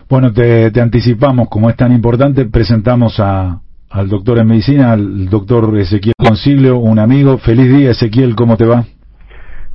Bueno, 0.10 0.34
te, 0.34 0.72
te 0.72 0.82
anticipamos, 0.82 1.48
como 1.48 1.70
es 1.70 1.76
tan 1.76 1.92
importante, 1.92 2.46
presentamos 2.46 3.20
a, 3.20 3.62
al 3.88 4.10
doctor 4.10 4.40
en 4.40 4.48
medicina, 4.48 4.94
al 4.94 5.30
doctor 5.30 5.78
Ezequiel 5.78 6.16
Consiglio, 6.18 6.80
un 6.80 6.98
amigo. 6.98 7.38
Feliz 7.38 7.70
día, 7.72 7.92
Ezequiel, 7.92 8.36
¿cómo 8.36 8.58
te 8.58 8.66
va? 8.66 8.84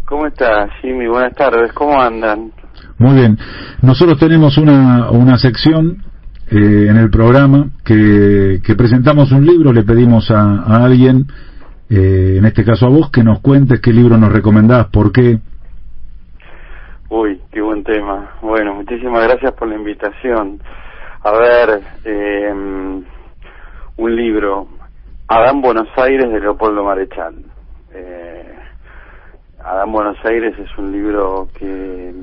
¿Cómo 0.05 0.27
estás, 0.27 0.68
Jimmy? 0.83 1.07
Buenas 1.07 1.37
tardes, 1.37 1.72
¿cómo 1.75 2.03
andan? 2.03 2.51
Muy 2.99 3.14
bien. 3.14 3.39
Nosotros 3.81 4.18
tenemos 4.18 4.59
una, 4.59 5.11
una 5.11 5.39
sección 5.39 6.03
eh, 6.51 6.89
en 6.91 6.97
el 6.97 7.09
programa 7.09 7.70
que, 7.85 8.61
que 8.64 8.75
presentamos 8.75 9.31
un 9.31 9.47
libro, 9.47 9.72
le 9.72 9.85
pedimos 9.85 10.29
a, 10.33 10.41
a 10.41 10.85
alguien, 10.85 11.29
eh, 11.89 12.35
en 12.37 12.45
este 12.45 12.64
caso 12.64 12.87
a 12.87 12.89
vos, 12.89 13.11
que 13.12 13.22
nos 13.22 13.39
cuentes 13.39 13.79
qué 13.79 13.93
libro 13.93 14.18
nos 14.18 14.33
recomendás, 14.33 14.89
por 14.89 15.12
qué. 15.12 15.39
Uy, 17.11 17.41
qué 17.53 17.61
buen 17.61 17.85
tema. 17.85 18.33
Bueno, 18.41 18.75
muchísimas 18.75 19.25
gracias 19.25 19.53
por 19.53 19.69
la 19.69 19.75
invitación. 19.75 20.61
A 21.23 21.33
ver, 21.33 21.83
eh, 22.03 22.51
un 23.97 24.17
libro, 24.17 24.69
Adán 25.29 25.61
Buenos 25.61 25.89
Aires 25.97 26.33
de 26.33 26.41
Leopoldo 26.41 26.83
Marechal. 26.83 27.45
Eh, 27.93 28.55
Adán 29.63 29.93
Buenos 29.93 30.17
Aires 30.25 30.59
es 30.59 30.79
un 30.79 30.93
libro 30.93 31.49
que 31.59 32.15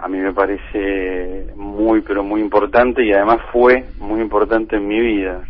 a 0.00 0.08
mí 0.08 0.18
me 0.18 0.34
parece 0.34 1.52
muy, 1.56 2.02
pero 2.02 2.22
muy 2.22 2.42
importante 2.42 3.02
y 3.04 3.12
además 3.12 3.38
fue 3.50 3.86
muy 4.00 4.20
importante 4.20 4.76
en 4.76 4.86
mi 4.86 5.00
vida. 5.00 5.44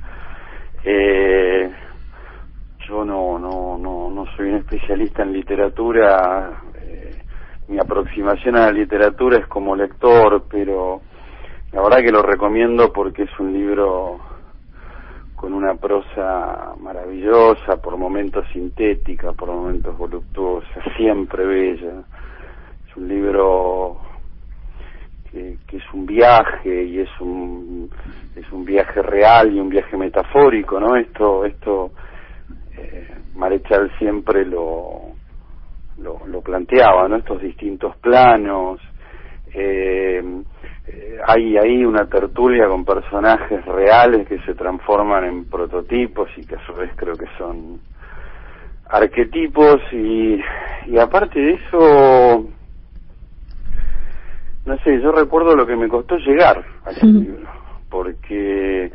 Eh, 0.85 1.71
yo 2.89 3.05
no, 3.05 3.39
no, 3.39 3.77
no, 3.77 4.11
no 4.11 4.27
soy 4.37 4.49
un 4.49 4.57
especialista 4.57 5.23
en 5.23 5.33
literatura, 5.33 6.63
mi 7.69 7.79
aproximación 7.79 8.57
a 8.57 8.66
la 8.66 8.73
literatura 8.73 9.39
es 9.39 9.47
como 9.47 9.77
lector, 9.77 10.45
pero 10.51 11.03
la 11.73 11.83
verdad 11.83 11.99
que 11.99 12.12
lo 12.12 12.23
recomiendo 12.23 12.93
porque 12.93 13.25
es 13.25 13.39
un 13.39 13.53
libro 13.53 14.19
con 15.37 15.53
una 15.53 15.75
prosa 15.75 16.75
maravillosa, 16.81 17.77
por 17.77 17.97
momentos 17.97 18.45
sintética, 18.53 19.33
por 19.33 19.51
momentos 19.51 19.97
voluptuosa, 19.97 20.66
siempre 20.97 21.45
bella. 21.47 22.03
Es 22.89 22.97
un 22.97 23.07
libro 23.07 23.99
que, 25.31 25.59
que, 25.66 25.77
es 25.77 25.85
un 25.93 26.07
viaje 26.07 26.85
y 26.85 27.01
es 27.01 27.21
un 27.21 27.91
es 28.35 28.51
un 28.51 28.64
viaje 28.64 29.03
real 29.03 29.55
y 29.55 29.61
un 29.61 29.69
viaje 29.69 29.97
metafórico, 29.97 30.81
¿no? 30.81 30.97
Esto 30.97 31.45
esto 31.45 31.93
eh, 32.77 33.14
Marechal 33.35 33.93
siempre 33.99 34.45
lo, 34.45 35.18
lo 36.01 36.26
lo 36.26 36.40
planteaba, 36.40 37.09
¿no? 37.09 37.16
Estos 37.16 37.42
distintos 37.42 37.96
planos. 37.99 38.80
Eh, 39.53 40.22
hay 41.26 41.57
ahí 41.57 41.84
una 41.84 42.07
tertulia 42.07 42.66
con 42.68 42.84
personajes 42.84 43.64
reales 43.66 44.26
que 44.28 44.38
se 44.40 44.55
transforman 44.55 45.24
en 45.24 45.44
prototipos 45.44 46.28
y 46.36 46.46
que 46.46 46.57
a 46.57 46.66
su 46.66 46.72
vez 46.74 46.90
creo 46.96 47.14
que 47.14 47.26
son 47.36 47.80
arquetipos 48.88 49.80
y, 49.92 50.40
y 50.86 50.99
aparte 50.99 51.38
de 51.38 51.53
eso 51.55 52.46
no 54.64 54.78
sé 54.78 55.01
yo 55.03 55.12
recuerdo 55.12 55.55
lo 55.55 55.66
que 55.66 55.76
me 55.76 55.88
costó 55.88 56.16
llegar 56.16 56.64
a 56.84 56.90
ese 56.90 57.07
Ujú. 57.07 57.20
libro 57.20 57.49
porque 57.90 58.90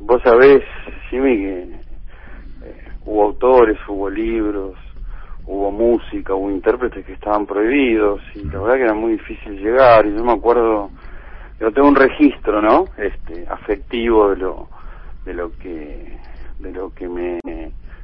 vos 0.00 0.22
sabés 0.22 0.62
Jimmy 1.10 1.36
que 1.36 1.62
eh, 1.62 2.84
hubo 3.04 3.24
autores 3.24 3.78
hubo 3.88 4.08
libros 4.08 4.74
hubo 5.46 5.70
música, 5.70 6.34
hubo 6.34 6.50
intérpretes 6.50 7.04
que 7.04 7.12
estaban 7.12 7.46
prohibidos 7.46 8.20
y 8.34 8.44
la 8.44 8.60
verdad 8.60 8.74
que 8.74 8.82
era 8.82 8.94
muy 8.94 9.12
difícil 9.12 9.58
llegar 9.58 10.06
y 10.06 10.14
yo 10.14 10.24
me 10.24 10.32
acuerdo, 10.32 10.90
yo 11.60 11.70
tengo 11.72 11.88
un 11.88 11.96
registro, 11.96 12.60
¿no? 12.60 12.86
Este, 12.96 13.46
afectivo 13.48 14.30
de 14.30 14.36
lo, 14.36 14.68
de 15.24 15.34
lo 15.34 15.56
que, 15.56 16.18
de 16.58 16.72
lo 16.72 16.92
que 16.92 17.08
me, 17.08 17.40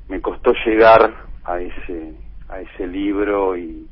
me 0.08 0.20
costó 0.20 0.52
llegar 0.64 1.12
a 1.44 1.60
ese, 1.60 2.14
a 2.48 2.60
ese 2.60 2.86
libro 2.86 3.56
y, 3.56 3.88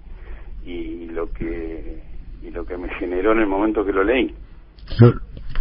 y 0.64 1.06
lo 1.06 1.32
que, 1.32 2.02
y 2.42 2.50
lo 2.50 2.64
que 2.64 2.76
me 2.76 2.88
generó 2.94 3.32
en 3.32 3.40
el 3.40 3.46
momento 3.46 3.84
que 3.84 3.92
lo 3.92 4.04
leí. 4.04 4.34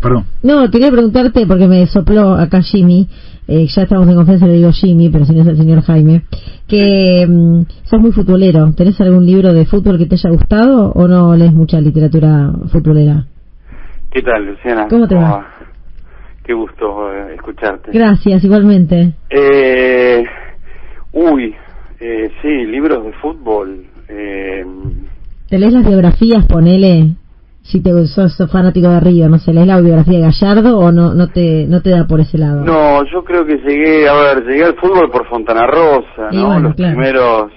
Perdón. 0.01 0.25
No, 0.43 0.69
quería 0.69 0.91
preguntarte, 0.91 1.45
porque 1.45 1.67
me 1.67 1.85
sopló 1.87 2.33
acá 2.33 2.61
Jimmy, 2.61 3.07
eh, 3.47 3.65
ya 3.67 3.83
estamos 3.83 4.07
en 4.07 4.15
confianza, 4.15 4.47
le 4.47 4.53
digo 4.53 4.71
Jimmy, 4.71 5.09
pero 5.09 5.25
si 5.25 5.33
no 5.33 5.41
es 5.41 5.47
el 5.47 5.57
señor 5.57 5.81
Jaime, 5.81 6.23
que 6.67 7.25
mm, 7.27 7.61
sos 7.83 7.99
muy 7.99 8.11
futbolero. 8.11 8.71
¿Tenés 8.73 8.99
algún 9.01 9.25
libro 9.25 9.53
de 9.53 9.65
fútbol 9.65 9.97
que 9.97 10.05
te 10.05 10.15
haya 10.15 10.29
gustado 10.29 10.91
o 10.91 11.07
no 11.07 11.35
lees 11.35 11.53
mucha 11.53 11.81
literatura 11.81 12.51
futbolera? 12.71 13.25
¿Qué 14.11 14.21
tal, 14.21 14.45
Luciana? 14.45 14.87
¿Cómo 14.89 15.07
te 15.07 15.15
va? 15.15 15.47
Qué 16.43 16.53
gusto 16.53 17.13
eh, 17.13 17.35
escucharte. 17.35 17.91
Gracias, 17.91 18.43
igualmente. 18.43 19.13
Eh, 19.29 20.23
uy, 21.13 21.55
eh, 21.99 22.31
sí, 22.41 22.65
libros 22.65 23.03
de 23.03 23.13
fútbol. 23.13 23.85
Eh, 24.07 24.65
¿Te 25.49 25.59
lees 25.59 25.73
las 25.73 25.85
biografías, 25.85 26.45
ponele? 26.45 27.15
Si 27.71 27.83
te 27.83 27.91
sos, 28.07 28.35
fanático 28.51 28.89
de 28.89 28.99
Río, 28.99 29.29
no 29.29 29.37
sé, 29.37 29.53
¿lees 29.53 29.67
la 29.67 29.79
biografía 29.79 30.17
de 30.17 30.25
Gallardo 30.25 30.79
o 30.79 30.91
no 30.91 31.13
no 31.13 31.27
te 31.27 31.65
no 31.67 31.81
te 31.81 31.91
da 31.91 32.07
por 32.07 32.19
ese 32.19 32.37
lado? 32.37 32.63
no, 32.63 33.03
yo 33.05 33.23
creo 33.23 33.45
que 33.45 33.57
llegué, 33.57 34.09
a 34.09 34.13
ver, 34.13 34.43
llegué 34.43 34.65
al 34.65 34.75
fútbol 34.75 35.11
por 35.11 35.27
Fontana 35.27 35.67
Rosa, 35.67 36.29
¿no? 36.31 36.47
bueno, 36.47 36.69
los 36.69 36.75
claro. 36.75 36.95
primeros 36.95 37.51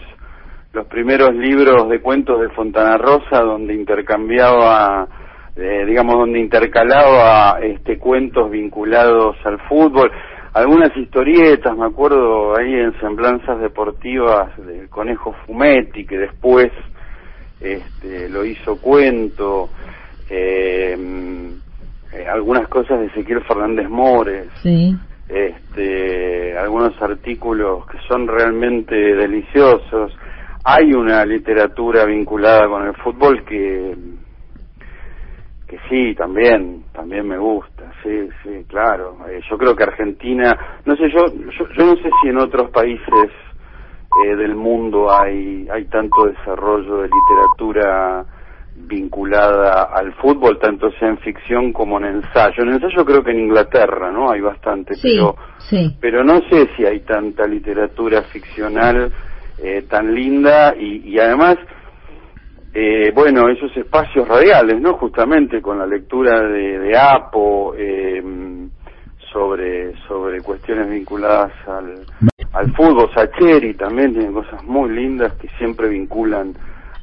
los 0.75 0.87
primeros 0.87 1.35
libros 1.35 1.89
de 1.89 2.01
cuentos 2.01 2.41
de 2.41 2.51
Fontana 2.51 2.99
Rosa 2.99 3.41
donde 3.43 3.75
intercambiaba 3.75 5.09
eh, 5.57 5.85
digamos 5.87 6.15
donde 6.17 6.41
intercalaba 6.41 7.59
este 7.63 7.99
cuentos 7.99 8.51
vinculados 8.51 9.37
al 9.45 9.59
fútbol 9.69 10.11
algunas 10.55 10.95
historietas, 10.97 11.75
me 11.77 11.87
acuerdo 11.87 12.59
ahí 12.59 12.75
en 12.75 12.93
semblanzas 13.01 13.59
deportivas 13.61 14.55
del 14.59 14.89
Conejo 14.91 15.35
Fumetti, 15.47 16.05
que 16.05 16.19
después 16.19 16.71
este, 17.59 18.29
lo 18.29 18.45
hizo 18.45 18.77
cuento, 18.81 19.71
algunas 22.33 22.69
cosas 22.69 23.01
de 23.01 23.07
Ezequiel 23.07 23.43
Fernández 23.45 23.89
Mores, 23.89 24.49
Sí. 24.63 24.95
este, 25.29 26.57
algunos 26.59 27.01
artículos 27.01 27.87
que 27.87 27.99
son 28.09 28.27
realmente 28.27 28.95
deliciosos. 28.95 30.13
Hay 30.65 30.93
una 30.93 31.25
literatura 31.25 32.05
vinculada 32.05 32.69
con 32.69 32.87
el 32.87 32.95
fútbol 32.97 33.45
que 33.45 33.95
que 35.73 35.79
sí, 35.89 36.15
también, 36.15 36.85
también 36.93 37.27
me 37.27 37.39
gusta, 37.39 37.91
sí, 38.03 38.29
sí, 38.43 38.63
claro. 38.69 39.17
Eh, 39.27 39.41
yo 39.49 39.57
creo 39.57 39.75
que 39.75 39.85
Argentina, 39.85 40.55
no 40.85 40.95
sé, 40.97 41.09
yo, 41.09 41.25
yo, 41.27 41.67
yo 41.79 41.87
no 41.87 41.97
sé 41.97 42.11
si 42.21 42.29
en 42.29 42.37
otros 42.37 42.69
países 42.73 43.31
eh, 44.23 44.37
del 44.37 44.55
mundo 44.55 45.11
hay, 45.11 45.67
hay 45.73 45.87
tanto 45.87 46.27
desarrollo 46.27 46.99
de 46.99 47.09
literatura 47.09 48.23
vinculada 49.13 49.91
al 49.95 50.15
fútbol, 50.15 50.59
tanto 50.59 50.91
sea 50.93 51.09
en 51.09 51.19
ficción 51.19 51.73
como 51.73 51.99
en 51.99 52.07
ensayo. 52.07 52.63
En 52.63 52.71
ensayo 52.73 53.05
creo 53.05 53.23
que 53.23 53.33
en 53.33 53.41
Inglaterra, 53.41 54.11
¿no? 54.11 54.31
Hay 54.31 54.41
bastante, 54.41 54.95
Sí, 54.95 55.03
pero, 55.17 55.37
sí. 55.59 55.97
pero 56.01 56.25
no 56.25 56.41
sé 56.51 56.69
si 56.77 56.87
hay 56.87 57.01
tanta 57.01 57.47
literatura 57.47 58.23
ficcional 58.23 59.13
eh, 59.63 59.83
tan 59.89 60.15
linda 60.15 60.75
y, 60.79 61.11
y 61.11 61.19
además, 61.19 61.57
eh, 62.73 63.13
bueno, 63.15 63.49
esos 63.51 63.77
espacios 63.77 64.27
radiales, 64.27 64.81
¿no? 64.81 64.95
Justamente 64.95 65.61
con 65.61 65.79
la 65.79 65.87
lectura 65.87 66.41
de, 66.41 66.79
de 66.79 66.97
Apo 66.99 67.75
eh, 67.77 68.23
sobre 69.31 69.95
sobre 70.09 70.41
cuestiones 70.41 70.89
vinculadas 70.91 71.53
al, 71.67 72.05
al 72.55 72.73
fútbol. 72.75 73.11
Sacheri 73.15 73.75
también 73.75 74.13
tiene 74.15 74.33
cosas 74.33 74.63
muy 74.65 74.91
lindas 74.91 75.33
que 75.35 75.49
siempre 75.59 75.89
vinculan 75.89 76.55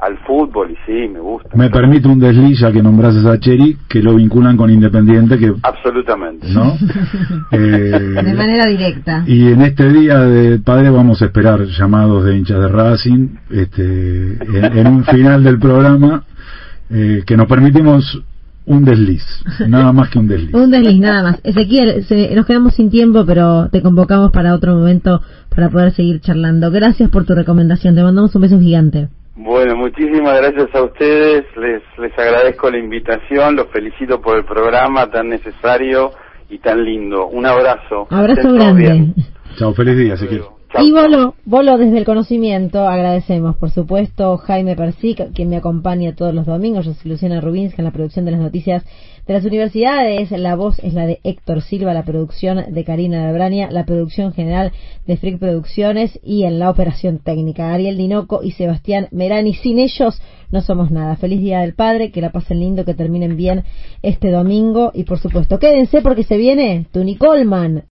al 0.02 0.18
fútbol 0.20 0.72
y 0.72 0.76
sí, 0.86 1.10
me 1.12 1.20
gusta. 1.20 1.50
Me 1.56 1.70
permite 1.70 2.08
un 2.08 2.20
desliz 2.20 2.60
ya 2.60 2.72
que 2.72 2.82
nombrases 2.82 3.26
a 3.26 3.38
Cheri, 3.40 3.78
que 3.88 4.02
lo 4.02 4.16
vinculan 4.16 4.56
con 4.56 4.70
Independiente, 4.70 5.38
que 5.38 5.54
Absolutamente. 5.62 6.48
¿no? 6.54 6.74
Eh, 7.52 7.58
De 7.58 8.34
manera 8.34 8.66
directa. 8.68 9.24
y 9.28 9.48
en 9.48 9.62
este 9.62 9.90
día 9.92 10.20
de 10.20 10.60
padre 10.60 10.90
vamos 10.90 11.22
a 11.22 11.26
esperar 11.26 11.66
llamados 11.66 12.24
de 12.26 12.38
hinchas 12.38 12.60
de 12.62 12.68
Racing, 12.68 13.28
este, 13.50 14.34
en, 14.58 14.78
en 14.78 14.88
un 14.88 15.04
final 15.04 15.44
del 15.44 15.60
programa, 15.60 16.24
eh, 16.90 17.24
que 17.26 17.36
nos 17.38 17.48
permitimos 17.48 18.22
un 18.66 18.86
desliz, 18.86 19.24
nada 19.68 19.92
más 19.92 20.10
que 20.10 20.20
un 20.20 20.28
desliz. 20.28 20.54
Un 20.54 20.70
desliz, 20.70 21.00
nada 21.00 21.24
más. 21.24 21.40
Ezequiel, 21.44 22.04
se- 22.06 22.36
nos 22.36 22.46
quedamos 22.46 22.76
sin 22.76 22.90
tiempo, 22.92 23.26
pero 23.26 23.68
te 23.72 23.82
convocamos 23.82 24.32
para 24.32 24.54
otro 24.54 24.76
momento 24.76 25.22
para 25.56 25.70
poder 25.70 25.92
seguir 25.92 26.22
charlando. 26.22 26.70
Gracias 26.70 27.10
por 27.10 27.26
tu 27.26 27.34
recomendación. 27.34 27.96
Te 27.96 28.04
mandamos 28.04 28.36
un 28.36 28.42
beso 28.44 28.60
gigante. 28.60 29.08
Bueno, 29.36 29.76
muchísimas 29.76 30.38
gracias 30.38 30.68
a 30.76 30.84
ustedes, 30.84 31.46
les, 31.56 31.82
les 31.98 32.20
agradezco 32.20 32.70
la 32.70 32.78
invitación, 32.78 33.56
los 33.56 33.68
felicito 33.68 34.20
por 34.22 34.38
el 34.38 34.46
programa 34.46 35.10
tan 35.10 35.30
necesario 35.30 36.12
y 36.50 36.60
tan 36.60 36.84
lindo. 36.84 37.28
Un 37.28 37.46
abrazo. 37.46 38.08
Abrazo 38.10 38.42
Estén 38.42 38.56
grande. 38.56 38.82
bien. 38.82 39.16
Chao, 39.58 39.74
feliz 39.74 39.98
día, 39.98 40.16
Ezequiel. 40.16 40.42
Chao. 40.72 40.84
Y 40.84 40.92
Bolo, 40.92 41.36
Bolo 41.46 41.78
desde 41.78 41.98
el 41.98 42.06
conocimiento, 42.06 42.88
agradecemos 42.88 43.56
por 43.56 43.72
supuesto 43.72 44.38
Jaime 44.38 44.76
Persic, 44.76 45.34
quien 45.34 45.50
me 45.50 45.58
acompaña 45.58 46.14
todos 46.14 46.34
los 46.34 46.46
domingos, 46.46 46.86
yo 46.86 46.94
soy 46.94 47.12
Luciana 47.12 47.42
Rubinska 47.42 47.82
en 47.82 47.86
la 47.86 47.92
producción 47.92 48.26
de 48.26 48.32
las 48.32 48.40
noticias 48.42 48.86
de 49.30 49.36
las 49.36 49.46
universidades, 49.46 50.32
la 50.32 50.56
voz 50.56 50.80
es 50.80 50.96
la 50.96 51.06
de 51.06 51.20
Héctor 51.24 51.62
Silva, 51.62 51.94
la 51.94 52.04
producción 52.04 52.74
de 52.74 52.84
Karina 52.84 53.28
Labrania, 53.28 53.70
la 53.70 53.86
producción 53.86 54.34
general 54.34 54.72
de 55.06 55.18
Frick 55.18 55.38
Producciones 55.38 56.20
y 56.24 56.46
en 56.46 56.58
la 56.58 56.72
operación 56.72 57.20
técnica 57.20 57.72
Ariel 57.72 57.96
Dinoco 57.96 58.42
y 58.42 58.54
Sebastián 58.54 59.08
Merani. 59.12 59.54
Sin 59.54 59.78
ellos 59.78 60.20
no 60.50 60.62
somos 60.62 60.90
nada. 60.90 61.16
Feliz 61.16 61.42
Día 61.42 61.60
del 61.60 61.76
Padre, 61.76 62.10
que 62.10 62.22
la 62.22 62.32
pasen 62.32 62.60
lindo, 62.60 62.86
que 62.86 62.96
terminen 62.96 63.38
bien 63.38 63.66
este 64.02 64.32
domingo 64.32 64.90
y 64.96 65.04
por 65.04 65.20
supuesto 65.20 65.60
quédense 65.60 66.02
porque 66.02 66.24
se 66.24 66.38
viene 66.38 66.88
Tuni 66.92 67.16
Coleman. 67.16 67.84